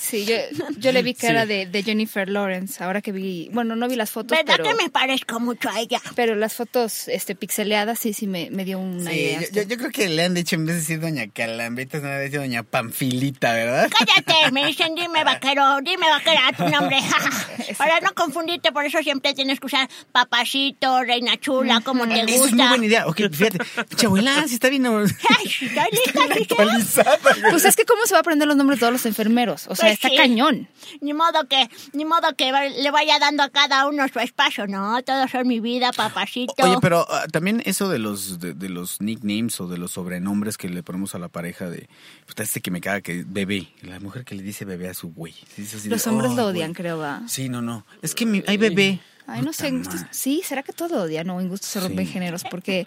sí, 0.00 0.24
yo, 0.24 0.34
yo 0.78 0.92
le 0.92 1.02
vi 1.02 1.16
era 1.22 1.46
de, 1.46 1.66
de 1.66 1.82
Jennifer 1.82 2.28
Lawrence, 2.28 2.82
ahora 2.82 3.00
que 3.02 3.12
vi, 3.12 3.48
bueno, 3.52 3.76
no 3.76 3.88
vi 3.88 3.96
las 3.96 4.10
fotos, 4.10 4.36
¿Verdad 4.36 4.54
pero, 4.56 4.64
que 4.76 4.82
me 4.82 4.90
parezco 4.90 5.38
mucho 5.40 5.68
a 5.68 5.78
ella? 5.80 6.00
pero 6.14 6.34
las 6.34 6.54
fotos 6.54 7.08
este 7.08 7.34
pixeleadas 7.34 7.98
sí, 7.98 8.12
sí 8.12 8.26
me, 8.26 8.50
me 8.50 8.64
dio 8.64 8.78
una 8.78 9.10
Sí, 9.10 9.16
idea. 9.18 9.40
yo, 9.40 9.46
yo- 9.52 9.68
yo 9.68 9.76
creo 9.76 9.90
que 9.90 10.08
le 10.08 10.24
han 10.24 10.34
dicho, 10.34 10.56
en 10.56 10.66
vez 10.66 10.76
de 10.76 10.80
decir 10.80 11.00
doña 11.00 11.26
Calambita, 11.28 12.00
se 12.00 12.06
le 12.06 12.12
han 12.14 12.24
dicho 12.24 12.38
doña 12.40 12.62
Panfilita, 12.62 13.52
¿verdad? 13.52 13.90
Cállate, 13.96 14.50
me 14.52 14.66
dicen 14.66 14.94
dime 14.94 15.24
vaquero, 15.24 15.78
dime 15.82 16.06
vaquera 16.08 16.52
tu 16.56 16.68
nombre. 16.68 16.98
Para 17.78 18.00
no 18.00 18.12
confundirte, 18.14 18.72
por 18.72 18.84
eso 18.84 18.98
siempre 19.02 19.34
tienes 19.34 19.60
que 19.60 19.66
usar 19.66 19.81
papacito, 20.12 21.02
reina 21.02 21.36
chula, 21.38 21.80
como 21.80 22.06
te 22.06 22.14
gusta. 22.22 22.32
Esa 22.32 22.44
es 22.46 22.52
muy 22.52 22.66
buena 22.68 22.86
idea. 22.86 23.06
Ok, 23.06 23.20
fíjate, 23.30 23.58
pinche 23.88 24.06
abuela, 24.06 24.46
si 24.48 24.54
está 24.54 24.68
bien. 24.68 24.86
Actualizada. 24.86 27.18
Pues 27.50 27.64
es 27.64 27.76
que 27.76 27.84
cómo 27.84 28.04
se 28.06 28.14
va 28.14 28.18
a 28.18 28.20
aprender 28.20 28.48
los 28.48 28.56
nombres 28.56 28.78
de 28.78 28.80
todos 28.80 28.92
los 28.92 29.06
enfermeros. 29.06 29.66
O 29.68 29.74
sea, 29.74 29.86
Pues 29.86 29.94
está 29.94 30.08
sí. 30.08 30.16
cañón. 30.16 30.68
Ni 31.00 31.14
modo 31.14 31.46
que, 31.48 31.68
ni 31.92 32.04
modo 32.04 32.34
que 32.36 32.52
le 32.52 32.90
vaya 32.90 33.18
dando 33.18 33.42
a 33.42 33.50
cada 33.50 33.86
uno 33.86 34.06
su 34.08 34.18
espacio, 34.20 34.66
no, 34.66 35.02
todos 35.02 35.30
son 35.30 35.46
mi 35.46 35.60
vida, 35.60 35.92
papacito. 35.92 36.54
Oye, 36.58 36.76
pero 36.80 37.06
ah, 37.10 37.24
también 37.30 37.62
eso 37.64 37.88
de 37.88 37.98
los 37.98 38.38
de, 38.40 38.54
de 38.54 38.68
los 38.68 39.00
nicknames 39.00 39.60
o 39.60 39.66
de 39.66 39.78
los 39.78 39.92
sobrenombres 39.92 40.56
que 40.58 40.68
le 40.68 40.82
ponemos 40.82 41.14
a 41.14 41.18
la 41.18 41.28
pareja 41.28 41.70
de 41.70 41.88
puta, 42.26 42.42
este 42.42 42.60
que 42.60 42.70
me 42.70 42.80
caga 42.80 43.00
que 43.00 43.24
bebé, 43.26 43.68
la 43.82 44.00
mujer 44.00 44.24
que 44.24 44.34
le 44.34 44.42
dice 44.42 44.64
bebé 44.64 44.88
a 44.88 44.94
su 44.94 45.12
güey. 45.12 45.34
De, 45.56 45.90
Los 45.90 46.06
hombres 46.06 46.30
"Ay, 46.30 46.36
lo 46.36 46.42
güey". 46.44 46.56
odian, 46.56 46.74
creo, 46.74 46.98
va. 46.98 47.22
Sí, 47.28 47.48
no, 47.48 47.62
no. 47.62 47.84
Es 48.02 48.14
que 48.14 48.26
mi- 48.26 48.42
hay 48.46 48.56
bebé. 48.56 49.00
Ay, 49.26 49.42
no 49.42 49.52
sé, 49.52 49.68
en 49.68 49.78
gustos- 49.84 50.04
sí, 50.10 50.42
¿será 50.44 50.62
que 50.62 50.72
todo 50.72 51.02
odian 51.02 51.28
o 51.30 51.40
en 51.40 51.48
gustos 51.48 51.70
se 51.70 51.80
rompen 51.80 52.06
Sí. 52.06 52.12
géneros? 52.12 52.42
Porque, 52.50 52.86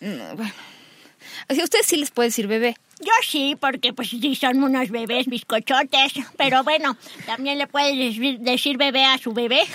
mm, 0.00 0.36
bueno, 0.36 0.52
así 1.48 1.60
a 1.60 1.64
ustedes 1.64 1.86
sí 1.86 1.96
les 1.96 2.10
puede 2.10 2.28
decir 2.28 2.46
bebé. 2.46 2.76
Yo 3.00 3.12
sí, 3.26 3.56
porque 3.58 3.92
pues 3.92 4.10
sí 4.10 4.34
son 4.34 4.62
unos 4.62 4.90
bebés 4.90 5.26
bizcochotes, 5.26 6.12
pero 6.36 6.62
bueno, 6.64 6.96
también 7.26 7.56
le 7.58 7.66
puedes 7.66 7.96
decir, 8.40 8.76
bebé 8.76 9.04
a 9.04 9.16
su 9.18 9.32
bebé. 9.32 9.60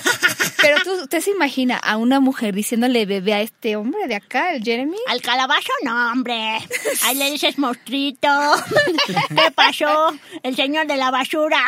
Pero 0.62 0.78
tú, 0.84 0.94
usted 1.04 1.22
se 1.22 1.30
imagina 1.30 1.78
a 1.78 1.98
una 1.98 2.20
mujer 2.20 2.56
diciéndole 2.56 3.06
bebé 3.06 3.34
a 3.36 3.42
este 3.42 3.76
hombre 3.76 4.08
de 4.08 4.16
acá, 4.16 4.52
el 4.56 4.64
Jeremy. 4.64 4.98
Al 5.08 5.22
calabazo 5.22 5.72
no, 5.84 6.12
hombre. 6.12 6.58
Ahí 7.04 7.16
le 7.18 7.30
dices 7.30 7.60
monstruito. 7.60 8.28
¿Qué 9.30 9.52
pasó? 9.54 10.12
El 10.42 10.56
señor 10.56 10.88
de 10.88 10.98
la 10.98 11.12
basura. 11.12 11.64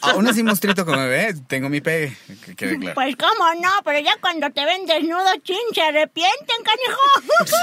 Aún 0.00 0.28
así 0.28 0.42
mostrito 0.42 0.86
como 0.86 0.96
bebé, 0.96 1.34
tengo 1.46 1.68
mi 1.68 1.82
pegue, 1.82 2.16
que 2.46 2.56
quede 2.56 2.78
claro. 2.78 2.94
Pues 2.94 3.16
cómo 3.16 3.52
no, 3.60 3.70
pero 3.84 3.98
ya 3.98 4.16
cuando 4.22 4.48
te 4.50 4.64
ven 4.64 4.86
desnudo, 4.86 5.26
chin, 5.42 5.56
se 5.74 5.82
arrepienten, 5.82 6.56
canijo. 6.64 7.54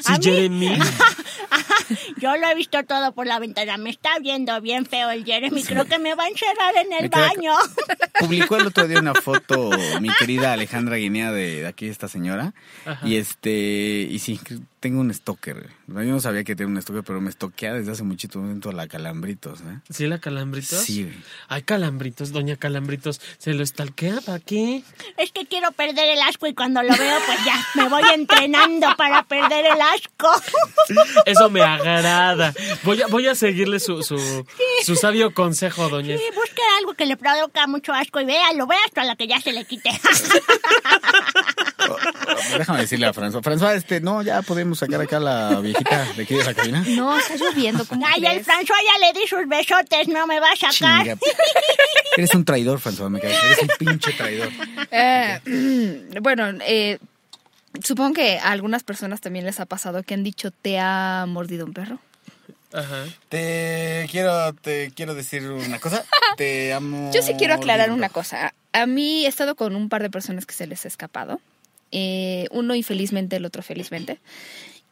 Sí, 0.00 0.02
A 0.06 0.18
mí- 0.18 0.24
Jeremy. 0.24 0.78
Yo 2.20 2.36
lo 2.36 2.46
he 2.48 2.54
visto 2.54 2.82
todo 2.84 3.12
por 3.12 3.26
la 3.26 3.38
ventana. 3.38 3.76
Me 3.78 3.90
está 3.90 4.10
viendo 4.20 4.60
bien 4.60 4.86
feo 4.86 5.10
el 5.10 5.24
Jeremy. 5.24 5.62
Creo 5.62 5.86
que 5.86 5.98
me 5.98 6.14
va 6.14 6.24
a 6.24 6.28
encerrar 6.28 6.74
en 6.76 6.92
el 6.92 7.08
baño. 7.08 7.52
Publicó 8.20 8.56
el 8.56 8.66
otro 8.66 8.86
día 8.86 9.00
una 9.00 9.14
foto 9.14 9.70
mi 10.00 10.08
querida 10.18 10.52
Alejandra 10.52 10.96
Guinea 10.96 11.32
de, 11.32 11.62
de 11.62 11.66
aquí 11.66 11.86
esta 11.88 12.08
señora 12.08 12.52
Ajá. 12.84 13.06
y 13.06 13.16
este 13.16 13.50
y 14.10 14.18
sí 14.18 14.38
tengo 14.80 15.00
un 15.00 15.12
stalker. 15.12 15.68
Yo 15.88 16.00
no 16.00 16.20
sabía 16.20 16.42
que 16.42 16.56
tenía 16.56 16.72
un 16.72 16.80
stalker, 16.80 17.04
pero 17.04 17.20
me 17.20 17.30
stalkea 17.30 17.74
desde 17.74 17.92
hace 17.92 18.02
muchito 18.02 18.38
momento 18.38 18.72
la 18.72 18.88
Calambritos, 18.88 19.60
¿eh? 19.60 19.78
¿Sí, 19.90 20.06
la 20.06 20.18
Calambritos? 20.18 20.80
Sí. 20.80 21.12
Ay, 21.48 21.62
Calambritos, 21.62 22.32
doña 22.32 22.56
Calambritos. 22.56 23.20
¿Se 23.36 23.52
lo 23.52 23.62
estalquea? 23.62 24.22
¿Para 24.22 24.40
qué? 24.40 24.82
Es 25.18 25.32
que 25.32 25.46
quiero 25.46 25.70
perder 25.72 26.08
el 26.08 26.22
asco 26.22 26.46
y 26.46 26.54
cuando 26.54 26.82
lo 26.82 26.96
veo, 26.96 27.18
pues 27.26 27.38
ya 27.44 27.62
me 27.74 27.88
voy 27.90 28.02
entrenando 28.14 28.88
para 28.96 29.22
perder 29.24 29.66
el 29.66 29.80
asco. 29.80 30.30
Eso 31.26 31.50
me 31.50 31.60
agrada. 31.60 32.54
Voy 32.82 33.02
a, 33.02 33.06
voy 33.08 33.26
a 33.26 33.34
seguirle 33.34 33.80
su, 33.80 34.02
su, 34.02 34.46
su 34.82 34.96
sabio 34.96 35.34
consejo, 35.34 35.90
doña. 35.90 36.16
Sí, 36.16 36.24
busque 36.34 36.62
algo 36.78 36.94
que 36.94 37.04
le 37.04 37.18
provoca 37.18 37.66
mucho 37.66 37.92
asco 37.92 38.18
y 38.20 38.24
véalo, 38.24 38.66
ve 38.66 38.76
hasta 38.86 39.04
la 39.04 39.14
que 39.14 39.26
ya 39.28 39.40
se 39.40 39.52
le 39.52 39.66
quite. 39.66 39.90
Oh, 41.88 41.96
Déjame 42.58 42.80
decirle 42.80 43.06
a 43.06 43.12
François. 43.12 43.42
François, 43.42 43.74
este, 43.74 44.00
no, 44.00 44.22
ya 44.22 44.42
podemos 44.42 44.69
sacar 44.78 45.00
acá 45.00 45.16
a 45.18 45.20
la 45.20 45.60
viejita 45.60 46.06
de 46.16 46.22
aquí 46.22 46.34
de 46.34 46.44
la 46.44 46.54
cabina. 46.54 46.84
No, 46.88 47.18
está 47.18 47.36
lloviendo. 47.36 47.84
¿cómo 47.86 48.06
Ay, 48.06 48.24
el? 48.24 48.44
François 48.44 48.78
ya 48.84 49.06
le 49.06 49.18
di 49.18 49.26
sus 49.26 49.46
besotes, 49.48 50.08
no 50.08 50.26
me 50.26 50.40
va 50.40 50.52
a 50.52 50.56
sacar. 50.56 51.02
Chinga. 51.04 51.18
Eres 52.16 52.34
un 52.34 52.44
traidor, 52.44 52.80
François, 52.80 53.10
me 53.10 53.20
cae. 53.20 53.32
Eres 53.32 53.62
un 53.62 53.68
pinche 53.78 54.12
traidor. 54.12 54.50
Eh, 54.90 55.40
bueno, 56.20 56.50
eh, 56.66 56.98
supongo 57.82 58.14
que 58.14 58.38
a 58.38 58.50
algunas 58.50 58.82
personas 58.82 59.20
también 59.20 59.44
les 59.44 59.60
ha 59.60 59.66
pasado 59.66 60.02
que 60.02 60.14
han 60.14 60.24
dicho 60.24 60.50
te 60.50 60.78
ha 60.78 61.24
mordido 61.28 61.66
un 61.66 61.72
perro. 61.72 61.98
Ajá. 62.72 63.04
Te 63.28 64.06
quiero, 64.10 64.52
te 64.54 64.92
quiero 64.94 65.14
decir 65.14 65.48
una 65.50 65.78
cosa. 65.78 66.04
Te 66.36 66.72
amo. 66.72 67.10
Yo 67.14 67.22
sí 67.22 67.34
quiero 67.36 67.54
aclarar 67.54 67.90
una 67.90 68.08
cosa. 68.08 68.54
A 68.72 68.86
mí 68.86 69.24
he 69.24 69.28
estado 69.28 69.56
con 69.56 69.74
un 69.74 69.88
par 69.88 70.02
de 70.02 70.10
personas 70.10 70.46
que 70.46 70.54
se 70.54 70.66
les 70.66 70.84
ha 70.84 70.88
escapado. 70.88 71.40
Eh, 71.92 72.46
uno 72.50 72.74
infelizmente, 72.74 73.36
el 73.36 73.44
otro 73.44 73.62
felizmente. 73.62 74.20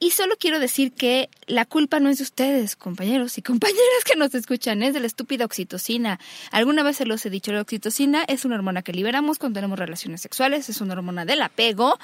Y 0.01 0.13
solo 0.13 0.37
quiero 0.39 0.61
decir 0.61 0.93
que 0.93 1.29
la 1.49 1.65
culpa 1.65 1.99
no 1.99 2.09
es 2.09 2.19
de 2.19 2.25
ustedes, 2.25 2.77
compañeros 2.77 3.37
y 3.37 3.43
compañeras 3.43 4.05
que 4.05 4.17
nos 4.17 4.33
escuchan, 4.33 4.83
es 4.85 4.95
de 4.95 5.01
la 5.01 5.09
estúpida 5.09 5.45
oxitocina. 5.45 6.21
Alguna 6.53 6.85
vez 6.85 6.99
se 6.99 7.05
los 7.05 7.27
he 7.27 7.31
dicho, 7.31 7.53
la 7.53 7.63
oxitocina 7.63 8.25
es 8.29 8.45
una 8.45 8.55
hormona 8.55 8.83
que 8.83 8.93
liberamos 8.93 9.39
cuando 9.39 9.59
tenemos 9.59 9.77
relaciones 9.77 10.21
sexuales, 10.21 10.69
es 10.69 10.81
una 10.81 10.93
hormona 10.93 11.25
del 11.25 11.43
apego 11.43 11.99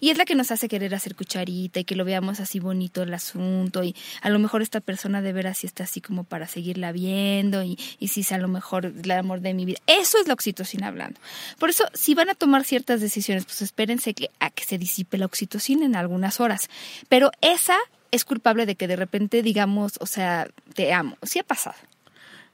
y 0.00 0.10
es 0.10 0.18
la 0.18 0.24
que 0.24 0.34
nos 0.34 0.50
hace 0.50 0.68
querer 0.68 0.94
hacer 0.94 1.14
cucharita 1.14 1.80
y 1.80 1.84
que 1.84 1.96
lo 1.96 2.04
veamos 2.04 2.40
así 2.40 2.60
bonito 2.60 3.02
el 3.02 3.14
asunto 3.14 3.82
y 3.84 3.94
a 4.22 4.30
lo 4.30 4.38
mejor 4.38 4.62
esta 4.62 4.80
persona 4.80 5.22
de 5.22 5.32
veras 5.32 5.64
está 5.64 5.84
así 5.84 6.00
como 6.00 6.24
para 6.24 6.46
seguirla 6.46 6.92
viendo 6.92 7.62
y, 7.62 7.78
y 7.98 8.08
si 8.08 8.20
es 8.20 8.32
a 8.32 8.38
lo 8.38 8.48
mejor 8.48 8.86
el 8.86 9.10
amor 9.10 9.40
de 9.40 9.54
mi 9.54 9.64
vida. 9.64 9.78
Eso 9.86 10.18
es 10.18 10.26
la 10.26 10.34
oxitocina 10.34 10.88
hablando. 10.88 11.20
Por 11.58 11.70
eso, 11.70 11.84
si 11.94 12.14
van 12.14 12.30
a 12.30 12.34
tomar 12.34 12.64
ciertas 12.64 13.00
decisiones, 13.00 13.44
pues 13.44 13.62
espérense 13.62 14.14
que, 14.14 14.30
a 14.40 14.50
que 14.50 14.64
se 14.64 14.78
disipe 14.78 15.18
la 15.18 15.26
oxitocina 15.26 15.84
en 15.84 15.96
algunas 15.96 16.40
horas. 16.40 16.68
Pero 17.08 17.30
esa 17.40 17.76
es 18.10 18.24
culpable 18.24 18.66
de 18.66 18.74
que 18.74 18.88
de 18.88 18.96
repente 18.96 19.42
digamos, 19.42 19.94
o 20.00 20.06
sea, 20.06 20.48
te 20.74 20.92
amo. 20.92 21.16
Sí 21.22 21.38
ha 21.38 21.44
pasado, 21.44 21.76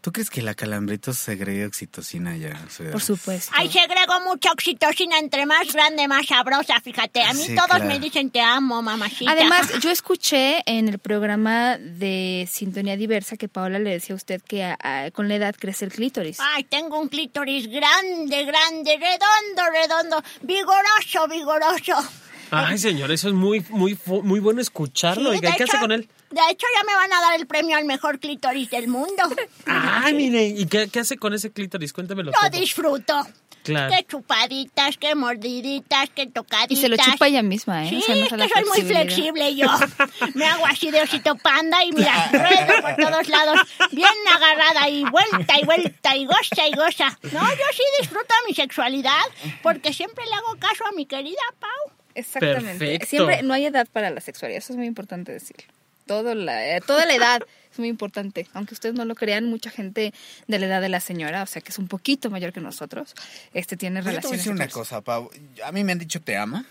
¿Tú 0.05 0.13
crees 0.13 0.29
que 0.29 0.43
la 0.43 0.53
calambritos 0.55 1.17
segregue 1.17 1.65
oxitocina 1.65 2.37
ya? 2.37 2.61
por 2.93 3.01
supuesto. 3.01 3.51
Ay, 3.57 3.71
segrego 3.71 4.21
mucha 4.21 4.53
oxitocina 4.53 5.19
entre 5.19 5.47
más 5.47 5.73
grande, 5.73 6.07
más 6.07 6.27
sabrosa, 6.27 6.79
fíjate. 6.83 7.23
A 7.23 7.33
mí 7.33 7.41
Sí, 7.43 7.55
todos 7.55 7.69
claro. 7.69 7.87
me 7.87 7.99
dicen 7.99 8.29
te 8.29 8.43
amo, 8.43 8.83
mamacita. 8.83 9.33
Además, 9.33 9.67
yo 9.81 9.91
escuché 9.91 10.63
en 10.67 10.89
el 10.91 10.99
programa 10.99 11.79
de 11.79 12.47
Sintonía 12.53 12.99
Diversa 12.99 13.39
que 13.39 13.49
Paola 13.49 13.79
le 13.79 13.93
decía 13.93 14.13
a 14.15 14.17
usted 14.17 14.43
que 14.43 14.63
a- 14.65 14.77
a- 14.79 15.11
con 15.11 15.27
la 15.29 15.37
edad 15.37 15.55
crece 15.59 15.87
el 15.87 15.93
clítoris. 15.93 16.37
Ay, 16.39 16.65
tengo 16.65 17.01
un 17.01 17.09
clítoris 17.09 17.67
grande, 17.69 18.45
grande, 18.45 18.99
redondo, 18.99 19.63
redondo, 19.73 20.23
vigoroso, 20.43 21.29
vigoroso. 21.31 22.11
Ay, 22.51 22.77
señor, 22.77 23.11
eso 23.11 23.29
es 23.29 23.35
muy, 23.35 23.65
muy, 23.71 23.99
muy 24.23 24.39
bueno 24.39 24.61
escucharlo. 24.61 25.31
Sí, 25.31 25.37
Oiga, 25.39 25.51
de 25.53 25.57
¿qué 25.57 25.65
hace 25.65 25.79
con 25.79 25.93
él? 25.93 26.09
De 26.35 26.41
hecho, 26.51 26.67
ya 26.77 26.85
me 26.85 26.95
van 26.95 27.13
a 27.13 27.21
dar 27.21 27.39
el 27.39 27.47
premio 27.47 27.77
al 27.77 27.85
mejor 27.85 28.19
clítoris 28.19 28.69
del 28.71 28.89
mundo. 28.89 29.23
Ay, 29.67 30.15
mire, 30.15 30.47
¿y 30.47 30.67
qué, 30.67 30.89
qué 30.89 31.01
hace 31.01 31.17
con 31.17 31.33
ese 31.33 31.53
clítoris? 31.53 31.93
Cuéntamelo 31.93 32.33
Lo 32.33 32.39
todo. 32.39 32.61
disfruto. 32.61 33.15
Claro. 33.63 33.95
Qué 33.97 34.05
chupaditas, 34.05 34.99
qué 34.99 35.15
mordiditas, 35.15 36.11
qué 36.15 36.27
tocaditas. 36.27 36.71
Y 36.71 36.77
se 36.77 36.89
lo 36.91 36.97
chupa 36.99 37.29
ella 37.29 37.43
misma, 37.43 37.87
¿eh? 37.87 37.89
Sí, 37.89 37.97
O 37.97 38.03
sea, 38.03 38.15
no 38.37 38.45
es 38.45 38.53
que 38.53 38.61
soy 38.61 38.69
muy 38.69 38.83
flexible 38.83 39.57
yo. 39.57 39.67
Me 40.35 40.45
hago 40.45 40.67
así 40.67 40.91
de 40.91 41.01
osito 41.01 41.35
panda 41.37 41.83
y 41.83 41.93
mira, 41.93 42.29
ruedo 42.31 42.83
por 42.83 42.97
todos 42.97 43.29
lados, 43.29 43.61
bien 43.91 44.11
agarrada 44.35 44.89
y 44.91 45.05
vuelta 45.05 45.59
y 45.59 45.65
vuelta 45.65 46.15
y 46.15 46.27
goza 46.27 46.69
y 46.69 46.73
goza. 46.73 47.19
No, 47.33 47.41
yo 47.41 47.65
sí 47.73 47.83
disfruto 48.01 48.35
mi 48.47 48.55
sexualidad 48.55 49.23
porque 49.63 49.95
siempre 49.95 50.27
le 50.27 50.35
hago 50.35 50.57
caso 50.59 50.85
a 50.87 50.93
mi 50.93 51.07
querida 51.07 51.41
Pau. 51.59 51.97
Exactamente. 52.15 52.79
Perfecto. 52.79 53.07
Siempre 53.07 53.43
no 53.45 53.55
hay 53.55 53.65
edad 53.65 53.89
para 53.91 54.11
la 54.11 54.21
sexualidad, 54.21 54.59
eso 54.59 54.75
es 54.75 54.77
muy 54.77 54.87
importante 54.87 55.33
decirlo. 55.33 55.73
Todo 56.07 56.35
la, 56.35 56.77
eh, 56.77 56.81
toda 56.81 57.07
la 57.07 57.15
edad 57.15 57.43
es 57.73 57.79
muy 57.79 57.89
importante. 57.89 58.47
Aunque 58.53 58.75
ustedes 58.75 58.95
no 58.95 59.05
lo 59.05 59.15
crean, 59.15 59.47
mucha 59.47 59.71
gente 59.71 60.13
de 60.47 60.59
la 60.59 60.67
edad 60.67 60.81
de 60.81 60.89
la 60.89 61.01
señora, 61.01 61.43
o 61.43 61.47
sea 61.47 61.63
que 61.63 61.71
es 61.71 61.79
un 61.79 61.89
poquito 61.89 62.31
mayor 62.31 62.53
que 62.53 62.61
nosotros, 62.61 63.15
este 63.55 63.77
tiene 63.77 64.01
yo 64.01 64.05
te 64.05 64.11
voy 64.11 64.11
a 64.11 64.17
relaciones 64.21 64.39
decir 64.41 64.53
una 64.53 64.69
cosa, 64.69 65.01
Pau. 65.01 65.31
A 65.65 65.73
mí 65.73 65.83
me 65.85 65.93
han 65.93 65.99
dicho 65.99 66.21
te 66.21 66.37
amo. 66.37 66.65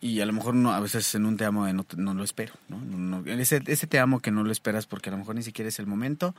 Y 0.00 0.20
a 0.20 0.26
lo 0.26 0.32
mejor 0.32 0.54
no, 0.54 0.72
a 0.72 0.78
veces 0.80 1.12
en 1.16 1.26
un 1.26 1.36
te 1.36 1.44
amo 1.44 1.66
eh, 1.66 1.72
no, 1.72 1.84
no 1.96 2.14
lo 2.14 2.22
espero, 2.24 2.54
¿no? 2.68 2.78
No- 2.78 3.20
no- 3.22 3.32
ese, 3.40 3.60
ese 3.66 3.86
te 3.88 3.98
amo 3.98 4.20
que 4.20 4.30
no 4.30 4.44
lo 4.44 4.50
esperas 4.52 4.86
porque 4.86 5.10
a 5.10 5.12
lo 5.12 5.18
mejor 5.18 5.34
ni 5.34 5.42
siquiera 5.42 5.68
es 5.68 5.78
el 5.80 5.86
momento 5.86 6.34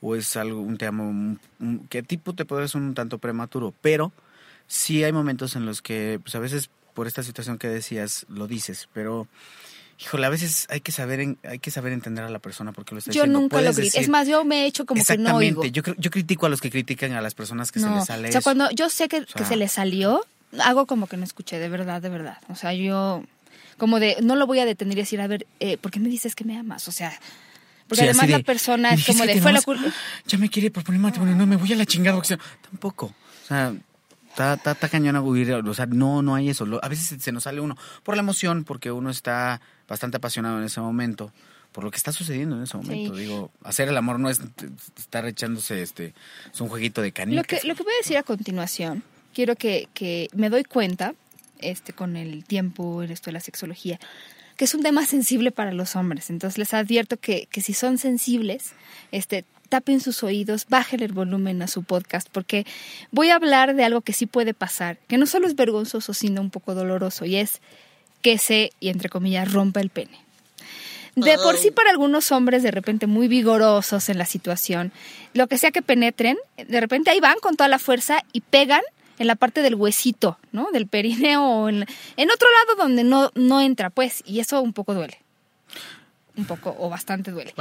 o 0.00 0.14
es 0.16 0.36
algo, 0.36 0.60
un 0.60 0.78
te 0.78 0.86
amo 0.86 1.08
un- 1.08 1.40
un- 1.60 1.86
que 1.88 2.02
tipo 2.02 2.34
te 2.34 2.44
puede 2.44 2.66
ser 2.68 2.80
un 2.80 2.94
tanto 2.94 3.18
prematuro, 3.18 3.72
pero 3.82 4.12
sí 4.66 5.02
hay 5.04 5.12
momentos 5.12 5.54
en 5.56 5.64
los 5.66 5.80
que 5.82 6.18
pues 6.22 6.34
a 6.34 6.38
veces 6.40 6.70
por 6.94 7.06
esta 7.06 7.22
situación 7.22 7.58
que 7.58 7.68
decías 7.68 8.26
lo 8.28 8.46
dices, 8.48 8.88
pero 8.92 9.28
híjole, 10.00 10.26
a 10.26 10.28
veces 10.28 10.66
hay 10.70 10.80
que 10.80 10.92
saber 10.92 11.20
en- 11.20 11.38
hay 11.42 11.58
que 11.58 11.70
saber 11.70 11.92
entender 11.92 12.24
a 12.24 12.28
la 12.30 12.38
persona 12.38 12.72
porque 12.72 12.94
lo 12.94 12.98
está 13.00 13.10
Yo 13.10 13.22
diciendo. 13.22 13.40
nunca 13.40 13.60
lo 13.60 13.72
decir- 13.72 13.90
Es 14.00 14.08
más, 14.08 14.28
yo 14.28 14.44
me 14.44 14.62
he 14.62 14.66
hecho 14.66 14.86
como 14.86 15.04
que 15.04 15.18
no 15.18 15.36
oigo. 15.36 15.62
Exactamente, 15.64 15.70
yo, 15.72 15.94
yo 15.98 16.10
critico 16.10 16.46
a 16.46 16.48
los 16.48 16.60
que 16.60 16.70
critican 16.70 17.12
a 17.12 17.20
las 17.20 17.34
personas 17.34 17.72
que 17.72 17.80
se 17.80 17.90
les 17.90 18.06
sale 18.06 18.28
o 18.28 18.32
sea, 18.32 18.38
eso. 18.38 18.44
cuando 18.44 18.70
yo 18.70 18.88
sé 18.90 19.08
que, 19.08 19.24
sea- 19.26 19.44
se 19.46 19.56
le 19.56 19.68
salió, 19.68 20.24
hago 20.62 20.86
como 20.86 21.06
que 21.08 21.16
no 21.16 21.24
escuché, 21.24 21.58
de 21.58 21.68
verdad, 21.68 22.00
de 22.00 22.08
verdad. 22.10 22.38
O 22.48 22.54
sea, 22.54 22.72
yo 22.72 23.24
como 23.76 24.00
de, 24.00 24.16
no 24.22 24.34
lo 24.36 24.46
voy 24.46 24.58
a 24.60 24.64
detener 24.66 24.96
y 24.98 25.00
decir, 25.02 25.20
a 25.20 25.26
ver, 25.26 25.46
eh, 25.60 25.76
¿por 25.78 25.90
qué 25.90 26.00
me 26.00 26.08
dices 26.08 26.34
que 26.34 26.44
me 26.44 26.56
amas? 26.56 26.88
O 26.88 26.92
sea, 26.92 27.12
porque 27.88 28.02
Sí, 28.02 28.08
además 28.08 28.28
la 28.28 28.38
persona 28.40 28.90
"Me 28.90 28.96
es 28.96 29.06
como 29.06 29.24
de, 29.24 29.32
fue 29.40 29.52
la 29.52 29.58
amas". 29.58 29.64
culpa. 29.64 29.84
Ya 30.26 30.38
me 30.38 30.48
quiere 30.50 30.70
proponer 30.70 31.00
matrimonio, 31.00 31.34
no, 31.36 31.46
me 31.46 31.56
voy 31.56 31.72
a 31.72 31.76
la 31.76 31.86
chingada. 31.86 32.16
no- 32.16 32.38
Tampoco. 32.70 33.06
O 33.06 33.46
sea, 33.48 33.72
está, 34.30 34.54
está, 34.54 34.72
está 34.72 34.88
cañón 34.88 35.16
a 35.16 35.22
huir. 35.22 35.52
O 35.52 35.74
sea, 35.74 35.86
no, 35.86 36.20
no 36.22 36.34
hay 36.34 36.50
eso. 36.50 36.66
Lo- 36.66 36.84
a 36.84 36.88
veces 36.88 37.22
se 37.22 37.32
nos 37.32 37.44
sale 37.44 37.60
uno 37.60 37.76
por 38.02 38.14
la 38.16 38.20
emoción, 38.20 38.64
porque 38.64 38.90
uno 38.92 39.10
está 39.10 39.60
bastante 39.88 40.18
apasionado 40.18 40.58
en 40.58 40.64
ese 40.64 40.80
momento. 40.80 41.32
Por 41.72 41.84
lo 41.84 41.90
que 41.90 41.98
está 41.98 42.12
sucediendo 42.12 42.56
en 42.56 42.62
ese 42.62 42.76
momento. 42.76 43.14
Sí. 43.14 43.20
Digo, 43.20 43.50
hacer 43.62 43.88
el 43.88 43.96
amor 43.96 44.18
no 44.18 44.30
es 44.30 44.40
estar 44.96 45.26
echándose 45.26 45.82
este. 45.82 46.14
Es 46.52 46.60
un 46.60 46.68
jueguito 46.68 47.02
de 47.02 47.12
canicas. 47.12 47.36
Lo 47.38 47.44
que, 47.44 47.68
lo 47.68 47.74
que 47.74 47.82
voy 47.82 47.92
a 47.92 48.02
decir 48.02 48.16
a 48.16 48.22
continuación, 48.22 49.02
quiero 49.34 49.54
que, 49.54 49.88
que 49.92 50.28
me 50.32 50.48
doy 50.48 50.64
cuenta 50.64 51.14
este, 51.58 51.92
con 51.92 52.16
el 52.16 52.44
tiempo 52.44 53.02
en 53.02 53.10
esto 53.10 53.26
de 53.26 53.32
la 53.32 53.40
sexología, 53.40 54.00
que 54.56 54.64
es 54.64 54.74
un 54.74 54.82
tema 54.82 55.04
sensible 55.04 55.50
para 55.50 55.72
los 55.72 55.94
hombres. 55.94 56.30
Entonces 56.30 56.58
les 56.58 56.72
advierto 56.74 57.18
que, 57.18 57.46
que 57.50 57.60
si 57.60 57.74
son 57.74 57.98
sensibles, 57.98 58.72
este, 59.12 59.44
tapen 59.68 60.00
sus 60.00 60.22
oídos, 60.22 60.66
bajen 60.68 61.02
el 61.02 61.12
volumen 61.12 61.60
a 61.62 61.68
su 61.68 61.82
podcast, 61.82 62.28
porque 62.32 62.66
voy 63.10 63.30
a 63.30 63.36
hablar 63.36 63.74
de 63.74 63.84
algo 63.84 64.00
que 64.00 64.12
sí 64.12 64.26
puede 64.26 64.54
pasar, 64.54 64.98
que 65.06 65.18
no 65.18 65.26
solo 65.26 65.46
es 65.46 65.54
vergonzoso, 65.54 66.14
sino 66.14 66.40
un 66.40 66.50
poco 66.50 66.74
doloroso, 66.74 67.24
y 67.24 67.36
es 67.36 67.60
que 68.22 68.38
se, 68.38 68.72
y 68.80 68.88
entre 68.88 69.08
comillas, 69.08 69.52
rompa 69.52 69.80
el 69.80 69.90
pene. 69.90 70.18
De 71.14 71.36
por 71.36 71.56
sí 71.56 71.72
para 71.72 71.90
algunos 71.90 72.30
hombres 72.30 72.62
de 72.62 72.70
repente 72.70 73.08
muy 73.08 73.26
vigorosos 73.26 74.08
en 74.08 74.18
la 74.18 74.24
situación, 74.24 74.92
lo 75.34 75.48
que 75.48 75.58
sea 75.58 75.72
que 75.72 75.82
penetren, 75.82 76.38
de 76.56 76.80
repente 76.80 77.10
ahí 77.10 77.18
van 77.18 77.38
con 77.40 77.56
toda 77.56 77.68
la 77.68 77.80
fuerza 77.80 78.22
y 78.32 78.40
pegan 78.40 78.82
en 79.18 79.26
la 79.26 79.34
parte 79.34 79.62
del 79.62 79.74
huesito, 79.74 80.38
¿no? 80.52 80.70
Del 80.70 80.86
perineo 80.86 81.42
o 81.42 81.68
en, 81.68 81.86
en 82.16 82.30
otro 82.30 82.48
lado 82.52 82.82
donde 82.82 83.02
no, 83.02 83.32
no 83.34 83.60
entra, 83.60 83.90
pues, 83.90 84.22
y 84.26 84.38
eso 84.38 84.60
un 84.60 84.72
poco 84.72 84.94
duele 84.94 85.18
un 86.38 86.44
poco 86.44 86.74
o 86.78 86.88
bastante 86.88 87.32
duele. 87.32 87.52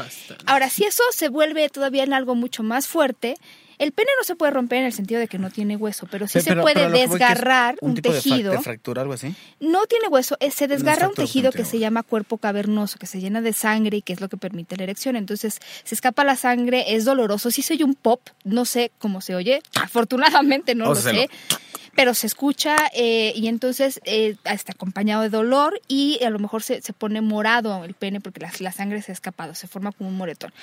Ahora, 0.46 0.70
si 0.70 0.84
eso 0.84 1.04
se 1.12 1.30
vuelve 1.30 1.68
todavía 1.70 2.04
en 2.04 2.14
algo 2.14 2.36
mucho 2.36 2.62
más 2.62 2.88
fuerte, 2.88 3.36
el 3.80 3.92
pene 3.92 4.10
no 4.18 4.24
se 4.24 4.36
puede 4.36 4.52
romper 4.52 4.80
en 4.80 4.86
el 4.86 4.94
sentido 4.94 5.20
de 5.20 5.28
que 5.28 5.38
no 5.38 5.50
tiene 5.50 5.76
hueso, 5.76 6.08
pero 6.10 6.28
sí 6.28 6.42
se 6.42 6.56
puede 6.56 6.90
desgarrar 6.90 7.76
un, 7.82 7.96
tejido. 7.96 8.52
De, 8.52 8.60
fractura, 8.60 9.04
algo 9.04 9.14
así? 9.14 9.36
No 9.60 9.86
tiene 9.86 10.08
hueso, 10.08 10.36
eh, 10.40 10.52
se 10.52 10.68
desgarra 10.68 11.08
un 11.08 11.14
tejido 11.14 11.52
que 11.52 11.66
se 11.66 11.80
llama 11.80 12.04
cuerpo 12.04 12.38
cavernoso, 12.38 12.98
que 12.98 13.06
se 13.06 13.20
llena 13.20 13.42
de 13.42 13.54
sangre 13.54 13.98
y 13.98 14.02
que 14.02 14.14
es 14.14 14.22
lo 14.22 14.30
que 14.30 14.38
permite 14.38 14.78
la 14.78 14.84
erección. 14.84 15.16
Entonces, 15.16 15.60
se 15.84 15.96
escapa 15.96 16.24
la 16.24 16.36
sangre, 16.36 16.96
es 16.96 17.06
doloroso. 17.06 17.52
Si 17.52 17.62
se 17.62 17.74
oye 17.74 17.84
un 17.84 17.96
pop, 17.96 18.22
no 18.44 18.66
sé 18.66 18.92
cómo 18.98 19.22
se 19.22 19.36
oye, 19.36 19.62
afortunadamente 19.76 20.76
no 20.76 20.86
lo 20.86 20.96
sé 20.96 21.30
pero 21.98 22.14
se 22.14 22.28
escucha 22.28 22.76
eh, 22.94 23.34
y 23.36 23.48
entonces 23.48 24.00
eh, 24.06 24.36
está 24.46 24.74
acompañado 24.74 25.24
de 25.24 25.30
dolor 25.30 25.82
y 25.88 26.24
a 26.24 26.30
lo 26.30 26.38
mejor 26.38 26.62
se, 26.62 26.80
se 26.84 26.94
pone 26.94 27.22
morado 27.22 27.84
el 27.84 27.96
pene 27.96 28.22
porque 28.22 28.40
la, 28.40 28.52
la, 28.60 28.72
sangre 28.72 29.02
se 29.02 29.12
ha 29.12 29.14
escapado, 29.14 29.56
se 29.56 29.68
forma 29.68 29.92
como 29.92 30.12
un 30.12 30.16
moretón. 30.16 30.54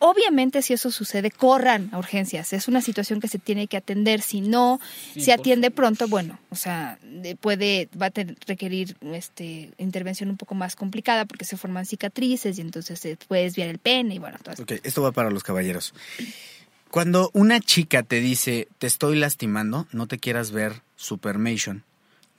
Obviamente 0.00 0.62
si 0.62 0.74
eso 0.74 0.90
sucede, 0.90 1.30
corran 1.30 1.88
a 1.92 1.98
urgencias. 1.98 2.52
Es 2.52 2.68
una 2.68 2.80
situación 2.80 3.20
que 3.20 3.28
se 3.28 3.38
tiene 3.38 3.66
que 3.66 3.76
atender. 3.76 4.20
Si 4.20 4.40
no 4.40 4.80
se 5.16 5.32
atiende 5.32 5.70
pronto, 5.70 6.08
bueno, 6.08 6.38
o 6.50 6.56
sea, 6.56 6.98
puede, 7.40 7.88
va 8.00 8.06
a 8.06 8.12
requerir 8.46 8.96
este, 9.12 9.70
intervención 9.78 10.30
un 10.30 10.36
poco 10.36 10.54
más 10.54 10.76
complicada 10.76 11.24
porque 11.24 11.44
se 11.44 11.56
forman 11.56 11.86
cicatrices 11.86 12.58
y 12.58 12.60
entonces 12.60 12.98
se 13.00 13.16
puede 13.16 13.42
desviar 13.42 13.68
el 13.68 13.78
pene 13.78 14.14
y 14.14 14.18
bueno, 14.18 14.38
todo 14.42 14.54
eso. 14.54 14.64
esto 14.82 15.02
va 15.02 15.12
para 15.12 15.30
los 15.30 15.42
caballeros. 15.42 15.94
Cuando 16.90 17.30
una 17.34 17.60
chica 17.60 18.02
te 18.02 18.20
dice, 18.20 18.68
te 18.78 18.86
estoy 18.86 19.18
lastimando, 19.18 19.86
no 19.92 20.06
te 20.06 20.18
quieras 20.18 20.52
ver 20.52 20.82
Supermation, 20.96 21.84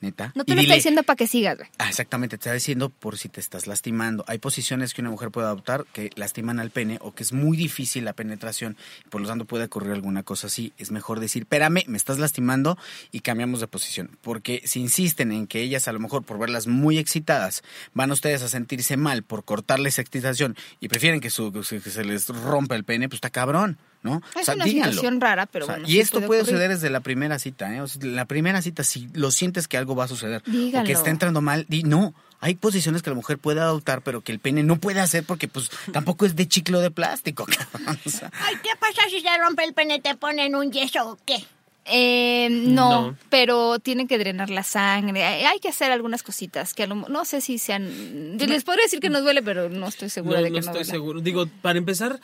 neta. 0.02 0.32
No 0.36 0.46
te 0.46 0.56
lo 0.56 0.62
está 0.62 0.76
diciendo 0.76 1.04
para 1.04 1.18
que 1.18 1.28
sigas, 1.28 1.58
güey. 1.58 1.70
Ah, 1.78 1.90
exactamente, 1.90 2.38
te 2.38 2.42
está 2.42 2.54
diciendo 2.54 2.90
por 2.90 3.18
si 3.18 3.30
te 3.30 3.40
estás 3.40 3.68
lastimando. 3.68 4.24
Hay 4.28 4.38
posiciones 4.38 4.94
que 4.94 5.02
una 5.02 5.12
mujer 5.12 5.32
puede 5.32 5.48
adoptar 5.48 5.86
que 5.94 6.10
lastiman 6.16 6.60
al 6.60 6.72
pene 6.72 6.98
o 7.02 7.14
que 7.14 7.24
es 7.24 7.34
muy 7.34 7.58
difícil 7.58 8.06
la 8.06 8.14
penetración 8.14 8.78
por 9.10 9.22
lo 9.22 9.28
tanto 9.28 9.46
puede 9.46 9.66
ocurrir 9.66 9.92
alguna 9.94 10.24
cosa 10.24 10.48
así. 10.48 10.74
Es 10.78 10.92
mejor 10.92 11.20
decir, 11.20 11.44
espérame, 11.44 11.84
me 11.88 11.98
estás 11.98 12.20
lastimando 12.20 12.78
y 13.12 13.22
cambiamos 13.22 13.60
de 13.60 13.68
posición. 13.68 14.18
Porque 14.22 14.62
si 14.66 14.80
insisten 14.80 15.32
en 15.32 15.48
que 15.48 15.62
ellas 15.62 15.88
a 15.88 15.94
lo 15.94 16.00
mejor 16.00 16.24
por 16.24 16.40
verlas 16.40 16.68
muy 16.68 16.98
excitadas 16.98 17.64
van 17.94 18.12
ustedes 18.12 18.42
a 18.44 18.50
sentirse 18.50 18.98
mal 18.98 19.24
por 19.24 19.44
cortarles 19.44 20.00
excitación 20.00 20.56
y 20.80 20.88
prefieren 20.88 21.20
que, 21.20 21.30
su, 21.30 21.52
que 21.52 21.64
se 21.64 22.04
les 22.04 22.28
rompa 22.28 22.76
el 22.76 22.84
pene, 22.84 23.10
pues 23.10 23.18
está 23.18 23.30
cabrón. 23.30 23.78
¿No? 24.02 24.22
Es 24.40 24.48
una 24.48 24.66
situación 24.66 25.20
rara, 25.20 25.46
pero 25.46 25.68
bueno. 25.68 25.88
Y 25.88 26.00
esto 26.00 26.22
puede, 26.22 26.42
suceder 26.42 26.70
desde 26.70 26.90
la 26.90 27.02
primera 27.02 27.40
cita, 27.40 27.76
¿eh? 27.76 27.84
la 28.02 28.26
primera 28.26 28.62
cita, 28.62 28.84
si 28.84 29.10
lo 29.14 29.32
sientes 29.32 29.68
que 29.68 29.78
algo 29.78 29.96
va 29.96 30.06
a 30.06 30.08
suceder, 30.08 30.42
o 30.48 30.84
que 30.84 30.92
está 30.92 31.10
entrando 31.10 31.42
mal, 31.42 31.66
di 31.68 31.84
no. 31.84 32.14
Hay 32.42 32.56
posiciones 32.56 33.02
que 33.02 33.10
la 33.10 33.18
mujer 33.18 33.38
puede 33.38 33.60
adoptar, 33.60 34.02
pero 34.02 34.22
que 34.22 34.32
el 34.32 34.40
pene 34.40 34.64
no 34.64 34.78
puede 34.78 35.02
hacer 35.02 35.26
porque, 35.26 35.50
pues, 35.50 35.70
tampoco 35.92 36.26
es 36.26 36.38
de 36.38 36.48
chiclo 36.48 36.80
de 36.80 36.90
plástico. 36.90 37.46
Ay, 37.86 38.56
¿qué 38.64 38.70
pasa 38.80 39.02
si 39.10 39.20
se 39.20 39.38
rompe 39.38 39.66
el 39.66 39.74
pene? 39.74 40.00
¿Te 40.00 40.16
ponen 40.16 40.56
un 40.56 40.72
yeso 40.72 41.12
o 41.12 41.20
qué? 41.26 41.46
Eh, 41.92 42.50
no, 42.52 43.18
pero 43.30 43.80
tienen 43.80 44.08
que 44.08 44.20
drenar 44.20 44.52
la 44.52 44.62
sangre. 44.62 45.24
Hay, 45.26 45.60
que 45.60 45.70
hacer 45.70 45.92
algunas 45.92 46.22
cositas 46.22 46.76
que 46.76 46.86
no 46.86 47.26
sé 47.26 47.42
si 47.42 47.58
sean. 47.58 48.38
Les 48.38 48.64
podría 48.64 48.86
decir 48.86 49.00
que 49.00 49.10
no 49.10 49.22
duele, 49.22 49.42
pero 49.42 49.70
no 49.70 49.88
estoy 49.88 50.10
segura 50.10 50.40
de 50.40 50.52
que 50.52 50.60
no, 50.60 50.66
no 50.66 50.72
estoy 50.72 50.86
seguro. 50.86 51.20
Digo, 51.20 51.48
para 51.64 51.80
empezar, 51.80 52.20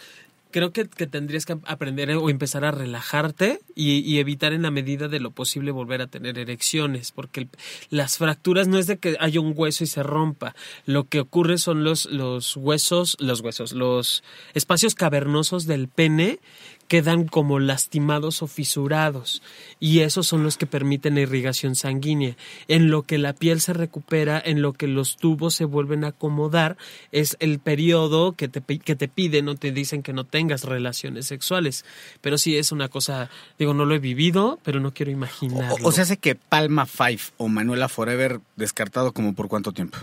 creo 0.51 0.71
que, 0.71 0.85
tendrías 0.85 1.45
que 1.45 1.57
aprender 1.65 2.11
o 2.11 2.29
empezar 2.29 2.65
a 2.65 2.71
relajarte 2.71 3.59
y, 3.75 4.19
evitar 4.19 4.53
en 4.53 4.61
la 4.61 4.71
medida 4.71 5.07
de 5.07 5.19
lo 5.19 5.31
posible 5.31 5.71
volver 5.71 6.01
a 6.01 6.07
tener 6.07 6.37
erecciones, 6.37 7.11
porque 7.11 7.47
las 7.89 8.17
fracturas 8.17 8.67
no 8.67 8.77
es 8.77 8.87
de 8.87 8.97
que 8.97 9.17
haya 9.19 9.41
un 9.41 9.53
hueso 9.55 9.83
y 9.83 9.87
se 9.87 10.03
rompa, 10.03 10.55
lo 10.85 11.07
que 11.09 11.19
ocurre 11.19 11.57
son 11.57 11.83
los, 11.83 12.05
los 12.05 12.55
huesos, 12.55 13.17
los 13.19 13.41
huesos, 13.41 13.73
los 13.73 14.23
espacios 14.53 14.95
cavernosos 14.95 15.65
del 15.65 15.87
pene 15.87 16.39
quedan 16.87 17.27
como 17.27 17.59
lastimados 17.59 18.41
o 18.41 18.47
fisurados 18.47 19.41
y 19.79 19.99
esos 19.99 20.27
son 20.27 20.43
los 20.43 20.57
que 20.57 20.67
permiten 20.67 21.15
la 21.15 21.21
irrigación 21.21 21.75
sanguínea. 21.75 22.35
En 22.67 22.89
lo 22.89 23.03
que 23.03 23.17
la 23.17 23.33
piel 23.33 23.61
se 23.61 23.73
recupera, 23.73 24.41
en 24.43 24.61
lo 24.61 24.73
que 24.73 24.87
los 24.87 25.17
tubos 25.17 25.55
se 25.55 25.65
vuelven 25.65 26.03
a 26.03 26.09
acomodar, 26.09 26.77
es 27.11 27.37
el 27.39 27.59
periodo 27.59 28.33
que 28.33 28.47
te, 28.47 28.61
que 28.79 28.95
te 28.95 29.07
piden 29.07 29.49
o 29.49 29.55
te 29.55 29.71
dicen 29.71 30.03
que 30.03 30.13
no 30.13 30.25
tengas 30.25 30.63
relaciones 30.63 31.27
sexuales. 31.27 31.85
Pero 32.21 32.37
sí 32.37 32.57
es 32.57 32.71
una 32.71 32.89
cosa, 32.89 33.29
digo, 33.57 33.73
no 33.73 33.85
lo 33.85 33.95
he 33.95 33.99
vivido, 33.99 34.59
pero 34.63 34.79
no 34.79 34.93
quiero 34.93 35.11
imaginarlo. 35.11 35.75
O, 35.83 35.89
o 35.89 35.91
se 35.91 36.01
hace 36.01 36.17
que 36.17 36.35
Palma 36.35 36.85
Five 36.85 37.21
o 37.37 37.47
Manuela 37.47 37.89
Forever 37.89 38.39
descartado 38.55 39.13
como 39.13 39.33
por 39.33 39.47
cuánto 39.47 39.71
tiempo. 39.71 39.97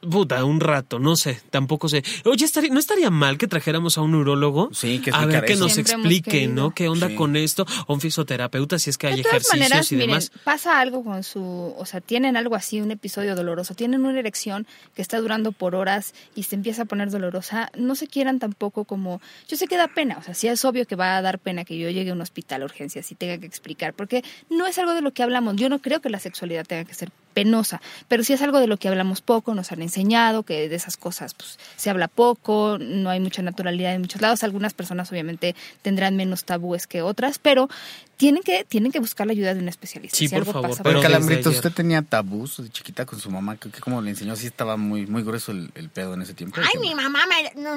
Puta, 0.00 0.44
un 0.44 0.60
rato, 0.60 0.98
no 0.98 1.16
sé, 1.16 1.40
tampoco 1.50 1.88
sé. 1.88 2.04
Oye, 2.24 2.44
estaría, 2.44 2.70
¿no 2.70 2.78
estaría 2.78 3.10
mal 3.10 3.38
que 3.38 3.46
trajéramos 3.46 3.98
a 3.98 4.02
un 4.02 4.14
urólogo? 4.14 4.70
Sí, 4.72 5.00
que 5.00 5.10
A 5.12 5.26
ver, 5.26 5.44
que 5.44 5.56
nos 5.56 5.78
explique, 5.78 6.46
¿no? 6.46 6.70
¿Qué 6.74 6.88
onda 6.88 7.14
con 7.14 7.36
esto? 7.36 7.66
O 7.86 7.94
un 7.94 8.00
fisioterapeuta, 8.00 8.78
si 8.78 8.90
es 8.90 8.98
que 8.98 9.08
hay 9.08 9.20
ejercicios 9.20 9.92
y 9.92 9.96
demás. 9.96 10.30
pasa 10.44 10.80
algo 10.80 11.02
con 11.02 11.22
su... 11.22 11.74
O 11.76 11.86
sea, 11.86 12.00
tienen 12.00 12.36
algo 12.36 12.54
así, 12.54 12.80
un 12.80 12.90
episodio 12.90 13.34
doloroso. 13.34 13.74
Tienen 13.74 14.04
una 14.04 14.18
erección 14.18 14.66
que 14.94 15.02
está 15.02 15.18
durando 15.18 15.52
por 15.52 15.74
horas 15.74 16.14
y 16.34 16.44
se 16.44 16.56
empieza 16.56 16.82
a 16.82 16.84
poner 16.84 17.10
dolorosa. 17.10 17.70
No 17.76 17.94
se 17.94 18.06
quieran 18.06 18.38
tampoco 18.38 18.84
como... 18.84 19.20
Yo 19.48 19.56
sé 19.56 19.66
que 19.66 19.76
da 19.76 19.88
pena. 19.88 20.18
O 20.18 20.22
sea, 20.22 20.34
sí 20.34 20.48
es 20.48 20.64
obvio 20.64 20.86
que 20.86 20.96
va 20.96 21.16
a 21.16 21.22
dar 21.22 21.38
pena 21.38 21.64
que 21.64 21.78
yo 21.78 21.90
llegue 21.90 22.10
a 22.10 22.14
un 22.14 22.20
hospital 22.20 22.62
a 22.62 22.64
urgencias 22.66 23.10
y 23.10 23.14
tenga 23.14 23.38
que 23.38 23.46
explicar. 23.46 23.94
Porque 23.94 24.24
no 24.50 24.66
es 24.66 24.78
algo 24.78 24.94
de 24.94 25.00
lo 25.00 25.12
que 25.12 25.22
hablamos. 25.22 25.56
Yo 25.56 25.68
no 25.68 25.80
creo 25.80 26.00
que 26.00 26.10
la 26.10 26.20
sexualidad 26.20 26.66
tenga 26.66 26.84
que 26.84 26.94
ser 26.94 27.10
penosa. 27.36 27.82
Pero 28.08 28.24
sí 28.24 28.32
es 28.32 28.40
algo 28.40 28.60
de 28.60 28.66
lo 28.66 28.78
que 28.78 28.88
hablamos 28.88 29.20
poco, 29.20 29.54
nos 29.54 29.70
han 29.70 29.82
enseñado 29.82 30.42
que 30.42 30.70
de 30.70 30.74
esas 30.74 30.96
cosas 30.96 31.34
pues, 31.34 31.58
se 31.76 31.90
habla 31.90 32.08
poco, 32.08 32.78
no 32.80 33.10
hay 33.10 33.20
mucha 33.20 33.42
naturalidad 33.42 33.92
en 33.92 34.00
muchos 34.00 34.22
lados. 34.22 34.42
Algunas 34.42 34.72
personas 34.72 35.12
obviamente 35.12 35.54
tendrán 35.82 36.16
menos 36.16 36.44
tabúes 36.44 36.86
que 36.86 37.02
otras, 37.02 37.38
pero 37.38 37.68
tienen 38.16 38.42
que, 38.42 38.64
tienen 38.64 38.92
que 38.92 39.00
buscar 39.00 39.26
la 39.26 39.32
ayuda 39.32 39.54
de 39.54 39.60
un 39.60 39.68
especialista. 39.68 40.16
Sí, 40.16 40.28
por 40.28 40.44
favor. 40.44 40.76
pero 40.82 41.00
Calambrito, 41.00 41.50
¿usted 41.50 41.72
tenía 41.72 42.02
tabús 42.02 42.62
de 42.62 42.70
chiquita 42.70 43.04
con 43.06 43.20
su 43.20 43.30
mamá? 43.30 43.56
que 43.56 43.70
como 43.80 44.00
le 44.00 44.10
enseñó? 44.10 44.36
Sí 44.36 44.46
estaba 44.46 44.76
muy, 44.76 45.06
muy 45.06 45.22
grueso 45.22 45.52
el, 45.52 45.90
pedo 45.92 46.14
en 46.14 46.22
ese 46.22 46.34
tiempo. 46.34 46.60
Ay, 46.60 46.80
mi 46.80 46.94
mamá 46.94 47.20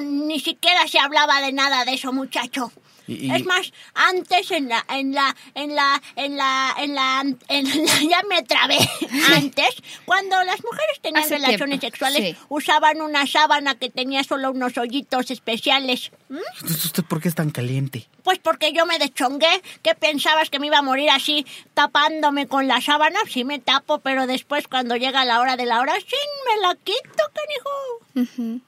ni 0.02 0.40
siquiera 0.40 0.86
se 0.88 0.98
hablaba 0.98 1.40
de 1.40 1.52
nada 1.52 1.84
de 1.84 1.94
eso, 1.94 2.12
muchacho. 2.12 2.72
Es 3.10 3.44
más, 3.44 3.72
antes 3.94 4.50
en 4.52 4.68
la, 4.68 4.84
en 4.88 5.12
la, 5.12 5.34
en 5.54 5.74
la, 5.74 6.00
en 6.16 6.36
la, 6.36 6.74
en 6.78 6.94
la, 6.94 7.20
en 7.48 7.86
la 7.86 8.02
ya 8.08 8.22
me 8.28 8.42
trabé. 8.42 8.78
Antes, 9.34 9.74
cuando 10.04 10.36
las 10.44 10.62
mujeres 10.62 11.00
tenían 11.02 11.28
relaciones 11.28 11.80
sexuales, 11.80 12.36
usaban 12.48 13.00
una 13.00 13.26
sábana 13.26 13.74
que 13.74 13.90
tenía 13.90 14.22
solo 14.22 14.52
unos 14.52 14.78
hoyitos 14.78 15.30
especiales. 15.30 16.12
¿Mm? 16.28 16.38
Entonces, 16.60 16.84
¿usted 16.84 17.04
por 17.04 17.20
qué 17.20 17.28
es 17.28 17.34
tan 17.34 17.50
caliente? 17.50 18.06
Pues 18.22 18.38
porque 18.38 18.72
yo 18.72 18.86
me 18.86 18.98
deschongué. 18.98 19.60
¿Qué 19.82 19.94
pensabas 20.30 20.50
que 20.50 20.60
me 20.60 20.68
iba 20.68 20.78
a 20.78 20.82
morir 20.82 21.10
así 21.10 21.44
tapándome 21.74 22.46
con 22.46 22.68
la 22.68 22.80
sábana? 22.80 23.18
Sí 23.28 23.44
me 23.44 23.58
tapo, 23.58 23.98
pero 23.98 24.28
después 24.28 24.68
cuando 24.68 24.94
llega 24.94 25.24
la 25.24 25.40
hora 25.40 25.56
de 25.56 25.66
la 25.66 25.80
oración 25.80 26.20
me 26.46 26.62
la 26.62 26.74
quito, 26.76 27.24
canijo. 27.34 28.60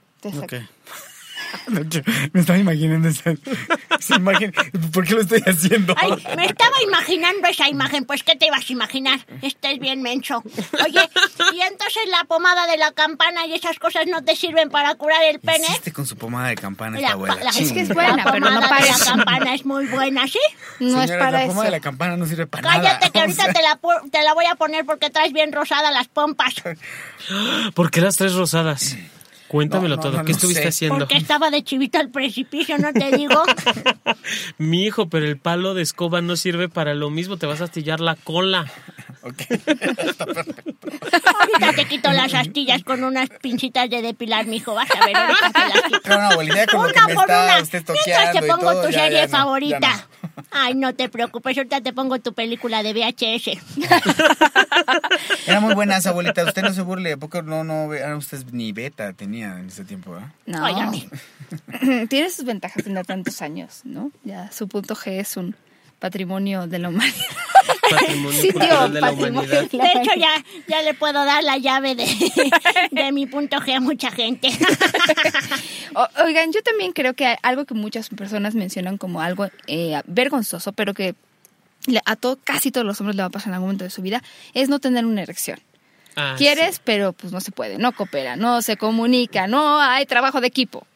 me 2.32 2.40
estaba 2.40 2.58
imaginando 2.58 3.08
esa, 3.08 3.34
imagen. 4.16 4.52
¿Por 4.92 5.06
qué 5.06 5.14
lo 5.14 5.20
estoy 5.20 5.42
haciendo? 5.46 5.94
Ay, 5.96 6.12
me 6.36 6.46
estaba 6.46 6.82
imaginando 6.82 7.48
esa 7.48 7.68
imagen. 7.68 8.04
Pues, 8.04 8.22
¿qué 8.22 8.36
te 8.36 8.46
ibas 8.46 8.68
a 8.68 8.72
imaginar? 8.72 9.26
Este 9.42 9.72
es 9.72 9.78
bien 9.78 10.02
menso. 10.02 10.42
Oye, 10.84 11.08
¿y 11.54 11.60
entonces 11.60 12.02
la 12.10 12.24
pomada 12.24 12.66
de 12.66 12.76
la 12.76 12.92
campana 12.92 13.46
y 13.46 13.54
esas 13.54 13.78
cosas 13.78 14.06
no 14.06 14.22
te 14.22 14.36
sirven 14.36 14.70
para 14.70 14.94
curar 14.94 15.22
el 15.24 15.40
pene? 15.40 15.66
Insiste 15.66 15.92
con 15.92 16.06
su 16.06 16.16
pomada 16.16 16.48
de 16.48 16.56
campana 16.56 16.98
esta 16.98 17.12
abuela. 17.12 17.36
es 17.58 17.72
que 17.72 17.80
es 17.80 17.88
buena, 17.88 18.24
pero 18.24 18.50
no 18.50 18.60
para 18.60 18.84
La 18.84 18.98
campana 19.04 19.54
es 19.54 19.64
muy 19.64 19.86
buena, 19.86 20.26
¿sí? 20.26 20.40
No 20.80 21.02
es 21.02 21.10
para 21.10 21.30
la 21.30 21.42
eso. 21.42 21.48
pomada 21.48 21.66
de 21.66 21.70
la 21.70 21.80
campana 21.80 22.16
no 22.16 22.26
sirve 22.26 22.46
para 22.46 22.62
Cállate, 22.62 22.82
nada. 22.84 22.98
Cállate, 22.98 23.12
que 23.12 23.20
ahorita 23.20 23.52
te, 23.52 23.62
la, 23.62 23.78
te 24.10 24.22
la 24.22 24.34
voy 24.34 24.46
a 24.46 24.54
poner 24.54 24.84
porque 24.84 25.10
traes 25.10 25.32
bien 25.32 25.52
rosada 25.52 25.90
las 25.90 26.08
pompas. 26.08 26.54
¿Por 27.74 27.90
qué 27.90 28.00
las 28.00 28.16
tres 28.16 28.34
rosadas? 28.34 28.96
Cuéntamelo 29.52 29.96
No, 29.96 30.02
no, 30.02 30.08
todo. 30.08 30.16
no, 30.18 30.24
¿Qué 30.24 30.32
no 30.32 30.36
estuviste 30.38 30.62
sé. 30.62 30.68
haciendo? 30.68 30.98
Porque 31.00 31.18
estaba 31.18 31.50
de 31.50 31.62
chivito 31.62 31.98
al 31.98 32.08
precipicio, 32.10 32.78
no 32.78 32.90
te 32.94 33.14
digo. 33.14 33.42
Mi 34.58 34.84
hijo, 34.84 35.10
pero 35.10 35.26
el 35.26 35.36
palo 35.38 35.74
de 35.74 35.82
escoba 35.82 36.22
no 36.22 36.36
sirve 36.36 36.70
para 36.70 36.94
lo 36.94 37.10
mismo. 37.10 37.36
Te 37.36 37.44
vas 37.44 37.60
a 37.60 37.64
astillar 37.64 38.00
la 38.00 38.14
cola. 38.16 38.64
Ok. 39.22 39.42
Ahorita 41.38 41.72
te 41.76 41.84
quito 41.84 42.10
las 42.12 42.32
astillas 42.34 42.82
con 42.82 43.04
unas 43.04 43.28
pincitas 43.42 43.88
de 43.90 44.00
depilar, 44.02 44.46
mijo. 44.46 44.74
Vas 44.74 44.88
a 44.90 45.04
ver, 45.06 45.16
ahorita 45.16 45.50
te 45.52 45.58
las 45.68 45.82
quito. 45.82 46.00
Pero 46.02 46.16
no, 46.18 46.26
abuelita, 46.30 46.66
con 46.66 46.86
lo 46.86 46.92
que 46.92 46.98
Una 46.98 47.06
me 47.08 47.14
por 47.14 47.24
está 47.30 47.44
una. 47.44 47.62
usted 47.62 47.84
Mientras 48.06 48.32
te 48.32 48.42
pongo 48.42 48.72
todo, 48.72 48.82
tu 48.86 48.90
ya, 48.90 49.00
serie 49.00 49.18
ya 49.18 49.26
no, 49.26 49.30
ya 49.32 49.38
favorita. 49.38 50.08
Ay, 50.50 50.74
no 50.74 50.94
te 50.94 51.08
preocupes, 51.08 51.56
ahorita 51.56 51.80
te 51.80 51.92
pongo 51.92 52.18
tu 52.20 52.32
película 52.32 52.82
de 52.82 52.92
VHS. 52.92 53.58
Era 55.46 55.60
muy 55.60 55.74
buena 55.74 55.96
esa 55.96 56.10
abuelita. 56.10 56.44
Usted 56.44 56.62
no 56.62 56.72
se 56.72 56.82
burle. 56.82 57.12
¿A 57.12 57.16
poco 57.16 57.42
no, 57.42 57.64
no, 57.64 57.90
ah, 58.04 58.16
usted 58.16 58.44
ni 58.52 58.72
beta 58.72 59.12
tenía 59.12 59.58
en 59.58 59.68
ese 59.68 59.84
tiempo, 59.84 60.16
¿eh? 60.16 60.22
No. 60.46 60.66
Tiene 62.08 62.30
sus 62.30 62.44
ventajas 62.44 62.84
tener 62.84 63.06
tantos 63.06 63.42
años, 63.42 63.80
¿no? 63.84 64.10
Ya 64.24 64.50
su 64.52 64.68
punto 64.68 64.94
G 64.94 65.20
es 65.20 65.36
un 65.36 65.54
patrimonio 66.02 66.66
de 66.66 66.78
la 66.80 66.88
humanidad. 66.88 67.14
Patrimonio 67.90 68.88
de 68.88 69.00
la 69.00 69.12
humanidad. 69.12 69.70
de 69.70 69.76
hecho, 69.76 70.10
ya, 70.18 70.32
ya 70.66 70.82
le 70.82 70.94
puedo 70.94 71.24
dar 71.24 71.44
la 71.44 71.58
llave 71.58 71.94
de, 71.94 72.06
de 72.90 73.12
mi 73.12 73.26
punto 73.26 73.58
G 73.58 73.76
a 73.76 73.80
mucha 73.80 74.10
gente. 74.10 74.48
O- 75.94 76.24
Oigan, 76.24 76.52
yo 76.52 76.62
también 76.62 76.92
creo 76.92 77.12
que 77.14 77.36
algo 77.42 77.66
que 77.66 77.74
muchas 77.74 78.08
personas 78.08 78.54
mencionan 78.54 78.96
como 78.98 79.20
algo 79.20 79.46
eh, 79.66 80.00
vergonzoso, 80.06 80.72
pero 80.72 80.92
que 80.94 81.14
a 82.06 82.16
todo, 82.16 82.38
casi 82.42 82.70
todos 82.72 82.86
los 82.86 82.98
hombres 83.00 83.14
le 83.16 83.22
va 83.22 83.26
a 83.26 83.30
pasar 83.30 83.48
en 83.48 83.54
algún 83.54 83.68
momento 83.68 83.84
de 83.84 83.90
su 83.90 84.00
vida, 84.02 84.22
es 84.54 84.68
no 84.70 84.78
tener 84.80 85.04
una 85.04 85.22
erección. 85.22 85.60
Ah, 86.16 86.34
Quieres, 86.38 86.76
sí. 86.76 86.80
pero 86.84 87.12
pues 87.12 87.32
no 87.32 87.40
se 87.42 87.52
puede, 87.52 87.76
no 87.78 87.92
coopera, 87.92 88.36
no 88.36 88.62
se 88.62 88.76
comunica, 88.78 89.46
no 89.46 89.80
hay 89.80 90.06
trabajo 90.06 90.40
de 90.40 90.46
equipo. 90.48 90.86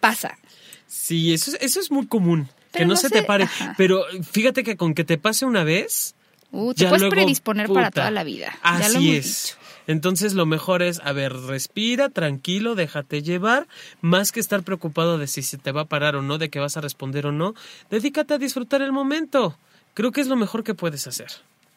Pasa. 0.00 0.38
Sí, 0.86 1.34
eso 1.34 1.50
es, 1.50 1.58
eso 1.60 1.80
es 1.80 1.90
muy 1.90 2.06
común. 2.06 2.48
Que 2.76 2.84
no, 2.84 2.94
no 2.94 2.96
se 2.96 3.08
sé, 3.08 3.14
te 3.14 3.22
pare. 3.22 3.44
ajá. 3.44 3.74
Pero 3.76 4.04
fíjate 4.30 4.62
que 4.64 4.76
con 4.76 4.94
que 4.94 5.04
te 5.04 5.18
pase 5.18 5.44
una 5.44 5.64
vez. 5.64 6.14
Uh, 6.52 6.72
te 6.74 6.82
ya 6.84 6.88
puedes 6.88 7.02
luego, 7.02 7.14
predisponer 7.14 7.68
para 7.68 7.90
toda 7.90 8.10
la 8.10 8.22
vida. 8.24 8.56
ya 8.62 8.88
lo 8.88 8.98
Así 8.98 9.10
hemos 9.10 9.26
es. 9.26 9.42
dicho. 9.44 9.56
Entonces 9.88 10.34
lo 10.34 10.46
mejor 10.46 10.82
es, 10.82 11.00
a 11.04 11.12
ver, 11.12 11.32
respira, 11.32 12.08
tranquilo, 12.08 12.74
déjate 12.74 13.22
llevar, 13.22 13.68
más 14.00 14.32
que 14.32 14.40
estar 14.40 14.62
preocupado 14.62 15.16
de 15.18 15.26
si 15.28 15.42
se 15.42 15.58
te 15.58 15.70
va 15.70 15.82
a 15.82 15.84
parar 15.84 16.16
o 16.16 16.22
no, 16.22 16.38
de 16.38 16.50
que 16.50 16.58
vas 16.58 16.76
a 16.76 16.80
responder 16.80 17.26
o 17.26 17.32
no, 17.32 17.54
dedícate 17.90 18.34
a 18.34 18.38
disfrutar 18.38 18.82
el 18.82 18.90
momento. 18.92 19.56
Creo 19.94 20.10
que 20.12 20.20
es 20.20 20.26
lo 20.26 20.34
mejor 20.36 20.64
que 20.64 20.74
puedes 20.74 21.06
hacer. 21.06 21.28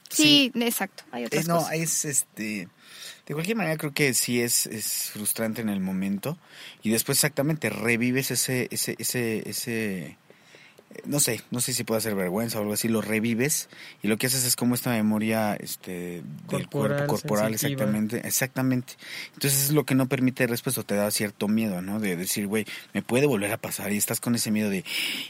Sí, 0.09 0.51
exacto. 0.55 1.03
Hay 1.11 1.25
otras 1.25 1.45
Eh, 1.45 1.47
no, 1.47 1.57
cosas. 1.57 1.73
es 1.73 2.05
este. 2.05 2.67
De 3.27 3.33
cualquier 3.35 3.57
manera, 3.57 3.77
creo 3.77 3.93
que 3.93 4.15
sí 4.15 4.41
es, 4.41 4.65
es 4.65 5.11
frustrante 5.13 5.61
en 5.61 5.69
el 5.69 5.79
momento. 5.79 6.35
Y 6.81 6.89
después, 6.89 7.19
exactamente, 7.19 7.69
revives 7.69 8.31
ese. 8.31 8.67
ese, 8.71 8.95
ese, 8.97 9.47
ese 9.47 10.17
no 11.05 11.19
sé, 11.19 11.41
no 11.51 11.61
sé 11.61 11.73
si 11.73 11.83
puede 11.83 12.01
ser 12.01 12.15
vergüenza 12.15 12.57
o 12.57 12.61
algo 12.61 12.73
así, 12.73 12.87
lo 12.87 13.01
revives 13.01 13.69
y 14.01 14.07
lo 14.07 14.17
que 14.17 14.27
haces 14.27 14.43
es 14.45 14.55
como 14.55 14.73
esta 14.75 14.89
memoria 14.91 15.55
este, 15.55 16.23
del 16.49 16.67
Corporal, 16.67 16.97
cuerpo 16.97 17.07
corporal, 17.07 17.49
sensitiva. 17.57 17.83
exactamente, 17.83 18.27
exactamente. 18.27 18.93
Entonces 19.33 19.65
es 19.65 19.71
lo 19.71 19.85
que 19.85 19.95
no 19.95 20.07
permite 20.07 20.47
respuesta, 20.47 20.81
te 20.83 20.95
da 20.95 21.11
cierto 21.11 21.47
miedo, 21.47 21.81
¿no? 21.81 21.99
De 21.99 22.15
decir, 22.15 22.47
güey, 22.47 22.65
me 22.93 23.01
puede 23.01 23.27
volver 23.27 23.51
a 23.51 23.57
pasar 23.57 23.91
y 23.91 23.97
estás 23.97 24.19
con 24.19 24.35
ese 24.35 24.51
miedo 24.51 24.69
de, 24.69 24.79
"¿Y 24.79 24.83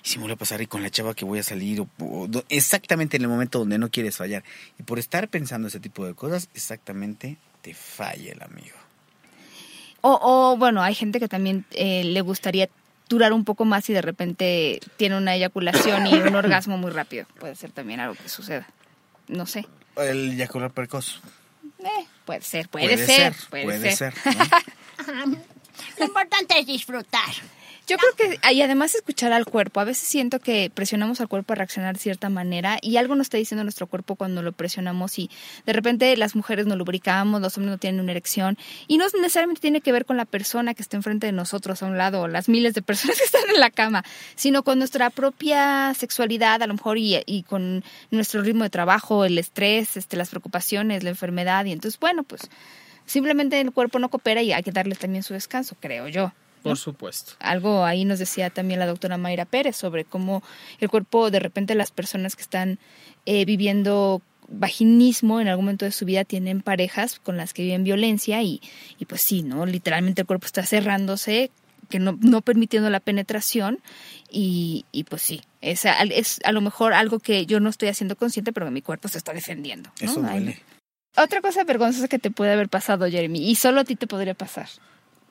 si 0.03 0.18
me 0.18 0.22
vuelve 0.24 0.36
a 0.36 0.38
pasar 0.38 0.62
y 0.62 0.68
con 0.68 0.82
la 0.82 0.89
chava 0.89 1.14
que 1.14 1.26
voy 1.26 1.39
a 1.39 1.43
salir, 1.43 1.82
o, 1.82 1.88
o 1.99 2.30
exactamente 2.49 3.18
en 3.18 3.24
el 3.24 3.30
momento 3.30 3.60
donde 3.60 3.78
no 3.78 3.89
quieres 3.89 4.18
fallar. 4.18 4.43
Y 4.80 4.84
por 4.84 4.97
estar 4.99 5.28
pensando 5.28 5.68
ese 5.68 5.80
tipo 5.80 6.05
de 6.05 6.14
cosas, 6.14 6.49
exactamente 6.53 7.38
te 7.62 7.74
falla 7.74 8.32
el 8.32 8.41
amigo. 8.41 8.78
O, 10.01 10.18
o, 10.22 10.57
bueno, 10.57 10.82
hay 10.82 10.95
gente 10.95 11.20
que 11.20 11.28
también 11.28 11.66
eh, 11.72 12.03
le 12.05 12.22
gustaría 12.22 12.70
durar 13.10 13.34
un 13.34 13.43
poco 13.43 13.66
más 13.66 13.89
y 13.89 13.93
de 13.93 14.01
repente 14.01 14.80
tiene 14.95 15.18
una 15.18 15.36
eyaculación 15.36 16.07
y 16.07 16.14
un 16.14 16.36
orgasmo 16.36 16.78
muy 16.78 16.91
rápido. 16.91 17.26
Puede 17.39 17.55
ser 17.55 17.72
también 17.72 17.99
algo 17.99 18.16
que 18.16 18.30
suceda. 18.30 18.68
No 19.28 19.45
sé. 19.45 19.66
El 19.97 20.34
eyacular 20.34 20.72
precoz. 20.72 21.20
Eh, 21.80 22.05
puede 22.26 22.41
ser, 22.41 22.70
puede, 22.70 22.97
ser, 22.97 23.34
puede, 23.49 23.95
ser. 23.95 24.14
¿no? 25.07 25.38
Lo 25.97 26.05
importante 26.05 26.60
es 26.60 26.68
disfrutar. 26.68 27.34
Yo 27.89 27.97
creo 27.97 28.37
que, 28.37 28.53
y 28.53 28.61
además 28.61 28.93
escuchar 28.93 29.33
al 29.33 29.45
cuerpo, 29.45 29.79
a 29.79 29.83
veces 29.83 30.07
siento 30.07 30.37
que 30.37 30.71
presionamos 30.71 31.21
al 31.21 31.27
cuerpo 31.27 31.53
a 31.53 31.55
reaccionar 31.55 31.95
de 31.95 31.99
cierta 31.99 32.29
manera 32.29 32.77
y 32.83 32.97
algo 32.97 33.15
nos 33.15 33.25
está 33.25 33.37
diciendo 33.37 33.63
nuestro 33.63 33.87
cuerpo 33.87 34.13
cuando 34.13 34.43
lo 34.43 34.51
presionamos 34.51 35.17
y 35.17 35.31
de 35.65 35.73
repente 35.73 36.15
las 36.15 36.35
mujeres 36.35 36.67
no 36.67 36.75
lubricamos, 36.75 37.41
los 37.41 37.57
hombres 37.57 37.71
no 37.71 37.77
tienen 37.79 37.99
una 37.99 38.11
erección 38.11 38.59
y 38.87 38.99
no 38.99 39.05
necesariamente 39.05 39.59
tiene 39.59 39.81
que 39.81 39.91
ver 39.91 40.05
con 40.05 40.17
la 40.17 40.25
persona 40.25 40.75
que 40.75 40.83
está 40.83 40.97
enfrente 40.97 41.25
de 41.25 41.31
nosotros 41.31 41.81
a 41.81 41.87
un 41.87 41.97
lado 41.97 42.21
o 42.21 42.27
las 42.27 42.47
miles 42.47 42.75
de 42.75 42.83
personas 42.83 43.17
que 43.17 43.23
están 43.23 43.49
en 43.51 43.59
la 43.59 43.71
cama, 43.71 44.03
sino 44.35 44.61
con 44.61 44.77
nuestra 44.77 45.09
propia 45.09 45.91
sexualidad 45.95 46.61
a 46.61 46.67
lo 46.67 46.75
mejor 46.75 46.99
y, 46.99 47.19
y 47.25 47.41
con 47.41 47.83
nuestro 48.11 48.43
ritmo 48.43 48.65
de 48.65 48.69
trabajo, 48.69 49.25
el 49.25 49.39
estrés, 49.39 49.97
este, 49.97 50.15
las 50.15 50.29
preocupaciones, 50.29 51.03
la 51.03 51.09
enfermedad 51.09 51.65
y 51.65 51.71
entonces, 51.71 51.99
bueno, 51.99 52.21
pues 52.21 52.51
simplemente 53.07 53.59
el 53.59 53.71
cuerpo 53.71 53.97
no 53.97 54.09
coopera 54.09 54.43
y 54.43 54.53
hay 54.53 54.61
que 54.61 54.71
darle 54.71 54.93
también 54.93 55.23
su 55.23 55.33
descanso, 55.33 55.75
creo 55.79 56.07
yo. 56.07 56.31
Por 56.64 56.78
supuesto. 56.78 57.34
Algo 57.39 57.86
ahí 57.86 58.05
nos 58.05 58.20
decía 58.20 58.49
también 58.49 58.80
la 58.80 58.88
doctora 58.88 59.18
Mayra 59.18 59.45
Pérez 59.45 59.76
sobre 59.76 60.05
cómo 60.05 60.43
el 60.80 60.89
cuerpo, 60.89 61.32
de 61.32 61.39
repente 61.39 61.76
las 61.76 61.91
personas 61.91 62.36
que 62.36 62.41
están 62.41 62.80
eh, 63.26 63.45
viviendo 63.45 64.22
vaginismo 64.49 65.39
en 65.39 65.47
algún 65.47 65.66
momento 65.66 65.86
de 65.86 65.91
su 65.91 66.05
vida 66.05 66.24
tienen 66.26 66.62
parejas 66.62 67.20
con 67.20 67.38
las 67.38 67.53
que 67.53 67.64
viven 67.64 67.84
violencia 67.84 68.41
y, 68.41 68.62
y 68.97 69.05
pues 69.05 69.22
sí, 69.22 69.43
¿no? 69.43 69.66
Literalmente 69.66 70.22
el 70.22 70.28
cuerpo 70.28 70.47
está 70.47 70.66
cerrándose, 70.66 71.51
que 71.89 71.99
no, 71.99 72.18
no 72.22 72.41
permitiendo 72.41 72.89
la 72.89 72.99
penetración 72.99 73.80
y, 74.30 74.86
y 74.91 75.03
pues 75.03 75.22
sí, 75.22 75.41
es 75.62 75.86
a, 75.86 76.01
es 76.03 76.39
a 76.43 76.51
lo 76.51 76.62
mejor 76.62 76.93
algo 76.93 77.20
que 77.20 77.45
yo 77.45 77.60
no 77.60 77.70
estoy 77.70 77.89
haciendo 77.89 78.16
consciente, 78.16 78.53
pero 78.53 78.68
que 78.68 78.72
mi 78.72 78.82
cuerpo 78.82 79.07
se 79.07 79.18
está 79.18 79.34
defendiendo. 79.34 79.91
¿no? 80.01 80.12
Eso 80.12 80.24
Ay, 80.26 80.39
duele. 80.39 80.60
Otra 81.18 81.41
cosa 81.41 81.64
vergonzosa 81.64 82.07
que 82.07 82.20
te 82.20 82.32
puede 82.32 82.53
haber 82.53 82.70
pasado, 82.70 83.10
Jeremy, 83.10 83.49
y 83.49 83.55
solo 83.55 83.82
a 83.82 83.84
ti 83.84 83.95
te 83.95 84.07
podría 84.07 84.36
pasar. 84.36 84.70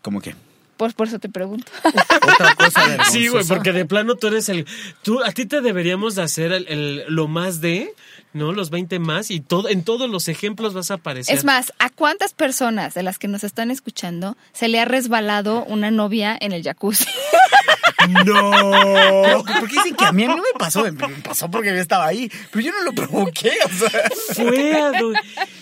¿Cómo 0.03 0.21
que? 0.21 0.35
Por, 0.79 0.95
por 0.95 1.09
eso 1.09 1.19
te 1.19 1.29
pregunto. 1.29 1.71
Otra 1.85 2.55
cosa 2.55 3.05
Sí, 3.11 3.29
güey, 3.29 3.45
porque 3.45 3.73
de 3.73 3.85
plano 3.85 4.15
tú 4.15 4.29
eres 4.29 4.49
el... 4.49 4.65
Tú, 5.03 5.23
a 5.23 5.33
ti 5.33 5.45
te 5.45 5.61
deberíamos 5.61 6.15
de 6.15 6.23
hacer 6.23 6.53
el, 6.53 6.67
el- 6.69 7.05
lo 7.09 7.29
más 7.29 7.61
de, 7.61 7.93
¿no? 8.33 8.53
Los 8.53 8.71
20 8.71 8.99
más 9.01 9.31
y 9.31 9.41
todo, 9.41 9.69
en 9.69 9.83
todos 9.85 10.09
los 10.09 10.29
ejemplos 10.29 10.73
vas 10.73 10.91
a 10.91 10.95
aparecer. 10.95 11.37
Es 11.37 11.45
más, 11.45 11.73
¿a 11.79 11.91
cuántas 11.91 12.33
personas 12.33 12.95
de 12.95 13.03
las 13.03 13.19
que 13.19 13.29
nos 13.29 13.45
están 13.45 13.71
escuchando 13.71 14.37
se 14.53 14.69
le 14.69 14.81
ha 14.81 14.85
resbalado 14.87 15.65
una 15.65 15.91
novia 15.91 16.37
en 16.41 16.53
el 16.53 16.63
jacuzzi? 16.63 17.05
No. 18.09 19.43
¿Por 19.45 19.69
qué 19.69 19.77
dicen 19.77 19.95
que 19.95 20.05
a 20.05 20.13
mí, 20.13 20.25
a 20.25 20.29
mí 20.29 20.35
no 20.35 20.43
me 20.43 20.59
pasó? 20.59 20.83
Me 20.85 20.93
pasó 20.93 21.51
porque 21.51 21.69
yo 21.71 21.77
estaba 21.77 22.07
ahí. 22.07 22.31
Pero 22.51 22.65
yo 22.65 22.73
no 22.73 22.83
lo 22.83 22.93
provoqué, 22.93 23.53
o 23.65 23.69
sea. 23.69 24.03
Fue 24.35 24.73
a, 24.73 24.93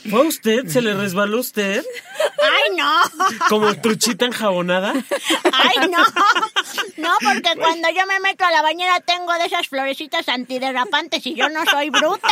¿Fue 0.09 0.21
a 0.21 0.23
usted? 0.23 0.67
¿Se 0.69 0.81
le 0.81 0.95
resbaló 0.95 1.39
a 1.39 1.41
usted? 1.41 1.85
¡Ay, 2.43 2.77
no! 2.77 3.01
¿Como 3.49 3.75
truchita 3.81 4.25
enjabonada? 4.27 4.93
¡Ay, 5.53 5.89
no! 5.89 5.99
No, 6.97 7.11
porque 7.21 7.57
cuando 7.59 7.89
yo 7.91 8.07
me 8.07 8.21
meto 8.21 8.45
a 8.45 8.51
la 8.51 8.63
bañera 8.63 9.01
tengo 9.01 9.33
de 9.35 9.47
esas 9.47 9.69
florecitas 9.69 10.29
antiderrapantes 10.29 11.27
y 11.27 11.35
yo 11.35 11.49
no 11.49 11.65
soy 11.67 11.91
bruta. 11.91 12.29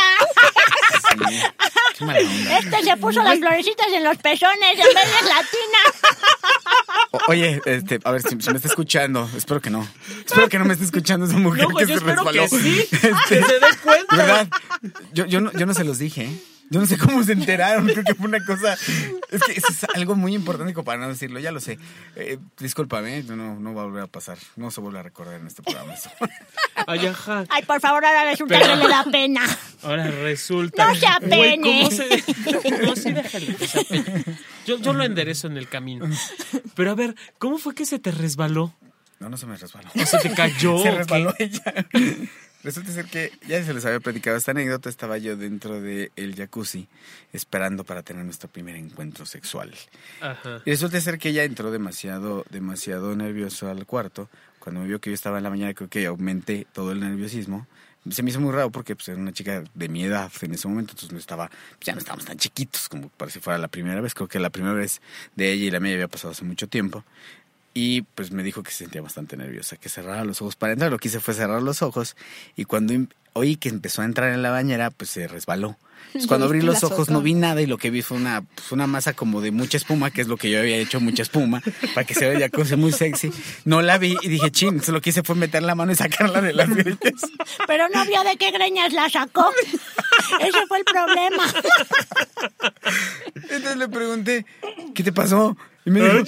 Qué 1.97 2.05
mala 2.05 2.19
onda. 2.19 2.59
Este 2.59 2.83
se 2.83 2.97
puso 2.97 3.23
las 3.23 3.39
florecitas 3.39 3.87
en 3.87 4.03
los 4.03 4.17
pezones 4.17 4.71
en 4.73 4.93
vez 4.93 4.93
de 4.93 5.27
latina. 5.27 5.79
Oye, 7.27 7.61
este, 7.65 7.99
a 8.03 8.11
ver 8.11 8.21
si, 8.21 8.29
si 8.39 8.49
me 8.49 8.55
está 8.57 8.67
escuchando. 8.67 9.29
Espero 9.35 9.61
que 9.61 9.69
no. 9.69 9.87
Espero 10.25 10.49
que 10.49 10.59
no 10.59 10.65
me 10.65 10.73
esté 10.73 10.85
escuchando 10.85 11.25
esa 11.25 11.37
mujer 11.37 11.63
No, 11.63 11.69
güey, 11.71 11.85
que 11.85 11.91
yo 11.93 11.99
se 11.99 12.05
espero 12.05 12.23
resbaló. 12.23 12.43
que 12.49 12.59
sí. 12.59 12.79
Este, 12.91 13.09
Que 13.29 13.43
se 13.43 13.53
dé 13.53 13.67
cuenta. 13.83 14.15
¿Verdad? 14.15 14.47
Yo, 15.13 15.25
yo, 15.25 15.41
no, 15.41 15.51
yo 15.53 15.65
no 15.65 15.73
se 15.73 15.83
los 15.83 15.97
dije, 15.99 16.23
¿eh? 16.25 16.39
Yo 16.71 16.79
no 16.79 16.85
sé 16.87 16.97
cómo 16.97 17.23
se 17.23 17.33
enteraron, 17.33 17.85
creo 17.87 18.03
que 18.03 18.15
fue 18.15 18.27
una 18.27 18.43
cosa... 18.43 18.73
Es 18.73 19.41
que 19.43 19.51
eso 19.53 19.67
es 19.69 19.83
algo 19.93 20.15
muy 20.15 20.33
importante 20.33 20.73
como 20.73 20.83
para 20.85 20.99
no 20.99 21.07
decirlo, 21.07 21.39
ya 21.39 21.51
lo 21.51 21.59
sé. 21.59 21.77
Eh, 22.15 22.37
discúlpame, 22.59 23.21
no, 23.23 23.59
no 23.59 23.73
va 23.75 23.83
a 23.83 23.85
volver 23.85 24.03
a 24.03 24.07
pasar. 24.07 24.37
No 24.55 24.71
se 24.71 24.81
vuelve 24.81 24.99
a 24.99 25.03
recordar 25.03 25.39
en 25.39 25.45
este 25.47 25.61
programa 25.61 25.93
eso. 25.93 26.09
Ay, 26.87 27.05
ajá. 27.07 27.45
Ay, 27.49 27.63
por 27.63 27.79
favor, 27.79 28.03
ahora 28.05 28.23
resulta 28.25 28.57
Pero- 28.59 28.73
que 28.73 28.83
le 28.83 28.89
da 28.89 29.03
pena. 29.11 29.41
Ahora 29.83 30.09
resulta. 30.09 30.87
No 30.87 30.95
se 30.95 31.01
Güey, 31.27 31.51
apene. 31.53 31.61
¿cómo 31.61 31.91
se.? 31.91 32.23
No, 32.85 32.95
sí, 32.95 33.11
déjalo 33.11 33.57
que 33.57 33.67
se 33.67 33.79
apene. 33.81 34.23
Yo, 34.65 34.79
yo 34.79 34.93
lo 34.93 35.03
enderezo 35.03 35.47
en 35.47 35.57
el 35.57 35.69
camino. 35.69 36.07
Pero 36.75 36.91
a 36.91 36.95
ver, 36.95 37.15
¿cómo 37.37 37.59
fue 37.59 37.75
que 37.75 37.85
se 37.85 37.99
te 37.99 38.09
resbaló? 38.11 38.73
No, 39.19 39.29
no 39.29 39.37
se 39.37 39.45
me 39.45 39.55
resbaló. 39.55 39.89
¿O 39.95 40.05
se 40.05 40.17
te 40.19 40.33
cayó? 40.33 40.77
se 40.81 40.89
o 40.89 40.91
qué? 40.91 40.97
resbaló 40.97 41.33
ella. 41.37 41.61
Resulta 42.65 42.91
ser 42.91 43.05
que 43.05 43.31
ya 43.47 43.63
se 43.63 43.75
les 43.75 43.85
había 43.85 43.99
platicado 43.99 44.37
esta 44.37 44.49
anécdota. 44.49 44.89
Estaba 44.89 45.19
yo 45.19 45.37
dentro 45.37 45.79
del 45.79 46.35
jacuzzi 46.35 46.87
esperando 47.31 47.83
para 47.83 48.01
tener 48.01 48.25
nuestro 48.25 48.49
primer 48.49 48.75
encuentro 48.75 49.27
sexual. 49.27 49.71
Ajá. 50.19 50.63
Y 50.65 50.71
resulta 50.71 50.99
ser 50.99 51.19
que 51.19 51.29
ella 51.29 51.43
entró 51.43 51.69
demasiado, 51.69 52.43
demasiado 52.49 53.15
nervioso 53.15 53.69
al 53.69 53.85
cuarto. 53.85 54.29
Cuando 54.57 54.81
me 54.81 54.87
vio 54.87 54.99
que 54.99 55.11
yo 55.11 55.13
estaba 55.13 55.37
en 55.37 55.43
la 55.43 55.51
mañana, 55.51 55.75
creo 55.75 55.89
que 55.89 56.07
aumenté 56.07 56.65
todo 56.73 56.91
el 56.91 57.01
nerviosismo. 57.01 57.67
Se 58.09 58.23
me 58.23 58.31
hizo 58.31 58.39
muy 58.39 58.51
raro 58.51 58.71
porque 58.71 58.95
pues, 58.95 59.09
era 59.09 59.19
una 59.19 59.31
chica 59.31 59.63
de 59.71 59.87
mi 59.87 60.03
edad 60.03 60.31
en 60.41 60.53
ese 60.55 60.67
momento, 60.67 60.93
entonces 60.93 61.11
no 61.11 61.19
estaba, 61.19 61.51
ya 61.81 61.93
no 61.93 61.99
estábamos 61.99 62.25
tan 62.25 62.37
chiquitos 62.37 62.89
como 62.89 63.09
para 63.09 63.29
si 63.29 63.39
fuera 63.39 63.59
la 63.59 63.67
primera 63.67 64.01
vez. 64.01 64.15
Creo 64.15 64.27
que 64.27 64.39
la 64.39 64.49
primera 64.49 64.73
vez 64.73 65.01
de 65.35 65.51
ella 65.51 65.65
y 65.65 65.69
la 65.69 65.79
mía 65.79 65.93
había 65.93 66.07
pasado 66.07 66.31
hace 66.31 66.43
mucho 66.43 66.67
tiempo. 66.67 67.03
Y 67.77 68.03
pues 68.03 68.31
me 68.31 68.41
dijo 68.41 68.63
que 68.63 68.71
se 68.71 68.77
sentía 68.79 69.01
bastante 69.01 69.35
nerviosa, 69.35 69.75
que 69.75 69.89
cerrara 69.89 70.23
los 70.23 70.41
ojos 70.41 70.55
para 70.55 70.73
entrar. 70.73 70.89
Lo 70.89 70.97
que 70.97 71.09
hice 71.09 71.19
fue 71.19 71.33
cerrar 71.33 71.61
los 71.61 71.81
ojos 71.81 72.15
y 72.55 72.63
cuando 72.63 72.93
oí 73.33 73.57
que 73.57 73.67
empezó 73.67 74.01
a 74.01 74.05
entrar 74.05 74.31
en 74.31 74.41
la 74.41 74.49
bañera, 74.49 74.89
pues 74.91 75.09
se 75.09 75.27
resbaló. 75.27 75.77
cuando 76.27 76.45
abrí 76.45 76.61
los 76.61 76.85
ojos 76.85 77.09
no 77.09 77.21
vi 77.21 77.33
nada 77.33 77.61
y 77.61 77.65
lo 77.65 77.77
que 77.77 77.89
vi 77.89 78.01
fue 78.01 78.15
una, 78.15 78.43
pues, 78.43 78.71
una 78.71 78.87
masa 78.87 79.11
como 79.11 79.41
de 79.41 79.51
mucha 79.51 79.75
espuma, 79.75 80.09
que 80.09 80.21
es 80.21 80.29
lo 80.29 80.37
que 80.37 80.49
yo 80.49 80.59
había 80.59 80.77
hecho, 80.77 81.01
mucha 81.01 81.23
espuma, 81.23 81.61
para 81.93 82.07
que 82.07 82.13
se 82.13 82.29
vea 82.29 82.47
cosa 82.47 82.77
muy 82.77 82.93
sexy. 82.93 83.29
No 83.65 83.81
la 83.81 83.97
vi 83.97 84.15
y 84.21 84.29
dije, 84.29 84.51
chin, 84.51 84.81
lo 84.87 85.01
que 85.01 85.09
hice 85.09 85.23
fue 85.23 85.35
meter 85.35 85.61
la 85.61 85.75
mano 85.75 85.91
y 85.91 85.95
sacarla 85.95 86.39
de 86.39 86.53
las 86.53 86.69
greñas. 86.69 86.97
Pero 87.67 87.89
no 87.89 88.05
vio 88.05 88.23
de 88.23 88.37
qué 88.37 88.51
greñas 88.51 88.93
la 88.93 89.09
sacó. 89.09 89.51
Ese 90.39 90.65
fue 90.67 90.77
el 90.77 90.85
problema. 90.85 91.43
Entonces 93.35 93.75
le 93.75 93.89
pregunté, 93.89 94.45
¿qué 94.93 95.03
te 95.03 95.11
pasó? 95.11 95.57
Y 95.85 95.91
me 95.91 96.01
dijo, 96.01 96.23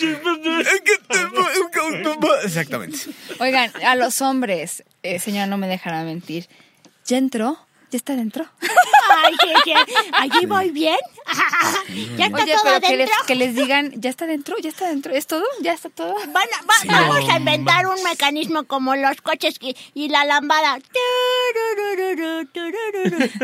Exactamente. 2.43 2.99
Oigan, 3.39 3.72
a 3.84 3.95
los 3.95 4.22
hombres, 4.22 4.84
eh, 5.03 5.20
señora, 5.20 5.47
no 5.47 5.58
me 5.58 5.68
dejará 5.68 6.03
mentir. 6.03 6.47
¿Ya 7.05 7.18
entró? 7.18 7.58
¿Ya 7.89 7.97
está 7.97 8.15
dentro? 8.17 8.45
Ay, 9.23 9.33
sí, 9.63 9.73
allí 10.11 10.45
voy 10.45 10.71
bien. 10.71 10.97
¿Ya 12.17 12.25
está 12.25 12.45
todo 12.45 12.61
pero 12.63 12.81
que 12.81 12.97
les, 12.97 13.09
que 13.25 13.35
les, 13.35 13.55
digan, 13.55 13.93
¿ya 13.95 14.09
está 14.09 14.25
dentro? 14.25 14.57
¿Ya 14.61 14.69
está 14.69 14.89
dentro? 14.89 15.13
¿Es 15.13 15.25
todo? 15.25 15.45
¿Ya 15.61 15.73
está 15.73 15.89
todo? 15.89 16.13
vamos 16.85 17.29
a 17.29 17.38
inventar 17.38 17.88
un 17.88 18.01
mecanismo 18.03 18.65
como 18.65 18.95
los 18.95 19.21
coches 19.21 19.57
y 19.93 20.09
la 20.09 20.25
lambada 20.25 20.79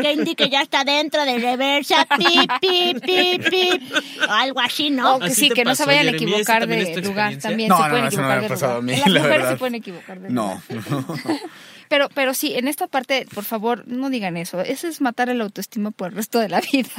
que 0.00 0.12
indique 0.12 0.50
ya 0.50 0.60
está 0.60 0.84
dentro 0.84 1.24
de 1.24 1.38
reversa, 1.38 2.06
pip, 2.18 2.50
pip, 2.60 3.02
pip, 3.02 3.48
pip. 3.48 3.82
algo 4.28 4.60
así, 4.60 4.90
¿no? 4.90 5.16
O 5.16 5.28
sí, 5.30 5.48
que 5.50 5.64
no 5.64 5.74
se 5.74 5.86
vayan 5.86 6.08
a 6.08 6.10
equivocar 6.10 6.66
de 6.66 7.00
lugar. 7.00 7.38
También 7.38 7.70
se 7.70 7.82
pueden 7.88 8.06
equivocar 8.06 8.40
de 8.42 8.46
lugar. 8.46 8.98
Las 8.98 9.08
mujeres 9.22 9.48
se 9.48 9.56
pueden 9.56 9.74
equivocar 9.76 10.20
de 10.20 10.28
lugar. 10.28 10.60
No. 10.68 11.42
Pero, 11.88 12.08
pero 12.14 12.34
sí, 12.34 12.54
en 12.54 12.68
esta 12.68 12.86
parte, 12.86 13.26
por 13.34 13.44
favor, 13.44 13.86
no 13.86 14.10
digan 14.10 14.36
eso. 14.36 14.60
Eso 14.60 14.88
es 14.88 15.00
matar 15.00 15.28
el 15.28 15.40
autoestima 15.40 15.90
por 15.90 16.08
el 16.08 16.16
resto 16.16 16.38
de 16.40 16.48
la 16.48 16.60
vida. 16.60 16.90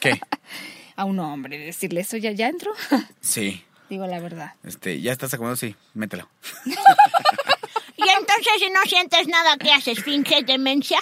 ¿Qué? 0.00 0.20
A 0.96 1.04
un 1.04 1.18
hombre, 1.20 1.58
decirle 1.58 2.00
eso, 2.02 2.16
¿ya, 2.16 2.32
ya 2.32 2.48
entró? 2.48 2.72
Sí. 3.20 3.62
Digo 3.88 4.06
la 4.06 4.20
verdad. 4.20 4.54
Este, 4.64 5.00
¿ya 5.00 5.12
estás 5.12 5.34
acomodado? 5.34 5.56
Sí, 5.56 5.76
mételo. 5.92 6.28
y 6.64 8.08
entonces, 8.08 8.52
si 8.58 8.70
no 8.70 8.80
sientes 8.86 9.28
nada, 9.28 9.56
¿qué 9.58 9.70
haces? 9.70 10.02
¿Finges 10.02 10.46
demencia? 10.46 10.98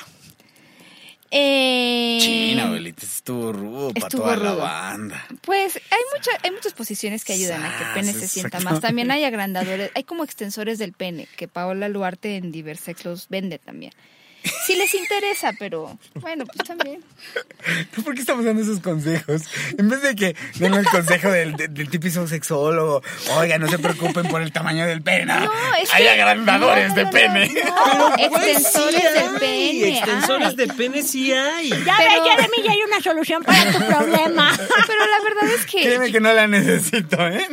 Eh, 1.32 2.18
China, 2.20 2.64
abuelita, 2.64 3.06
estuvo 3.06 3.52
rudo 3.52 3.94
para 3.94 4.08
toda 4.08 4.36
la 4.36 4.54
banda. 4.54 5.26
Pues 5.42 5.76
hay, 5.76 6.00
mucha, 6.16 6.30
hay 6.42 6.50
muchas 6.50 6.72
posiciones 6.72 7.24
que 7.24 7.34
ayudan 7.34 7.64
a 7.64 7.78
que 7.78 7.84
el 7.84 7.90
pene 7.94 8.12
se 8.12 8.26
sienta 8.26 8.58
más. 8.60 8.80
También 8.80 9.10
hay 9.10 9.24
agrandadores, 9.30 9.90
hay 9.94 10.02
como 10.02 10.24
extensores 10.24 10.78
del 10.78 10.92
pene, 10.92 11.28
que 11.36 11.46
Paola 11.46 11.88
Luarte 11.88 12.36
en 12.36 12.50
Diversex 12.50 13.04
los 13.04 13.28
vende 13.28 13.58
también. 13.58 13.92
Si 14.66 14.76
les 14.76 14.94
interesa, 14.94 15.52
pero 15.58 15.98
bueno, 16.14 16.44
pues 16.46 16.66
también. 16.66 17.02
¿Por 18.04 18.14
qué 18.14 18.20
estamos 18.20 18.44
dando 18.44 18.62
esos 18.62 18.80
consejos? 18.80 19.42
En 19.76 19.88
vez 19.88 20.02
de 20.02 20.14
que 20.14 20.36
den 20.56 20.74
el 20.74 20.86
consejo 20.86 21.30
del, 21.30 21.56
típico 21.90 22.26
sexólogo, 22.26 23.02
oiga, 23.36 23.58
no 23.58 23.68
se 23.68 23.78
preocupen 23.78 24.28
por 24.28 24.42
el 24.42 24.52
tamaño 24.52 24.86
del 24.86 25.02
pene. 25.02 25.26
No, 25.26 25.50
Hay 25.92 26.06
agrandadores 26.06 26.94
de 26.94 27.06
pene. 27.06 27.44
extensores 28.18 29.14
del 29.14 29.38
pene. 29.38 29.98
Extensores 29.98 30.56
de 30.56 30.68
pene 30.68 31.02
sí 31.02 31.32
hay. 31.32 31.70
Ya 31.70 31.96
pero... 31.98 32.24
ves, 32.24 32.32
Jeremy, 32.32 32.62
ya 32.64 32.72
hay 32.72 32.82
una 32.82 33.00
solución 33.00 33.42
para 33.42 33.72
tu 33.72 33.78
problema. 33.78 34.56
Pero 34.86 35.06
la 35.06 35.24
verdad 35.24 35.54
es 35.54 35.66
que. 35.66 35.82
Créeme 35.82 36.12
que 36.12 36.20
no 36.20 36.32
la 36.32 36.46
necesito, 36.46 37.16
¿eh? 37.26 37.46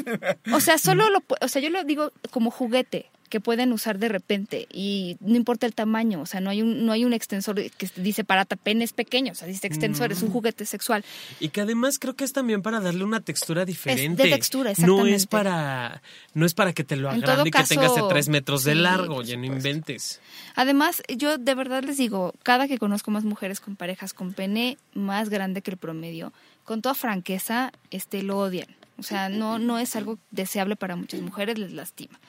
O 0.52 0.60
sea, 0.60 0.78
solo 0.78 1.10
lo. 1.10 1.24
O 1.42 1.48
sea, 1.48 1.62
yo 1.62 1.70
lo 1.70 1.84
digo 1.84 2.12
como 2.32 2.52
juguete 2.52 3.10
que 3.30 3.40
pueden 3.40 3.74
usar 3.74 4.00
de 4.00 4.10
repente 4.10 4.68
y 4.72 5.18
no 5.20 5.36
importa 5.36 5.66
el 5.66 5.74
tamaño, 5.74 6.22
o 6.22 6.26
sea, 6.26 6.40
no 6.40 6.50
hay 6.50 6.62
un, 6.62 6.86
no 6.86 6.92
hay 6.92 7.06
un 7.06 7.14
extensor 7.14 7.62
que 7.72 7.90
dice 7.96 8.24
para 8.24 8.46
penes 8.46 8.94
pequeños, 8.94 9.38
o 9.38 9.40
sea, 9.40 9.48
dice 9.48 9.68
extensor, 9.68 10.12
es 10.12 10.22
un 10.22 10.30
mm. 10.30 10.34
juguete 10.34 10.66
sexual. 10.66 11.04
Y 11.40 11.50
que 11.50 11.62
además 11.62 12.00
creo 12.00 12.16
que 12.16 12.24
es 12.24 12.34
también 12.34 12.62
para 12.62 12.80
darle 12.80 13.04
una 13.04 13.20
textura 13.20 13.66
diferente. 13.66 14.24
de 14.24 14.30
textura, 14.30 14.72
exactamente. 14.72 15.10
No 15.10 15.16
es 15.16 15.28
para, 15.28 16.02
no 16.34 16.46
es 16.46 16.54
para 16.54 16.74
que 16.74 16.84
te 16.84 16.96
lo 16.96 17.10
agrande 17.10 17.50
y 17.50 17.52
que 17.52 17.64
tengas 17.64 17.96
de 17.96 18.04
tres 18.10 18.30
metros 18.30 18.64
de 18.64 18.76
largo, 18.76 19.22
ya 19.22 19.38
no 19.38 19.46
inventes. 19.46 20.22
Además, 20.56 21.04
yo 21.10 21.38
de 21.38 21.56
verdad 21.56 21.84
les 21.84 21.98
digo, 21.98 22.34
cada 22.44 22.68
que 22.68 22.78
conozco 22.78 23.12
más 23.12 23.24
mujeres 23.24 23.60
con 23.60 23.76
parejas 23.76 24.14
con 24.14 24.34
pene 24.34 24.78
más 24.94 25.30
grande 25.30 25.62
que 25.62 25.72
el 25.72 25.78
promedio, 25.78 26.34
con 26.64 26.82
toda 26.82 26.96
franqueza, 26.96 27.72
este 27.92 28.24
lo 28.24 28.38
odian. 28.38 28.68
O 28.98 29.04
sea, 29.04 29.30
no, 29.30 29.60
no 29.60 29.78
es 29.78 29.96
algo 29.96 30.18
deseable 30.32 30.76
para 30.76 30.96
muchas 30.96 31.22
mujeres, 31.22 31.60
les 31.60 31.72
lastima. 31.72 32.20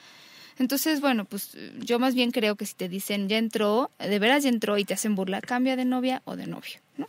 Entonces, 0.59 0.99
bueno, 0.99 1.25
pues 1.25 1.57
yo 1.79 1.99
más 1.99 2.13
bien 2.13 2.31
creo 2.31 2.55
que 2.55 2.65
si 2.65 2.75
te 2.75 2.89
dicen 2.89 3.29
ya 3.29 3.37
entró, 3.37 3.91
de 3.97 4.19
veras 4.19 4.43
ya 4.43 4.49
entró 4.49 4.77
y 4.77 4.85
te 4.85 4.93
hacen 4.93 5.15
burla, 5.15 5.41
cambia 5.41 5.75
de 5.75 5.85
novia 5.85 6.21
o 6.25 6.35
de 6.35 6.47
novio, 6.47 6.79
¿no? 6.97 7.07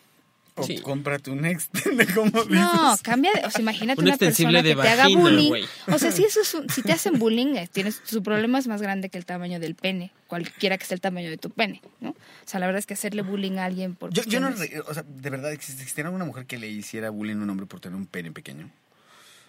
O 0.57 0.67
cómprate 0.83 1.31
un 1.31 1.45
extende, 1.45 2.07
como 2.15 2.31
dices? 2.45 2.51
No, 2.51 2.97
cambia, 3.03 3.31
o 3.45 3.51
sea, 3.51 3.61
imagínate 3.61 4.01
una 4.03 4.17
persona 4.17 4.63
que 4.63 4.75
te 4.75 4.89
haga 4.89 5.09
bullying. 5.09 5.65
O 5.89 5.99
sea, 5.99 6.13
si 6.13 6.25
eso 6.25 6.41
es 6.41 6.57
si 6.73 6.83
te 6.83 6.93
hacen 6.93 7.19
bullying, 7.19 7.57
eh, 7.57 7.69
tienes 7.71 8.01
su 8.05 8.23
problema 8.23 8.59
es 8.59 8.67
más 8.67 8.83
grande 8.83 9.09
que 9.09 9.19
el 9.19 9.25
tamaño 9.25 9.59
del 9.59 9.75
pene, 9.75 10.13
cualquiera 10.27 10.77
que 10.79 10.85
sea 10.85 10.95
el 10.95 11.01
tamaño 11.01 11.31
de 11.31 11.39
tu 11.39 11.51
pene, 11.51 11.81
¿no? 12.01 12.11
O 12.11 12.17
sea, 12.47 12.61
la 12.61 12.67
verdad 12.67 12.81
es 12.81 12.87
que 12.87 12.95
hacerle 12.95 13.23
bullying 13.23 13.59
a 13.59 13.65
alguien 13.65 13.95
por 13.95 14.13
Yo, 14.13 14.23
yo 14.25 14.41
no, 14.41 14.49
o 14.49 14.95
sea, 14.95 15.03
de 15.03 15.31
verdad 15.31 15.53
existiera 15.53 16.09
alguna 16.09 16.25
mujer 16.25 16.47
que 16.47 16.59
le 16.59 16.69
hiciera 16.69 17.11
bullying 17.11 17.37
a 17.37 17.43
un 17.43 17.51
hombre 17.51 17.67
por 17.67 17.81
tener 17.81 17.97
un 17.97 18.07
pene 18.07 18.33
pequeño. 18.33 18.71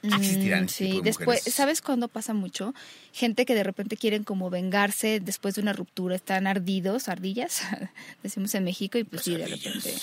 Existirán. 0.04 0.66
Mm, 0.66 0.70
sí, 0.70 1.02
después, 1.04 1.44
¿sabes 1.44 1.82
cuándo 1.82 2.08
pasa 2.08 2.34
mucho? 2.34 2.74
Gente 3.14 3.46
que 3.46 3.54
de 3.54 3.64
repente 3.64 3.98
quieren 3.98 4.24
como 4.24 4.50
vengarse 4.50 5.20
después 5.20 5.56
de 5.56 5.62
una 5.62 5.74
ruptura, 5.74 6.16
están 6.16 6.48
ardidos, 6.48 7.08
ardillas, 7.08 7.62
decimos 8.24 8.54
en 8.56 8.64
México, 8.64 8.98
y 8.98 9.04
pues 9.04 9.24
sí, 9.24 9.36
de 9.36 9.48
repente. 9.48 9.94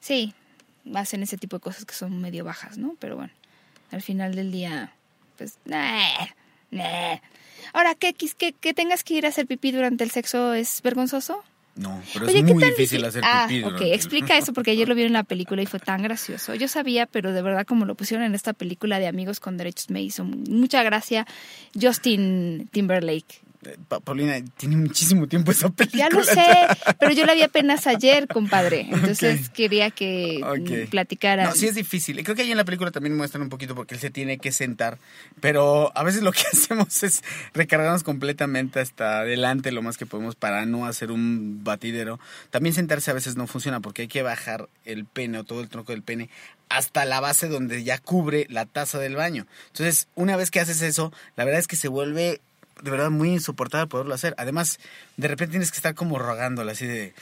Sí, 0.00 0.34
hacen 0.94 1.22
ese 1.22 1.36
tipo 1.36 1.56
de 1.56 1.60
cosas 1.60 1.84
que 1.84 1.94
son 1.94 2.20
medio 2.20 2.44
bajas, 2.44 2.78
¿no? 2.78 2.96
Pero 2.98 3.16
bueno, 3.16 3.32
al 3.90 4.02
final 4.02 4.34
del 4.34 4.50
día, 4.50 4.94
pues, 5.36 5.58
nah, 5.64 6.26
nah. 6.70 7.18
Ahora, 7.72 7.94
¿qué, 7.94 8.14
que, 8.14 8.52
que 8.52 8.74
tengas 8.74 9.04
que 9.04 9.14
ir 9.14 9.26
a 9.26 9.28
hacer 9.28 9.46
pipí 9.46 9.72
durante 9.72 10.04
el 10.04 10.10
sexo 10.10 10.54
es 10.54 10.80
vergonzoso? 10.82 11.42
No, 11.76 12.00
pero 12.12 12.28
es 12.28 12.44
muy 12.44 12.62
difícil 12.62 13.04
hacer 13.04 13.22
ah, 13.24 13.46
pipí. 13.48 13.64
ok, 13.64 13.80
explica 13.92 14.38
eso 14.38 14.52
porque 14.52 14.70
ayer 14.70 14.88
lo 14.88 14.94
vi 14.94 15.02
en 15.02 15.12
la 15.12 15.24
película 15.24 15.60
y 15.60 15.66
fue 15.66 15.80
tan 15.80 16.02
gracioso. 16.02 16.54
Yo 16.54 16.68
sabía, 16.68 17.06
pero 17.06 17.32
de 17.32 17.42
verdad 17.42 17.66
como 17.66 17.84
lo 17.84 17.96
pusieron 17.96 18.24
en 18.24 18.34
esta 18.34 18.52
película 18.52 19.00
de 19.00 19.08
Amigos 19.08 19.40
con 19.40 19.56
Derechos 19.56 19.90
me 19.90 20.00
hizo 20.00 20.24
mucha 20.24 20.82
gracia 20.84 21.26
Justin 21.80 22.68
Timberlake. 22.70 23.42
Paulina, 24.04 24.40
tiene 24.56 24.76
muchísimo 24.76 25.26
tiempo 25.26 25.52
esa 25.52 25.70
película. 25.70 26.08
Ya 26.08 26.16
lo 26.16 26.24
sé, 26.24 26.46
pero 26.98 27.12
yo 27.12 27.26
la 27.26 27.34
vi 27.34 27.42
apenas 27.42 27.86
ayer, 27.86 28.28
compadre. 28.28 28.88
Entonces 28.90 29.48
quería 29.50 29.90
que 29.90 30.40
platicara. 30.90 31.44
No, 31.44 31.52
sí 31.52 31.66
es 31.66 31.74
difícil. 31.74 32.22
Creo 32.22 32.36
que 32.36 32.42
ahí 32.42 32.50
en 32.50 32.56
la 32.56 32.64
película 32.64 32.90
también 32.90 33.16
muestran 33.16 33.42
un 33.42 33.48
poquito 33.48 33.74
porque 33.74 33.94
él 33.94 34.00
se 34.00 34.10
tiene 34.10 34.38
que 34.38 34.52
sentar. 34.52 34.98
Pero 35.40 35.92
a 35.96 36.02
veces 36.02 36.22
lo 36.22 36.32
que 36.32 36.42
hacemos 36.52 37.02
es 37.02 37.22
recargarnos 37.52 38.02
completamente 38.02 38.80
hasta 38.80 39.20
adelante 39.20 39.72
lo 39.72 39.82
más 39.82 39.96
que 39.96 40.06
podemos 40.06 40.36
para 40.36 40.66
no 40.66 40.86
hacer 40.86 41.10
un 41.10 41.64
batidero. 41.64 42.20
También 42.50 42.74
sentarse 42.74 43.10
a 43.10 43.14
veces 43.14 43.36
no 43.36 43.46
funciona 43.46 43.80
porque 43.80 44.02
hay 44.02 44.08
que 44.08 44.22
bajar 44.22 44.68
el 44.84 45.04
pene 45.04 45.38
o 45.38 45.44
todo 45.44 45.60
el 45.60 45.68
tronco 45.68 45.92
del 45.92 46.02
pene 46.02 46.28
hasta 46.68 47.04
la 47.04 47.20
base 47.20 47.48
donde 47.48 47.84
ya 47.84 47.98
cubre 47.98 48.46
la 48.50 48.66
taza 48.66 48.98
del 48.98 49.16
baño. 49.16 49.46
Entonces, 49.68 50.08
una 50.14 50.36
vez 50.36 50.50
que 50.50 50.60
haces 50.60 50.82
eso, 50.82 51.12
la 51.36 51.44
verdad 51.44 51.60
es 51.60 51.68
que 51.68 51.76
se 51.76 51.88
vuelve 51.88 52.40
de 52.82 52.90
verdad 52.90 53.10
muy 53.10 53.30
insoportable 53.30 53.86
poderlo 53.86 54.14
hacer. 54.14 54.34
Además, 54.38 54.78
de 55.16 55.28
repente 55.28 55.52
tienes 55.52 55.70
que 55.70 55.76
estar 55.76 55.94
como 55.94 56.18
rogándole 56.18 56.72
así 56.72 56.86
de 56.86 57.14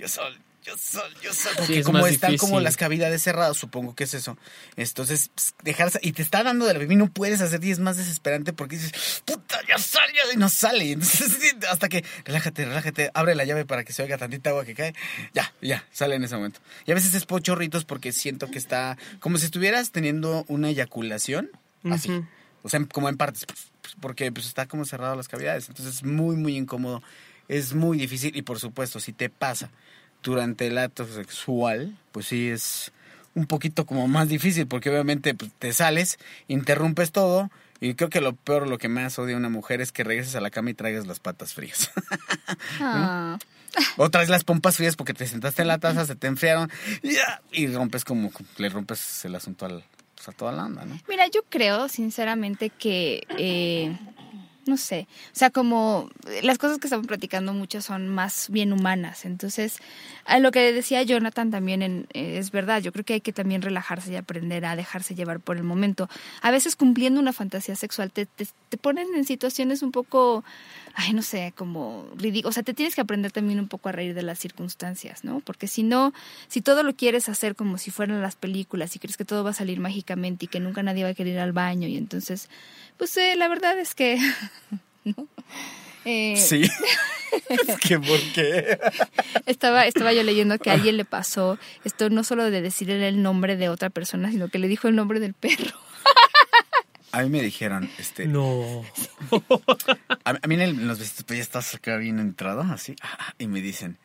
yo 0.00 0.08
soy, 0.08 0.32
yo 0.62 0.76
soy, 0.78 1.10
yo 1.22 1.34
soy. 1.34 1.52
Porque 1.58 1.82
como 1.82 2.06
están 2.06 2.38
como 2.38 2.58
las 2.60 2.78
cavidades 2.78 3.22
cerradas, 3.22 3.56
supongo 3.56 3.94
que 3.94 4.04
es 4.04 4.14
eso. 4.14 4.38
Entonces, 4.76 5.30
pues, 5.34 5.54
dejar 5.62 5.90
y 6.00 6.12
te 6.12 6.22
está 6.22 6.42
dando 6.42 6.64
de 6.64 6.72
la 6.72 6.78
bebé 6.78 6.96
no 6.96 7.08
puedes 7.10 7.42
hacer 7.42 7.62
y 7.62 7.70
es 7.70 7.80
más 7.80 7.98
desesperante 7.98 8.54
porque 8.54 8.76
dices, 8.76 9.22
puta, 9.26 9.60
ya 9.68 9.76
sale, 9.76 10.12
y 10.32 10.36
no 10.38 10.48
sale. 10.48 10.92
Entonces, 10.92 11.54
hasta 11.70 11.90
que 11.90 12.02
relájate, 12.24 12.64
relájate, 12.64 13.10
abre 13.12 13.34
la 13.34 13.44
llave 13.44 13.66
para 13.66 13.84
que 13.84 13.92
se 13.92 14.02
oiga 14.02 14.16
tantita 14.16 14.50
agua 14.50 14.64
que 14.64 14.74
cae. 14.74 14.94
Ya, 15.34 15.52
ya, 15.60 15.86
sale 15.92 16.14
en 16.14 16.24
ese 16.24 16.36
momento. 16.36 16.60
Y 16.86 16.92
a 16.92 16.94
veces 16.94 17.12
es 17.14 17.26
pochorritos 17.26 17.84
porque 17.84 18.12
siento 18.12 18.50
que 18.50 18.58
está 18.58 18.96
como 19.18 19.36
si 19.36 19.44
estuvieras 19.44 19.92
teniendo 19.92 20.46
una 20.48 20.70
eyaculación, 20.70 21.50
así. 21.84 22.22
O 22.62 22.68
sea, 22.68 22.84
como 22.92 23.08
en 23.08 23.16
partes 23.16 23.46
porque 24.00 24.30
pues 24.32 24.46
está 24.46 24.66
como 24.66 24.84
cerrado 24.84 25.16
las 25.16 25.28
cavidades. 25.28 25.68
Entonces 25.68 25.96
es 25.96 26.04
muy, 26.04 26.36
muy 26.36 26.56
incómodo. 26.56 27.02
Es 27.48 27.74
muy 27.74 27.98
difícil 27.98 28.36
y 28.36 28.42
por 28.42 28.58
supuesto, 28.58 29.00
si 29.00 29.12
te 29.12 29.28
pasa 29.28 29.70
durante 30.22 30.66
el 30.66 30.78
acto 30.78 31.06
sexual, 31.06 31.96
pues 32.12 32.26
sí 32.26 32.48
es 32.48 32.92
un 33.34 33.46
poquito 33.46 33.86
como 33.86 34.08
más 34.08 34.28
difícil 34.28 34.66
porque 34.66 34.90
obviamente 34.90 35.34
pues, 35.34 35.50
te 35.58 35.72
sales, 35.72 36.18
interrumpes 36.48 37.12
todo 37.12 37.50
y 37.80 37.94
creo 37.94 38.10
que 38.10 38.20
lo 38.20 38.34
peor, 38.34 38.68
lo 38.68 38.78
que 38.78 38.88
más 38.88 39.18
odia 39.18 39.36
una 39.36 39.48
mujer 39.48 39.80
es 39.80 39.92
que 39.92 40.04
regreses 40.04 40.36
a 40.36 40.40
la 40.40 40.50
cama 40.50 40.70
y 40.70 40.74
traigas 40.74 41.06
las 41.06 41.20
patas 41.20 41.54
frías. 41.54 41.90
Ah. 42.80 43.38
O 43.96 44.10
traes 44.10 44.28
las 44.28 44.42
pompas 44.42 44.76
frías 44.76 44.96
porque 44.96 45.14
te 45.14 45.26
sentaste 45.26 45.62
en 45.62 45.68
la 45.68 45.78
taza, 45.78 46.04
se 46.04 46.16
te 46.16 46.26
enfriaron 46.26 46.68
y 47.52 47.68
rompes 47.68 48.04
como, 48.04 48.32
le 48.56 48.68
rompes 48.68 49.24
el 49.24 49.36
asunto 49.36 49.66
al, 49.66 49.84
pues, 50.20 50.28
a 50.28 50.32
toda 50.36 50.52
la 50.52 50.66
onda, 50.66 50.84
¿no? 50.84 50.98
Mira, 51.08 51.26
yo 51.28 51.42
creo 51.48 51.88
sinceramente 51.88 52.68
que 52.68 53.26
eh, 53.38 53.96
no 54.66 54.76
sé, 54.76 55.08
o 55.32 55.34
sea, 55.34 55.50
como 55.50 56.10
las 56.42 56.58
cosas 56.58 56.78
que 56.78 56.86
estamos 56.86 57.06
platicando 57.06 57.54
muchas 57.54 57.86
son 57.86 58.08
más 58.08 58.50
bien 58.50 58.74
humanas, 58.74 59.24
entonces 59.24 59.78
a 60.26 60.38
lo 60.38 60.50
que 60.50 60.72
decía 60.72 61.02
Jonathan 61.02 61.50
también 61.50 61.82
eh, 61.82 62.06
es 62.12 62.50
verdad, 62.50 62.82
yo 62.82 62.92
creo 62.92 63.04
que 63.04 63.14
hay 63.14 63.20
que 63.22 63.32
también 63.32 63.62
relajarse 63.62 64.12
y 64.12 64.16
aprender 64.16 64.66
a 64.66 64.76
dejarse 64.76 65.14
llevar 65.14 65.40
por 65.40 65.56
el 65.56 65.62
momento. 65.62 66.08
A 66.42 66.50
veces 66.50 66.76
cumpliendo 66.76 67.18
una 67.18 67.32
fantasía 67.32 67.74
sexual 67.74 68.12
te, 68.12 68.26
te, 68.26 68.46
te 68.68 68.76
ponen 68.76 69.08
en 69.16 69.24
situaciones 69.24 69.82
un 69.82 69.90
poco, 69.90 70.44
ay, 70.94 71.12
no 71.12 71.22
sé, 71.22 71.52
como 71.56 72.06
ridículas, 72.16 72.50
o 72.50 72.54
sea, 72.54 72.62
te 72.62 72.74
tienes 72.74 72.94
que 72.94 73.00
aprender 73.00 73.32
también 73.32 73.60
un 73.60 73.68
poco 73.68 73.88
a 73.88 73.92
reír 73.92 74.14
de 74.14 74.22
las 74.22 74.38
circunstancias, 74.38 75.24
¿no? 75.24 75.40
Porque 75.40 75.66
si 75.66 75.82
no, 75.82 76.12
si 76.48 76.60
todo 76.60 76.82
lo 76.82 76.94
quieres 76.94 77.28
hacer 77.28 77.54
como 77.54 77.78
si 77.78 77.90
fueran 77.90 78.20
las 78.22 78.36
películas 78.36 78.94
y 78.96 78.98
crees 78.98 79.16
que 79.16 79.24
todo 79.24 79.44
va 79.44 79.50
a 79.50 79.54
salir 79.54 79.80
mágicamente 79.80 80.46
y 80.46 80.48
que 80.48 80.60
nunca 80.60 80.82
nadie 80.82 81.04
va 81.04 81.10
a 81.10 81.14
querer 81.14 81.34
ir 81.34 81.40
al 81.40 81.52
baño 81.52 81.88
y 81.88 81.96
entonces, 81.96 82.48
pues 82.96 83.16
eh, 83.16 83.36
la 83.36 83.48
verdad 83.48 83.78
es 83.78 83.94
que... 83.94 84.18
Eh, 86.04 86.34
sí. 86.36 86.62
es 87.50 87.78
que 87.78 87.98
¿por 87.98 88.18
qué? 88.32 88.78
estaba, 89.46 89.86
estaba 89.86 90.12
yo 90.14 90.22
leyendo 90.22 90.58
que 90.58 90.70
a 90.70 90.74
alguien 90.74 90.96
le 90.96 91.04
pasó 91.04 91.58
esto 91.84 92.08
no 92.08 92.24
solo 92.24 92.50
de 92.50 92.62
decirle 92.62 93.06
el 93.06 93.22
nombre 93.22 93.56
de 93.56 93.68
otra 93.68 93.90
persona, 93.90 94.30
sino 94.30 94.48
que 94.48 94.58
le 94.58 94.68
dijo 94.68 94.88
el 94.88 94.96
nombre 94.96 95.20
del 95.20 95.34
perro. 95.34 95.78
A 97.12 97.22
mí 97.22 97.28
me 97.28 97.42
dijeron, 97.42 97.90
este. 97.98 98.26
No. 98.26 98.84
A, 100.24 100.46
mí 100.46 100.54
en, 100.54 100.86
los 100.86 100.98
vestidos, 100.98 101.24
pues 101.26 101.38
ya 101.38 101.42
estás 101.42 101.74
acá 101.74 101.96
bien 101.96 102.18
entrado, 102.18 102.62
así. 102.62 102.94
Ah, 103.02 103.34
y 103.38 103.46
me 103.46 103.60
dicen, 103.60 103.98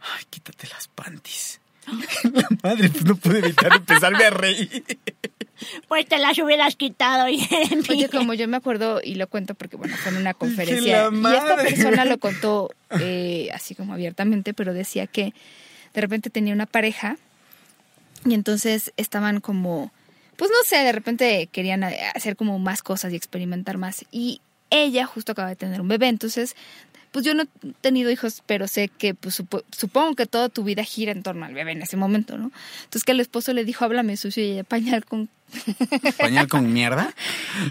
ay, 0.00 0.24
quítate 0.30 0.68
las 0.68 0.88
panties. 0.88 1.60
La 2.32 2.48
madre, 2.62 2.88
pues 2.88 3.04
no 3.04 3.16
pude 3.16 3.40
evitar 3.40 3.72
empezarme 3.74 4.24
a 4.24 4.30
reír. 4.30 4.84
Pues 5.88 6.06
te 6.06 6.18
las 6.18 6.38
hubieras 6.38 6.76
quitado, 6.76 7.24
Oye, 7.90 8.08
como 8.10 8.34
yo 8.34 8.48
me 8.48 8.56
acuerdo, 8.56 9.00
y 9.02 9.14
lo 9.14 9.26
cuento 9.26 9.54
porque, 9.54 9.76
bueno, 9.76 9.96
fue 9.96 10.12
en 10.12 10.18
una 10.18 10.34
conferencia. 10.34 11.10
Y 11.12 11.26
esta 11.34 11.56
persona 11.56 12.04
lo 12.04 12.18
contó 12.18 12.70
eh, 13.00 13.48
así 13.54 13.74
como 13.74 13.94
abiertamente, 13.94 14.54
pero 14.54 14.74
decía 14.74 15.06
que 15.06 15.34
de 15.94 16.00
repente 16.00 16.30
tenía 16.30 16.54
una 16.54 16.66
pareja 16.66 17.16
y 18.24 18.34
entonces 18.34 18.92
estaban 18.96 19.40
como, 19.40 19.92
pues 20.36 20.50
no 20.50 20.56
sé, 20.64 20.76
de 20.76 20.92
repente 20.92 21.48
querían 21.52 21.84
hacer 21.84 22.36
como 22.36 22.58
más 22.58 22.82
cosas 22.82 23.12
y 23.12 23.16
experimentar 23.16 23.78
más. 23.78 24.04
Y 24.10 24.40
ella 24.70 25.06
justo 25.06 25.32
acaba 25.32 25.48
de 25.48 25.56
tener 25.56 25.80
un 25.80 25.88
bebé, 25.88 26.08
entonces 26.08 26.56
pues 27.12 27.26
yo 27.26 27.34
no 27.34 27.42
he 27.42 27.48
tenido 27.82 28.10
hijos, 28.10 28.42
pero 28.46 28.66
sé 28.66 28.88
que 28.88 29.14
pues 29.14 29.34
supongo 29.76 30.16
que 30.16 30.26
toda 30.26 30.48
tu 30.48 30.64
vida 30.64 30.82
gira 30.82 31.12
en 31.12 31.22
torno 31.22 31.44
al 31.44 31.52
bebé 31.52 31.72
en 31.72 31.82
ese 31.82 31.98
momento, 31.98 32.38
¿no? 32.38 32.50
Entonces 32.84 33.04
que 33.04 33.12
el 33.12 33.20
esposo 33.20 33.52
le 33.52 33.66
dijo, 33.66 33.84
háblame 33.84 34.16
sucio 34.16 34.42
y 34.42 34.52
ella 34.52 34.64
pañal 34.64 35.04
con... 35.04 35.28
¿Pañal 36.18 36.48
con 36.48 36.72
mierda? 36.72 37.12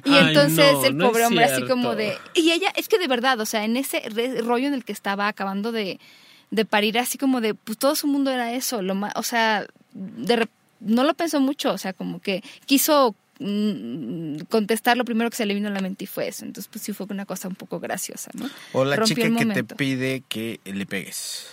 Y 0.05 0.15
entonces 0.15 0.75
el 0.83 0.95
pobre 0.95 1.25
hombre 1.25 1.45
así 1.45 1.65
como 1.65 1.95
de... 1.95 2.15
Y 2.35 2.51
ella, 2.51 2.71
es 2.75 2.87
que 2.87 2.99
de 2.99 3.07
verdad, 3.07 3.39
o 3.39 3.47
sea, 3.47 3.65
en 3.65 3.77
ese 3.77 4.03
rollo 4.43 4.67
en 4.67 4.75
el 4.75 4.85
que 4.85 4.91
estaba 4.93 5.27
acabando 5.27 5.71
de, 5.71 5.99
de 6.51 6.65
parir, 6.65 6.99
así 6.99 7.17
como 7.17 7.41
de, 7.41 7.55
pues 7.55 7.79
todo 7.79 7.95
su 7.95 8.05
mundo 8.05 8.29
era 8.29 8.53
eso, 8.53 8.83
lo 8.83 8.93
más, 8.93 9.13
o 9.15 9.23
sea, 9.23 9.65
de, 9.93 10.47
no 10.81 11.03
lo 11.03 11.13
pensó 11.13 11.39
mucho, 11.39 11.71
o 11.71 11.77
sea, 11.77 11.93
como 11.93 12.19
que 12.19 12.43
quiso 12.65 13.15
Mm, 13.43 14.41
contestar 14.49 14.97
lo 14.97 15.03
primero 15.03 15.31
que 15.31 15.35
se 15.35 15.47
le 15.47 15.55
vino 15.55 15.67
a 15.67 15.71
la 15.71 15.81
mente 15.81 16.03
y 16.03 16.07
fue 16.07 16.27
eso. 16.27 16.45
Entonces, 16.45 16.69
pues 16.71 16.83
sí 16.83 16.93
fue 16.93 17.07
una 17.09 17.25
cosa 17.25 17.47
un 17.47 17.55
poco 17.55 17.79
graciosa, 17.79 18.29
¿no? 18.35 18.47
O 18.71 18.85
la 18.85 19.01
chica 19.03 19.35
que 19.35 19.45
te 19.47 19.63
pide 19.63 20.21
que 20.29 20.59
le 20.63 20.85
pegues. 20.85 21.47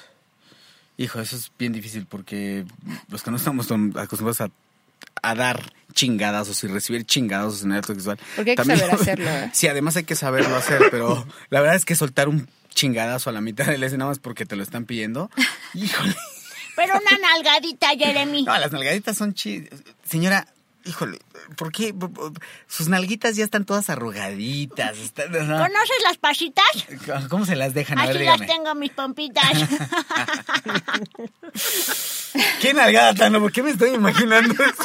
Hijo, 0.98 1.18
eso 1.18 1.36
es 1.36 1.50
bien 1.58 1.72
difícil 1.72 2.04
porque 2.04 2.66
los 3.08 3.22
que 3.22 3.30
no 3.30 3.38
estamos 3.38 3.70
acostumbrados 3.96 4.42
a, 4.42 4.50
a 5.22 5.34
dar 5.34 5.72
chingadazos 5.94 6.62
y 6.62 6.66
recibir 6.66 7.06
chingadazos 7.06 7.62
en 7.62 7.72
el 7.72 7.78
acto 7.78 7.94
sexual. 7.94 8.18
Porque 8.36 8.50
hay 8.50 8.56
que 8.56 8.64
saber 8.64 8.90
hacerlo. 8.90 9.30
¿eh? 9.30 9.50
sí, 9.54 9.66
además 9.68 9.96
hay 9.96 10.04
que 10.04 10.14
saberlo 10.14 10.56
hacer, 10.56 10.82
pero 10.90 11.26
la 11.48 11.60
verdad 11.62 11.76
es 11.76 11.86
que 11.86 11.94
soltar 11.94 12.28
un 12.28 12.48
chingadazo 12.74 13.30
a 13.30 13.32
la 13.32 13.40
mitad 13.40 13.64
de 13.64 13.78
la 13.78 13.86
escena 13.86 14.04
más 14.04 14.18
porque 14.18 14.44
te 14.44 14.56
lo 14.56 14.62
están 14.62 14.84
pidiendo. 14.84 15.30
Híjole. 15.72 16.14
Pero 16.78 16.94
una 16.96 17.18
nalgadita, 17.18 17.88
Jeremy. 17.98 18.44
No, 18.44 18.56
las 18.56 18.70
nalgaditas 18.70 19.16
son 19.16 19.34
chidas. 19.34 19.80
Señora, 20.08 20.46
híjole, 20.84 21.18
¿por 21.56 21.72
qué? 21.72 21.92
Sus 22.68 22.86
nalguitas 22.86 23.34
ya 23.34 23.42
están 23.42 23.64
todas 23.64 23.90
arrugaditas. 23.90 24.96
¿Conoces 25.16 26.02
las 26.04 26.18
pasitas? 26.18 26.68
¿Cómo 27.28 27.44
se 27.46 27.56
las 27.56 27.74
dejan? 27.74 27.98
Así 27.98 28.20
las 28.20 28.46
tengo 28.46 28.76
mis 28.76 28.92
pompitas. 28.92 29.44
¿Qué 32.60 32.72
nalgada 32.74 33.12
tan? 33.12 33.32
¿Por 33.32 33.50
qué 33.50 33.64
me 33.64 33.70
estoy 33.70 33.94
imaginando 33.94 34.54
eso? 34.54 34.84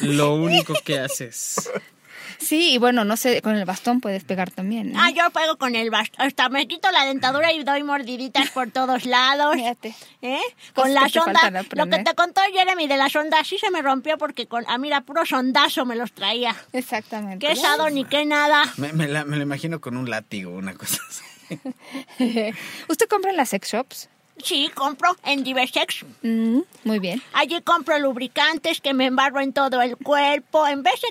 Lo 0.00 0.34
único 0.34 0.72
que 0.82 0.98
haces. 0.98 1.70
Sí, 2.46 2.74
y 2.74 2.78
bueno, 2.78 3.04
no 3.04 3.16
sé, 3.16 3.42
con 3.42 3.56
el 3.56 3.64
bastón 3.64 4.00
puedes 4.00 4.22
pegar 4.22 4.52
también. 4.52 4.92
Ah, 4.96 5.10
yo 5.10 5.28
pego 5.30 5.56
con 5.56 5.74
el 5.74 5.90
bastón. 5.90 6.24
Hasta 6.24 6.48
me 6.48 6.68
quito 6.68 6.88
la 6.92 7.04
dentadura 7.04 7.52
y 7.52 7.64
doy 7.64 7.82
mordiditas 7.82 8.50
por 8.50 8.70
todos 8.70 9.04
lados. 9.04 9.56
Fíjate. 9.56 9.96
¿Eh? 10.22 10.38
Con 10.72 10.94
la 10.94 11.08
sonda. 11.08 11.64
Lo 11.72 11.86
que 11.88 11.98
te 12.04 12.14
contó 12.14 12.40
Jeremy 12.52 12.86
de 12.86 12.98
la 12.98 13.08
sonda 13.08 13.42
sí 13.42 13.58
se 13.58 13.72
me 13.72 13.82
rompió 13.82 14.16
porque 14.16 14.46
con, 14.46 14.64
a 14.68 14.78
mí 14.78 14.86
era 14.86 15.00
puro 15.00 15.26
sondazo 15.26 15.84
me 15.84 15.96
los 15.96 16.12
traía. 16.12 16.54
Exactamente. 16.72 17.44
Qué 17.44 17.56
sado 17.56 17.90
ni 17.90 18.04
qué 18.04 18.24
nada. 18.24 18.62
Me, 18.76 18.92
me, 18.92 19.08
lo 19.08 19.42
imagino 19.42 19.80
con 19.80 19.96
un 19.96 20.08
látigo, 20.08 20.52
una 20.52 20.74
cosa 20.74 21.00
así. 21.08 21.58
¿Usted 22.88 23.08
compra 23.08 23.32
en 23.32 23.38
las 23.38 23.48
sex 23.48 23.72
shops? 23.72 24.08
Sí, 24.38 24.70
compro 24.72 25.16
en 25.24 25.42
Diversex. 25.42 26.04
Mm, 26.22 26.60
muy 26.84 26.98
bien. 27.00 27.20
Allí 27.32 27.60
compro 27.62 27.98
lubricantes 27.98 28.80
que 28.80 28.94
me 28.94 29.06
embarro 29.06 29.40
en 29.40 29.52
todo 29.52 29.80
el 29.80 29.96
cuerpo. 29.96 30.66
En 30.68 30.84
vez 30.84 31.00
de 31.00 31.08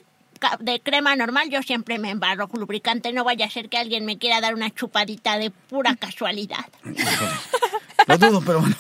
de 0.60 0.80
crema 0.82 1.16
normal, 1.16 1.50
yo 1.50 1.62
siempre 1.64 2.00
me 2.00 2.10
embarro 2.10 2.50
lubricante. 2.54 3.12
No 3.14 3.24
vaya 3.24 3.46
a 3.46 3.50
ser 3.50 3.70
que 3.70 3.78
alguien 3.78 4.06
me 4.06 4.18
quiera 4.18 4.42
dar 4.42 4.54
una 4.54 4.74
chupadita 4.74 5.38
de 5.38 5.52
pura 5.52 5.96
casualidad. 5.96 6.66
Lo 8.08 8.18
dudo, 8.18 8.42
pero 8.46 8.60
bueno. 8.62 8.76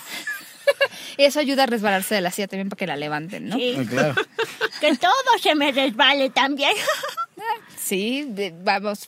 Eso 1.17 1.39
ayuda 1.39 1.63
a 1.63 1.65
resbalarse 1.65 2.15
de 2.15 2.21
la 2.21 2.31
silla 2.31 2.47
también 2.47 2.69
para 2.69 2.77
que 2.77 2.87
la 2.87 2.97
levanten, 2.97 3.47
¿no? 3.47 3.55
Sí. 3.55 3.75
Claro. 3.89 4.15
Que 4.81 4.93
todo 4.97 5.13
se 5.41 5.55
me 5.55 5.71
resbale 5.71 6.29
también. 6.29 6.73
Sí, 7.77 8.27
vamos. 8.63 9.07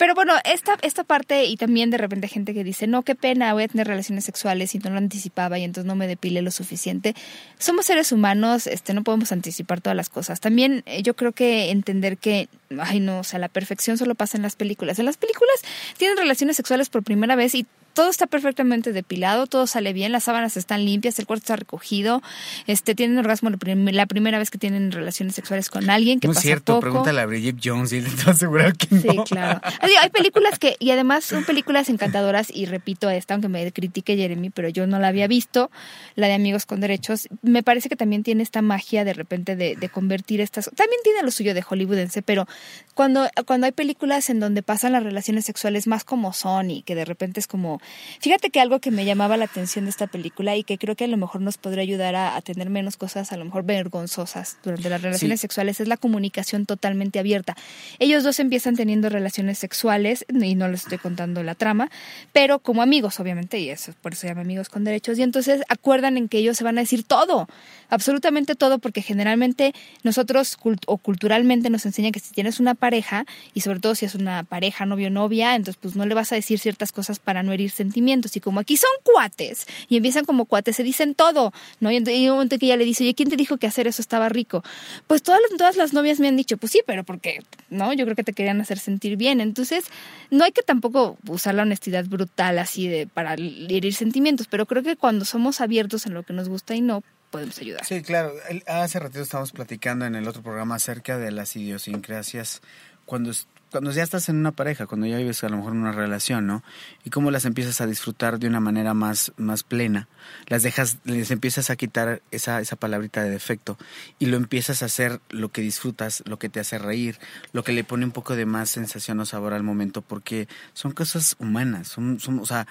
Pero 0.00 0.14
bueno, 0.14 0.32
esta, 0.46 0.78
esta 0.80 1.04
parte 1.04 1.44
y 1.44 1.58
también 1.58 1.90
de 1.90 1.98
repente 1.98 2.26
gente 2.26 2.54
que 2.54 2.64
dice, 2.64 2.86
no, 2.86 3.02
qué 3.02 3.14
pena, 3.14 3.52
voy 3.52 3.64
a 3.64 3.68
tener 3.68 3.86
relaciones 3.86 4.24
sexuales 4.24 4.74
y 4.74 4.78
no 4.78 4.88
lo 4.88 4.96
anticipaba 4.96 5.58
y 5.58 5.62
entonces 5.62 5.86
no 5.86 5.94
me 5.94 6.06
depile 6.06 6.40
lo 6.40 6.50
suficiente. 6.50 7.14
Somos 7.58 7.84
seres 7.84 8.10
humanos, 8.10 8.66
este, 8.66 8.94
no 8.94 9.04
podemos 9.04 9.30
anticipar 9.30 9.82
todas 9.82 9.94
las 9.94 10.08
cosas. 10.08 10.40
También 10.40 10.84
eh, 10.86 11.02
yo 11.02 11.16
creo 11.16 11.32
que 11.32 11.70
entender 11.70 12.16
que, 12.16 12.48
ay 12.78 12.98
no, 12.98 13.18
o 13.18 13.24
sea, 13.24 13.38
la 13.38 13.48
perfección 13.48 13.98
solo 13.98 14.14
pasa 14.14 14.38
en 14.38 14.42
las 14.42 14.56
películas. 14.56 14.98
En 14.98 15.04
las 15.04 15.18
películas 15.18 15.56
tienen 15.98 16.16
relaciones 16.16 16.56
sexuales 16.56 16.88
por 16.88 17.02
primera 17.02 17.36
vez 17.36 17.54
y 17.54 17.66
todo 17.92 18.10
está 18.10 18.26
perfectamente 18.26 18.92
depilado, 18.92 19.46
todo 19.46 19.66
sale 19.66 19.92
bien, 19.92 20.12
las 20.12 20.24
sábanas 20.24 20.56
están 20.56 20.84
limpias, 20.84 21.18
el 21.18 21.26
cuarto 21.26 21.42
está 21.42 21.56
recogido, 21.56 22.22
este 22.66 22.94
tienen 22.94 23.18
orgasmo 23.18 23.50
la 23.50 24.06
primera 24.06 24.38
vez 24.38 24.50
que 24.50 24.58
tienen 24.58 24.92
relaciones 24.92 25.34
sexuales 25.34 25.68
con 25.68 25.90
alguien 25.90 26.20
que 26.20 26.28
no 26.28 26.32
es 26.32 26.40
cierto, 26.40 26.80
pregúntale 26.80 27.20
a 27.20 27.26
Bridget 27.26 27.56
Jones 27.62 27.92
y 27.92 28.00
va 28.00 28.08
a 28.26 28.30
asegurar 28.30 28.76
que 28.76 28.94
no. 28.94 29.00
Sí, 29.00 29.08
claro. 29.26 29.60
Hay 30.00 30.10
películas 30.10 30.58
que 30.58 30.76
y 30.78 30.90
además 30.90 31.24
son 31.24 31.44
películas 31.44 31.88
encantadoras 31.88 32.50
y 32.54 32.66
repito 32.66 33.10
esta 33.10 33.34
aunque 33.34 33.48
me 33.48 33.70
critique 33.72 34.16
Jeremy, 34.16 34.50
pero 34.50 34.68
yo 34.68 34.86
no 34.86 34.98
la 34.98 35.08
había 35.08 35.26
visto, 35.26 35.70
la 36.14 36.26
de 36.26 36.34
Amigos 36.34 36.66
con 36.66 36.80
Derechos, 36.80 37.28
me 37.42 37.62
parece 37.62 37.88
que 37.88 37.96
también 37.96 38.22
tiene 38.22 38.42
esta 38.42 38.62
magia 38.62 39.04
de 39.04 39.12
repente 39.12 39.56
de, 39.56 39.76
de 39.76 39.88
convertir 39.88 40.40
estas 40.40 40.70
también 40.76 41.00
tiene 41.02 41.22
lo 41.22 41.30
suyo 41.30 41.54
de 41.54 41.62
hollywoodense, 41.62 42.22
pero 42.22 42.46
cuando 42.94 43.28
cuando 43.46 43.66
hay 43.66 43.72
películas 43.72 44.30
en 44.30 44.40
donde 44.40 44.62
pasan 44.62 44.92
las 44.92 45.02
relaciones 45.02 45.44
sexuales 45.44 45.86
más 45.86 46.04
como 46.04 46.32
son 46.32 46.70
y 46.70 46.82
que 46.82 46.94
de 46.94 47.04
repente 47.04 47.40
es 47.40 47.46
como 47.46 47.79
Fíjate 48.20 48.50
que 48.50 48.60
algo 48.60 48.80
que 48.80 48.90
me 48.90 49.04
llamaba 49.04 49.36
la 49.36 49.44
atención 49.44 49.84
de 49.84 49.90
esta 49.90 50.06
película 50.06 50.56
y 50.56 50.64
que 50.64 50.78
creo 50.78 50.96
que 50.96 51.04
a 51.04 51.08
lo 51.08 51.16
mejor 51.16 51.40
nos 51.40 51.58
podría 51.58 51.82
ayudar 51.82 52.14
a, 52.16 52.40
tener 52.40 52.70
menos 52.70 52.96
cosas 52.96 53.32
a 53.32 53.36
lo 53.36 53.44
mejor 53.44 53.64
vergonzosas 53.64 54.56
durante 54.62 54.88
las 54.88 55.02
relaciones 55.02 55.40
sexuales 55.40 55.80
es 55.80 55.88
la 55.88 55.96
comunicación 55.96 56.66
totalmente 56.66 57.18
abierta. 57.18 57.56
Ellos 57.98 58.24
dos 58.24 58.40
empiezan 58.40 58.76
teniendo 58.76 59.08
relaciones 59.08 59.58
sexuales 59.58 60.24
y 60.28 60.54
no 60.54 60.68
les 60.68 60.82
estoy 60.82 60.98
contando 60.98 61.42
la 61.42 61.54
trama, 61.54 61.90
pero 62.32 62.58
como 62.58 62.82
amigos 62.82 63.20
obviamente 63.20 63.58
y 63.58 63.70
eso 63.70 63.92
por 64.00 64.12
eso 64.12 64.22
se 64.22 64.28
llama 64.28 64.42
amigos 64.42 64.68
con 64.68 64.84
derechos 64.84 65.18
y 65.18 65.22
entonces 65.22 65.62
acuerdan 65.68 66.16
en 66.16 66.28
que 66.28 66.38
ellos 66.38 66.56
se 66.56 66.64
van 66.64 66.78
a 66.78 66.82
decir 66.82 67.04
todo, 67.04 67.48
absolutamente 67.90 68.54
todo 68.54 68.78
porque 68.78 69.02
generalmente 69.02 69.74
nosotros 70.02 70.56
o 70.86 70.96
culturalmente 70.96 71.70
nos 71.70 71.84
enseñan 71.86 72.12
que 72.12 72.20
si 72.20 72.32
tienes 72.32 72.60
una 72.60 72.74
pareja 72.74 73.26
y 73.54 73.60
sobre 73.60 73.80
todo 73.80 73.94
si 73.94 74.06
es 74.06 74.14
una 74.14 74.44
pareja 74.44 74.86
novio 74.86 75.10
novia, 75.10 75.54
entonces 75.54 75.78
pues 75.80 75.96
no 75.96 76.06
le 76.06 76.14
vas 76.14 76.32
a 76.32 76.36
decir 76.36 76.58
ciertas 76.58 76.92
cosas 76.92 77.18
para 77.18 77.42
no 77.42 77.52
herir 77.52 77.70
sentimientos. 77.70 78.36
Y 78.36 78.40
como 78.40 78.60
aquí 78.60 78.76
son 78.76 78.90
cuates 79.02 79.66
y 79.88 79.96
empiezan 79.96 80.24
como 80.24 80.44
cuates, 80.44 80.76
se 80.76 80.82
dicen 80.82 81.14
todo, 81.14 81.52
¿no? 81.80 81.90
Y 81.90 81.96
hay 81.96 82.28
un 82.28 82.34
momento 82.34 82.58
que 82.58 82.66
ella 82.66 82.76
le 82.76 82.84
dice, 82.84 83.04
oye, 83.04 83.14
¿quién 83.14 83.28
te 83.28 83.36
dijo 83.36 83.56
que 83.56 83.66
hacer 83.66 83.86
eso 83.86 84.00
estaba 84.00 84.28
rico? 84.28 84.62
Pues 85.06 85.22
todas 85.22 85.40
las, 85.42 85.58
todas 85.58 85.76
las 85.76 85.92
novias 85.92 86.20
me 86.20 86.28
han 86.28 86.36
dicho, 86.36 86.56
pues 86.56 86.72
sí, 86.72 86.82
pero 86.86 87.04
porque, 87.04 87.42
¿no? 87.68 87.92
Yo 87.92 88.04
creo 88.04 88.16
que 88.16 88.24
te 88.24 88.32
querían 88.32 88.60
hacer 88.60 88.78
sentir 88.78 89.16
bien. 89.16 89.40
Entonces, 89.40 89.84
no 90.30 90.44
hay 90.44 90.52
que 90.52 90.62
tampoco 90.62 91.18
usar 91.26 91.54
la 91.54 91.62
honestidad 91.62 92.04
brutal 92.04 92.58
así 92.58 92.88
de 92.88 93.06
para 93.06 93.34
herir 93.34 93.94
sentimientos, 93.94 94.46
pero 94.48 94.66
creo 94.66 94.82
que 94.82 94.96
cuando 94.96 95.24
somos 95.24 95.60
abiertos 95.60 96.06
en 96.06 96.14
lo 96.14 96.22
que 96.22 96.32
nos 96.32 96.48
gusta 96.48 96.74
y 96.74 96.80
no, 96.80 97.02
podemos 97.30 97.58
ayudar. 97.58 97.84
Sí, 97.84 98.02
claro. 98.02 98.32
Hace 98.66 98.98
ratito 98.98 99.22
estábamos 99.22 99.52
platicando 99.52 100.04
en 100.04 100.14
el 100.14 100.26
otro 100.28 100.42
programa 100.42 100.76
acerca 100.76 101.18
de 101.18 101.30
las 101.30 101.54
idiosincrasias 101.56 102.62
cuando 103.06 103.32
cuando 103.70 103.92
ya 103.92 104.02
estás 104.02 104.28
en 104.28 104.36
una 104.36 104.52
pareja, 104.52 104.86
cuando 104.86 105.06
ya 105.06 105.16
vives 105.16 105.42
a 105.44 105.48
lo 105.48 105.56
mejor 105.56 105.72
en 105.72 105.80
una 105.80 105.92
relación, 105.92 106.46
¿no? 106.46 106.62
Y 107.04 107.10
cómo 107.10 107.30
las 107.30 107.44
empiezas 107.44 107.80
a 107.80 107.86
disfrutar 107.86 108.38
de 108.38 108.48
una 108.48 108.60
manera 108.60 108.94
más, 108.94 109.32
más 109.36 109.62
plena, 109.62 110.08
las 110.48 110.62
dejas, 110.62 110.98
les 111.04 111.30
empiezas 111.30 111.70
a 111.70 111.76
quitar 111.76 112.20
esa, 112.30 112.60
esa 112.60 112.76
palabrita 112.76 113.22
de 113.22 113.30
defecto 113.30 113.78
y 114.18 114.26
lo 114.26 114.36
empiezas 114.36 114.82
a 114.82 114.86
hacer 114.86 115.20
lo 115.30 115.50
que 115.50 115.62
disfrutas, 115.62 116.22
lo 116.26 116.38
que 116.38 116.48
te 116.48 116.60
hace 116.60 116.78
reír, 116.78 117.18
lo 117.52 117.62
que 117.62 117.72
le 117.72 117.84
pone 117.84 118.04
un 118.04 118.12
poco 118.12 118.34
de 118.34 118.46
más 118.46 118.70
sensación 118.70 119.20
o 119.20 119.26
sabor 119.26 119.54
al 119.54 119.62
momento, 119.62 120.02
porque 120.02 120.48
son 120.72 120.92
cosas 120.92 121.36
humanas, 121.38 121.88
son, 121.88 122.18
son 122.18 122.40
o 122.40 122.46
sea, 122.46 122.66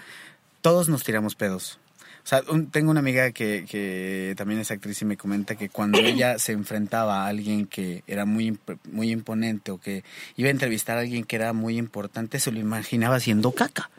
todos 0.62 0.90
nos 0.90 1.04
tiramos 1.04 1.36
pedos, 1.36 1.80
o 2.30 2.36
sea, 2.36 2.44
tengo 2.70 2.92
una 2.92 3.00
amiga 3.00 3.32
que, 3.32 3.66
que 3.68 4.36
también 4.38 4.60
es 4.60 4.70
actriz 4.70 5.02
y 5.02 5.06
me 5.06 5.18
comenta 5.18 5.56
que 5.56 5.70
cuando 5.70 5.98
ella 6.06 6.38
se 6.38 6.52
enfrentaba 6.52 7.24
a 7.24 7.28
alguien 7.28 7.66
que 7.66 8.04
era 8.06 8.26
muy, 8.26 8.56
muy 8.92 9.10
imponente 9.10 9.72
o 9.72 9.80
que 9.80 10.04
iba 10.36 10.50
a 10.50 10.52
entrevistar 10.52 10.98
a 10.98 11.00
alguien 11.00 11.24
que 11.24 11.38
era 11.38 11.54
muy 11.54 11.80
importante, 11.80 12.40
se 12.40 12.52
lo 12.52 12.60
imaginaba 12.60 13.16
haciendo 13.16 13.52
caca. 13.52 13.90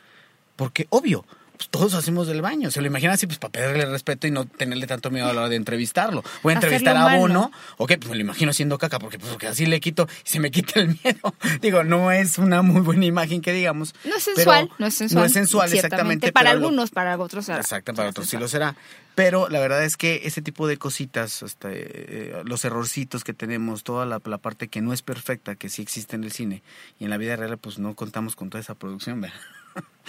Porque, 0.55 0.87
obvio, 0.91 1.24
pues, 1.61 1.68
todos 1.68 1.92
hacemos 1.92 2.26
del 2.26 2.40
baño. 2.40 2.70
Se 2.70 2.80
lo 2.80 2.86
imagina 2.86 3.12
así, 3.12 3.26
pues 3.26 3.38
para 3.38 3.52
pedirle 3.52 3.84
respeto 3.84 4.26
y 4.26 4.30
no 4.30 4.46
tenerle 4.46 4.86
tanto 4.86 5.11
miedo 5.11 5.28
a 5.28 5.34
la 5.34 5.40
hora 5.42 5.50
de 5.50 5.56
entrevistarlo. 5.56 6.24
Voy 6.42 6.52
a 6.52 6.54
entrevistar 6.54 6.96
a 6.96 7.18
Bono, 7.18 7.52
ok, 7.76 7.92
pues 7.98 8.08
me 8.08 8.14
lo 8.14 8.22
imagino 8.22 8.50
haciendo 8.50 8.78
caca, 8.78 8.98
porque, 8.98 9.18
pues, 9.18 9.30
porque 9.30 9.46
así 9.46 9.66
le 9.66 9.78
quito 9.78 10.08
y 10.24 10.28
se 10.28 10.40
me 10.40 10.50
quita 10.50 10.80
el 10.80 10.98
miedo. 11.04 11.34
Digo, 11.61 11.84
no 11.84 12.12
es 12.12 12.38
una 12.38 12.62
muy 12.62 12.80
buena 12.80 13.04
imagen 13.04 13.42
que 13.42 13.52
digamos. 13.52 13.94
No 14.04 14.16
es 14.16 14.22
sensual, 14.22 14.70
no 14.78 14.86
es 14.86 14.94
sensual. 14.94 15.20
No 15.20 15.26
es 15.26 15.32
sensual, 15.34 15.70
exactamente. 15.70 16.32
Para 16.32 16.50
algunos, 16.50 16.90
para 16.92 17.18
otros 17.18 17.44
será. 17.44 17.61
Exacto, 17.61 17.92
para 17.92 18.08
otros 18.08 18.26
sí 18.26 18.38
lo 18.38 18.48
será. 18.48 18.74
Pero 19.14 19.50
la 19.50 19.61
verdad 19.61 19.84
es 19.84 19.98
que 19.98 20.22
ese 20.24 20.40
tipo 20.40 20.66
de 20.66 20.78
cositas, 20.78 21.42
hasta, 21.42 21.68
eh, 21.70 22.40
los 22.46 22.64
errorcitos 22.64 23.22
que 23.22 23.34
tenemos, 23.34 23.84
toda 23.84 24.06
la, 24.06 24.22
la, 24.24 24.38
parte 24.38 24.68
que 24.68 24.80
no 24.80 24.94
es 24.94 25.02
perfecta, 25.02 25.56
que 25.56 25.68
sí 25.68 25.82
existe 25.82 26.16
en 26.16 26.24
el 26.24 26.32
cine 26.32 26.62
y 26.98 27.04
en 27.04 27.11
la 27.11 27.18
vida 27.18 27.36
real, 27.36 27.58
pues 27.58 27.78
no 27.78 27.94
contamos 27.94 28.34
con 28.34 28.48
toda 28.48 28.62
esa 28.62 28.74
producción, 28.74 29.20
¿verdad? 29.20 29.36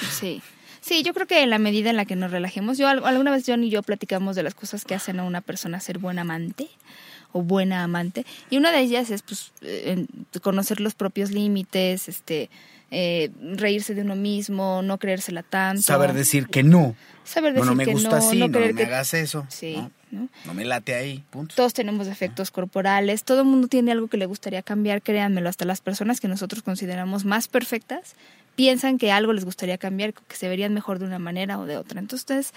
Sí. 0.09 0.41
Sí, 0.81 1.03
yo 1.03 1.13
creo 1.13 1.27
que 1.27 1.43
en 1.43 1.51
la 1.51 1.59
medida 1.59 1.91
en 1.91 1.95
la 1.95 2.05
que 2.05 2.15
nos 2.15 2.31
relajemos, 2.31 2.77
yo 2.77 2.87
alguna 2.87 3.31
vez 3.31 3.43
John 3.45 3.63
y 3.63 3.69
yo 3.69 3.83
platicamos 3.83 4.35
de 4.35 4.43
las 4.43 4.55
cosas 4.55 4.83
que 4.83 4.95
hacen 4.95 5.19
a 5.19 5.23
una 5.23 5.41
persona 5.41 5.79
ser 5.79 5.99
buen 5.99 6.17
amante 6.17 6.69
o 7.31 7.43
buena 7.43 7.83
amante 7.83 8.25
y 8.49 8.57
una 8.57 8.71
de 8.71 8.79
ellas 8.79 9.09
es 9.11 9.21
pues 9.21 9.51
eh, 9.61 10.05
conocer 10.41 10.81
los 10.81 10.95
propios 10.95 11.31
límites, 11.31 12.09
este 12.09 12.49
eh, 12.89 13.29
reírse 13.53 13.95
de 13.95 14.01
uno 14.01 14.17
mismo, 14.17 14.81
no 14.81 14.97
creérsela 14.97 15.43
tanto. 15.43 15.83
Saber 15.83 16.11
decir 16.13 16.47
que 16.47 16.61
no. 16.61 16.93
Saber 17.23 17.53
decir 17.53 17.65
no, 17.65 17.71
no 17.71 17.77
me 17.77 17.85
que 17.85 17.93
gusta 17.93 18.09
no, 18.09 18.15
así, 18.17 18.37
no, 18.39 18.51
creer 18.51 18.73
me 18.73 18.83
hagas 18.83 19.13
eso. 19.13 19.45
Sí. 19.47 19.77
¿no? 20.11 20.27
¿no? 20.45 20.53
me 20.53 20.65
late 20.65 20.95
ahí, 20.95 21.23
punto. 21.29 21.55
Todos 21.55 21.73
tenemos 21.73 22.07
defectos 22.07 22.51
corporales, 22.51 23.23
todo 23.23 23.41
el 23.41 23.47
mundo 23.47 23.69
tiene 23.69 23.93
algo 23.93 24.07
que 24.07 24.17
le 24.17 24.25
gustaría 24.25 24.61
cambiar, 24.61 25.01
créanmelo, 25.01 25.47
hasta 25.47 25.63
las 25.63 25.79
personas 25.79 26.19
que 26.19 26.27
nosotros 26.27 26.63
consideramos 26.63 27.23
más 27.23 27.47
perfectas 27.47 28.15
piensan 28.61 28.99
que 28.99 29.11
algo 29.11 29.33
les 29.33 29.43
gustaría 29.43 29.79
cambiar, 29.79 30.13
que 30.13 30.35
se 30.35 30.47
verían 30.47 30.71
mejor 30.71 30.99
de 30.99 31.05
una 31.05 31.17
manera 31.17 31.57
o 31.57 31.65
de 31.65 31.77
otra. 31.77 31.99
Entonces, 31.99 32.53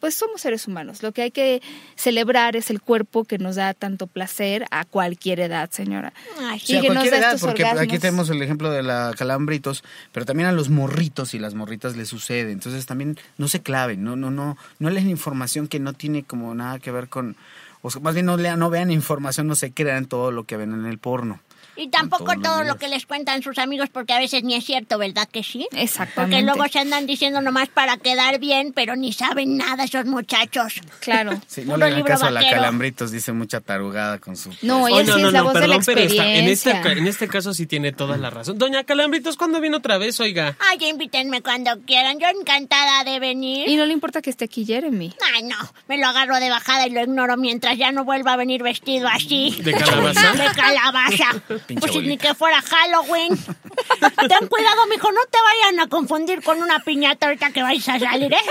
pues 0.00 0.14
somos 0.14 0.40
seres 0.40 0.66
humanos. 0.66 1.02
Lo 1.02 1.12
que 1.12 1.20
hay 1.20 1.30
que 1.30 1.60
celebrar 1.94 2.56
es 2.56 2.70
el 2.70 2.80
cuerpo 2.80 3.24
que 3.24 3.36
nos 3.36 3.56
da 3.56 3.74
tanto 3.74 4.06
placer 4.06 4.64
a 4.70 4.86
cualquier 4.86 5.40
edad, 5.40 5.68
señora. 5.70 6.14
Ay, 6.40 6.58
sí, 6.58 6.74
a 6.74 6.80
cualquier 6.80 7.12
edad, 7.12 7.38
porque 7.38 7.66
aquí 7.66 7.98
tenemos 7.98 8.30
el 8.30 8.40
ejemplo 8.40 8.70
de 8.70 8.82
la 8.82 9.12
calambritos, 9.14 9.84
pero 10.10 10.24
también 10.24 10.48
a 10.48 10.52
los 10.52 10.70
morritos 10.70 11.34
y 11.34 11.38
las 11.38 11.52
morritas 11.52 11.98
les 11.98 12.08
sucede. 12.08 12.50
Entonces 12.50 12.86
también 12.86 13.18
no 13.36 13.46
se 13.46 13.60
claven, 13.60 14.02
no, 14.02 14.16
no, 14.16 14.30
no, 14.30 14.56
no 14.78 14.88
leen 14.88 15.10
información 15.10 15.68
que 15.68 15.80
no 15.80 15.92
tiene 15.92 16.22
como 16.22 16.54
nada 16.54 16.78
que 16.78 16.90
ver 16.90 17.08
con, 17.08 17.36
o 17.82 17.90
más 18.00 18.14
bien 18.14 18.24
no 18.24 18.38
lean, 18.38 18.58
no 18.58 18.70
vean 18.70 18.90
información, 18.90 19.48
no 19.48 19.54
se 19.54 19.70
crean 19.70 20.06
todo 20.06 20.30
lo 20.30 20.44
que 20.44 20.56
ven 20.56 20.72
en 20.72 20.86
el 20.86 20.96
porno. 20.96 21.40
Y 21.76 21.88
tampoco 21.88 22.34
todo 22.40 22.64
lo 22.64 22.76
que 22.76 22.88
les 22.88 23.06
cuentan 23.06 23.42
sus 23.42 23.58
amigos, 23.58 23.88
porque 23.90 24.12
a 24.12 24.18
veces 24.18 24.44
ni 24.44 24.54
es 24.54 24.64
cierto, 24.64 24.98
¿verdad 24.98 25.28
que 25.30 25.42
sí? 25.42 25.66
Exactamente. 25.72 26.36
Porque 26.36 26.42
luego 26.42 26.70
se 26.70 26.78
andan 26.80 27.06
diciendo 27.06 27.40
nomás 27.40 27.68
para 27.68 27.96
quedar 27.96 28.38
bien, 28.38 28.72
pero 28.74 28.96
ni 28.96 29.12
saben 29.12 29.56
nada 29.56 29.84
esos 29.84 30.04
muchachos. 30.04 30.74
Claro. 31.00 31.40
Sí, 31.46 31.62
no 31.66 31.76
le 31.76 31.90
dan 31.90 32.02
caso 32.02 32.26
a 32.26 32.30
la 32.30 32.42
Calambritos, 32.42 33.10
dice 33.10 33.32
mucha 33.32 33.60
tarugada 33.60 34.18
con 34.18 34.36
su... 34.36 34.50
No, 34.62 34.86
ella 34.88 35.14
sí 35.14 35.22
es 35.22 35.32
la 35.32 35.42
voz 35.42 35.54
de 35.54 35.68
la 35.68 35.76
experiencia. 35.76 36.34
en, 36.34 36.48
este, 36.48 36.70
en 36.70 37.06
este 37.06 37.28
caso 37.28 37.54
sí 37.54 37.66
tiene 37.66 37.92
toda 37.92 38.16
la 38.16 38.30
razón. 38.30 38.58
Doña 38.58 38.84
Calambritos, 38.84 39.36
¿cuándo 39.36 39.60
viene 39.60 39.76
otra 39.76 39.98
vez, 39.98 40.20
oiga? 40.20 40.56
Ay, 40.58 40.78
invítenme 40.88 41.42
cuando 41.42 41.80
quieran, 41.86 42.18
yo 42.18 42.26
encantada 42.28 43.04
de 43.04 43.18
venir. 43.18 43.68
Y 43.68 43.76
no 43.76 43.86
le 43.86 43.92
importa 43.92 44.20
que 44.20 44.30
esté 44.30 44.44
aquí 44.44 44.64
Jeremy. 44.64 45.14
Ay, 45.34 45.44
no, 45.44 45.56
me 45.88 45.98
lo 45.98 46.06
agarro 46.06 46.38
de 46.38 46.50
bajada 46.50 46.86
y 46.86 46.90
lo 46.90 47.00
ignoro 47.00 47.36
mientras 47.36 47.78
ya 47.78 47.92
no 47.92 48.04
vuelva 48.04 48.34
a 48.34 48.36
venir 48.36 48.62
vestido 48.62 49.08
así. 49.08 49.56
¿De 49.62 49.72
calabaza? 49.72 50.32
De 50.32 50.44
calabaza. 50.54 51.42
Pues 51.66 51.96
ni 51.96 52.18
que 52.18 52.34
fuera 52.34 52.60
Halloween. 52.62 53.36
Ten 53.38 54.48
cuidado, 54.48 54.86
mijo, 54.88 55.10
no 55.12 55.20
te 55.30 55.38
vayan 55.42 55.80
a 55.80 55.88
confundir 55.88 56.42
con 56.42 56.62
una 56.62 56.80
piñata 56.80 57.26
ahorita 57.26 57.50
que 57.50 57.62
vais 57.62 57.88
a 57.88 57.98
salir, 57.98 58.32
¿eh? 58.32 58.36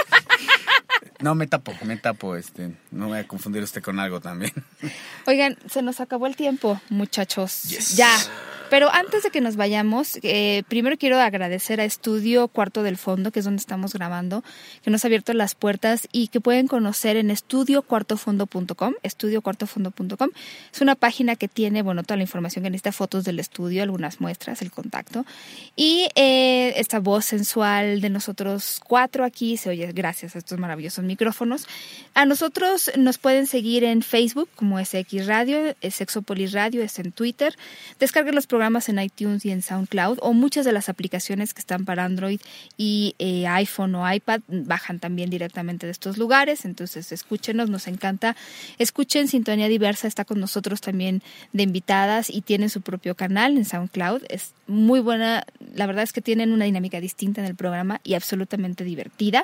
No, 1.19 1.35
me 1.35 1.45
tapo, 1.45 1.71
me 1.83 1.97
tapo, 1.97 2.35
este, 2.35 2.71
no 2.89 3.05
me 3.05 3.11
voy 3.11 3.19
a 3.19 3.27
confundir 3.27 3.61
usted 3.61 3.83
con 3.83 3.99
algo 3.99 4.19
también. 4.19 4.51
Oigan, 5.27 5.55
se 5.69 5.83
nos 5.83 5.99
acabó 5.99 6.25
el 6.25 6.35
tiempo, 6.35 6.81
muchachos. 6.89 7.63
Ya. 7.95 8.09
Pero 8.71 8.89
antes 8.89 9.23
de 9.23 9.31
que 9.31 9.41
nos 9.41 9.57
vayamos, 9.57 10.17
eh, 10.23 10.63
primero 10.69 10.95
quiero 10.97 11.19
agradecer 11.19 11.81
a 11.81 11.83
Estudio 11.83 12.47
Cuarto 12.47 12.83
del 12.83 12.95
Fondo, 12.95 13.29
que 13.31 13.39
es 13.39 13.45
donde 13.45 13.59
estamos 13.59 13.91
grabando, 13.91 14.45
que 14.81 14.89
nos 14.89 15.03
ha 15.03 15.09
abierto 15.09 15.33
las 15.33 15.55
puertas 15.55 16.07
y 16.13 16.29
que 16.29 16.39
pueden 16.39 16.67
conocer 16.67 17.17
en 17.17 17.31
estudiocuartofondo.com, 17.31 18.93
estudiocuartofondo.com. 19.03 20.29
Es 20.73 20.79
una 20.79 20.95
página 20.95 21.35
que 21.35 21.49
tiene, 21.49 21.81
bueno, 21.81 22.03
toda 22.03 22.15
la 22.15 22.23
información 22.23 22.63
que 22.63 22.69
necesita, 22.69 22.93
fotos 22.93 23.25
del 23.25 23.41
estudio, 23.41 23.83
algunas 23.83 24.21
muestras, 24.21 24.61
el 24.61 24.71
contacto. 24.71 25.25
Y 25.75 26.07
eh, 26.15 26.73
esta 26.77 27.01
voz 27.01 27.25
sensual 27.25 27.99
de 27.99 28.09
nosotros 28.09 28.79
cuatro 28.87 29.25
aquí 29.25 29.57
se 29.57 29.69
oye 29.69 29.91
gracias 29.91 30.37
a 30.37 30.39
estos 30.39 30.57
maravillosos 30.57 31.03
micrófonos. 31.03 31.67
A 32.13 32.23
nosotros 32.23 32.89
nos 32.97 33.17
pueden 33.17 33.47
seguir 33.47 33.83
en 33.83 34.01
Facebook 34.01 34.47
como 34.55 34.79
SX 34.79 35.27
Radio, 35.27 35.75
Sexopolis 35.81 36.53
Radio, 36.53 36.81
es 36.81 36.97
en 36.99 37.11
Twitter. 37.11 37.57
Descarguen 37.99 38.33
los 38.33 38.47
programas 38.47 38.60
programas 38.61 38.89
en 38.89 38.99
iTunes 38.99 39.43
y 39.43 39.49
en 39.49 39.63
SoundCloud 39.63 40.19
o 40.21 40.33
muchas 40.33 40.65
de 40.65 40.71
las 40.71 40.87
aplicaciones 40.87 41.55
que 41.55 41.61
están 41.61 41.83
para 41.83 42.05
Android 42.05 42.39
y 42.77 43.15
eh, 43.17 43.47
iPhone 43.47 43.95
o 43.95 44.13
iPad 44.13 44.41
bajan 44.47 44.99
también 44.99 45.31
directamente 45.31 45.87
de 45.87 45.91
estos 45.91 46.19
lugares. 46.19 46.63
Entonces 46.63 47.11
escúchenos, 47.11 47.71
nos 47.71 47.87
encanta. 47.87 48.35
Escuchen 48.77 49.27
Sintonía 49.27 49.67
Diversa, 49.67 50.07
está 50.07 50.25
con 50.25 50.39
nosotros 50.39 50.79
también 50.79 51.23
de 51.53 51.63
invitadas 51.63 52.29
y 52.29 52.41
tienen 52.41 52.69
su 52.69 52.81
propio 52.81 53.15
canal 53.15 53.57
en 53.57 53.65
SoundCloud. 53.65 54.25
Es 54.29 54.53
muy 54.67 54.99
buena, 54.99 55.43
la 55.73 55.87
verdad 55.87 56.03
es 56.03 56.13
que 56.13 56.21
tienen 56.21 56.51
una 56.51 56.65
dinámica 56.65 57.01
distinta 57.01 57.41
en 57.41 57.47
el 57.47 57.55
programa 57.55 57.99
y 58.03 58.13
absolutamente 58.13 58.83
divertida. 58.83 59.43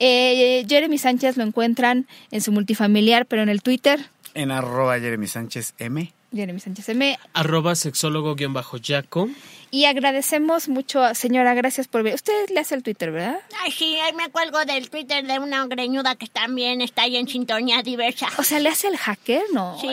Eh, 0.00 0.66
Jeremy 0.68 0.98
Sánchez 0.98 1.36
lo 1.36 1.44
encuentran 1.44 2.08
en 2.32 2.40
su 2.40 2.50
multifamiliar, 2.50 3.26
pero 3.26 3.42
en 3.42 3.50
el 3.50 3.62
Twitter. 3.62 4.00
En 4.34 4.50
arroba 4.50 4.98
Jeremy 4.98 5.28
Sánchez 5.28 5.74
M. 5.78 6.12
Jeremy 6.34 6.60
Sánchez 6.60 6.88
M. 6.90 7.18
Arroba 7.32 7.74
sexólogo-yaco. 7.74 9.28
Y 9.70 9.84
agradecemos 9.84 10.68
mucho, 10.68 11.14
señora, 11.14 11.54
gracias 11.54 11.88
por 11.88 12.02
ver. 12.02 12.14
Usted 12.14 12.48
le 12.50 12.60
hace 12.60 12.74
el 12.74 12.82
Twitter, 12.82 13.10
¿verdad? 13.10 13.38
Ay, 13.62 13.70
sí, 13.70 13.96
ahí 14.00 14.14
me 14.14 14.30
cuelgo 14.30 14.64
del 14.64 14.88
Twitter 14.88 15.26
de 15.26 15.38
una 15.38 15.66
greñuda 15.66 16.16
que 16.16 16.26
también 16.26 16.80
está 16.80 17.02
ahí 17.02 17.16
en 17.16 17.28
sintonía 17.28 17.82
diversa. 17.82 18.28
O 18.38 18.42
sea, 18.42 18.60
¿le 18.60 18.70
hace 18.70 18.88
el 18.88 18.96
hacker? 18.96 19.42
No, 19.52 19.78
Sí, 19.80 19.88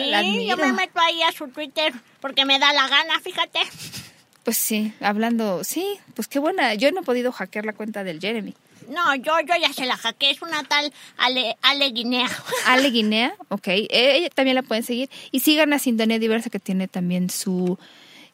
yo 0.46 0.56
me 0.56 0.72
meto 0.72 0.98
ahí 1.00 1.22
a 1.22 1.32
su 1.32 1.48
Twitter 1.48 1.92
porque 2.20 2.44
me 2.46 2.58
da 2.58 2.72
la 2.72 2.88
gana, 2.88 3.20
fíjate. 3.20 3.60
Pues 4.44 4.56
sí, 4.56 4.94
hablando, 5.00 5.64
sí, 5.64 5.98
pues 6.14 6.28
qué 6.28 6.38
buena. 6.38 6.72
Yo 6.74 6.90
no 6.92 7.00
he 7.00 7.04
podido 7.04 7.32
hackear 7.32 7.66
la 7.66 7.72
cuenta 7.72 8.04
del 8.04 8.20
Jeremy. 8.20 8.54
No, 8.88 9.14
yo, 9.16 9.32
yo 9.40 9.54
ya 9.60 9.72
se 9.72 9.86
la 9.86 9.96
hackeé, 9.96 10.30
es 10.30 10.42
una 10.42 10.62
tal 10.64 10.92
Ale, 11.16 11.56
Ale 11.62 11.90
Guinea. 11.90 12.28
Ale 12.66 12.90
Guinea, 12.90 13.34
ok. 13.48 13.68
Ella 13.68 14.30
también 14.30 14.54
la 14.54 14.62
pueden 14.62 14.84
seguir. 14.84 15.10
Y 15.32 15.40
sigan 15.40 15.72
a 15.72 15.78
Sintonía 15.78 16.18
Diversa 16.18 16.50
que 16.50 16.60
tiene 16.60 16.88
también 16.88 17.30
su, 17.30 17.78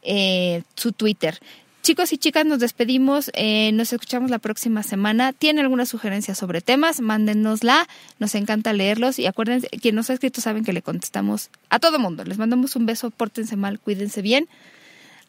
eh, 0.03 0.63
su 0.77 0.93
Twitter. 0.93 1.41
Chicos 1.83 2.13
y 2.13 2.19
chicas, 2.19 2.47
nos 2.47 2.61
despedimos. 2.61 3.33
Eh, 3.35 3.73
nos 3.73 3.93
escuchamos 3.93 4.31
la 4.31 4.39
próxima 4.39 4.85
semana. 4.85 5.33
¿Tienen 5.33 5.65
alguna 5.65 5.85
sugerencia 5.85 6.37
sobre 6.37 6.61
temas? 6.61 7.01
Mándenosla. 7.01 7.89
Nos 8.21 8.37
encanta 8.37 8.73
leerlos. 8.73 9.19
Y 9.19 9.27
acuérdense, 9.27 9.69
quien 9.69 9.97
nos 9.97 10.09
ha 10.09 10.13
escrito 10.13 10.41
saben 10.41 10.65
que 10.65 10.73
le 10.73 10.83
contestamos 10.83 11.51
a 11.71 11.81
todo 11.81 11.99
mundo. 11.99 12.25
Les 12.25 12.39
mandamos 12.39 12.77
un 12.77 12.87
beso. 12.87 13.11
Pórtense 13.11 13.57
mal. 13.57 13.81
Cuídense 13.81 14.23
bien. 14.23 14.49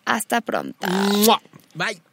Hasta 0.06 0.42
pronto. 0.42 0.88
Bye. 1.74 2.13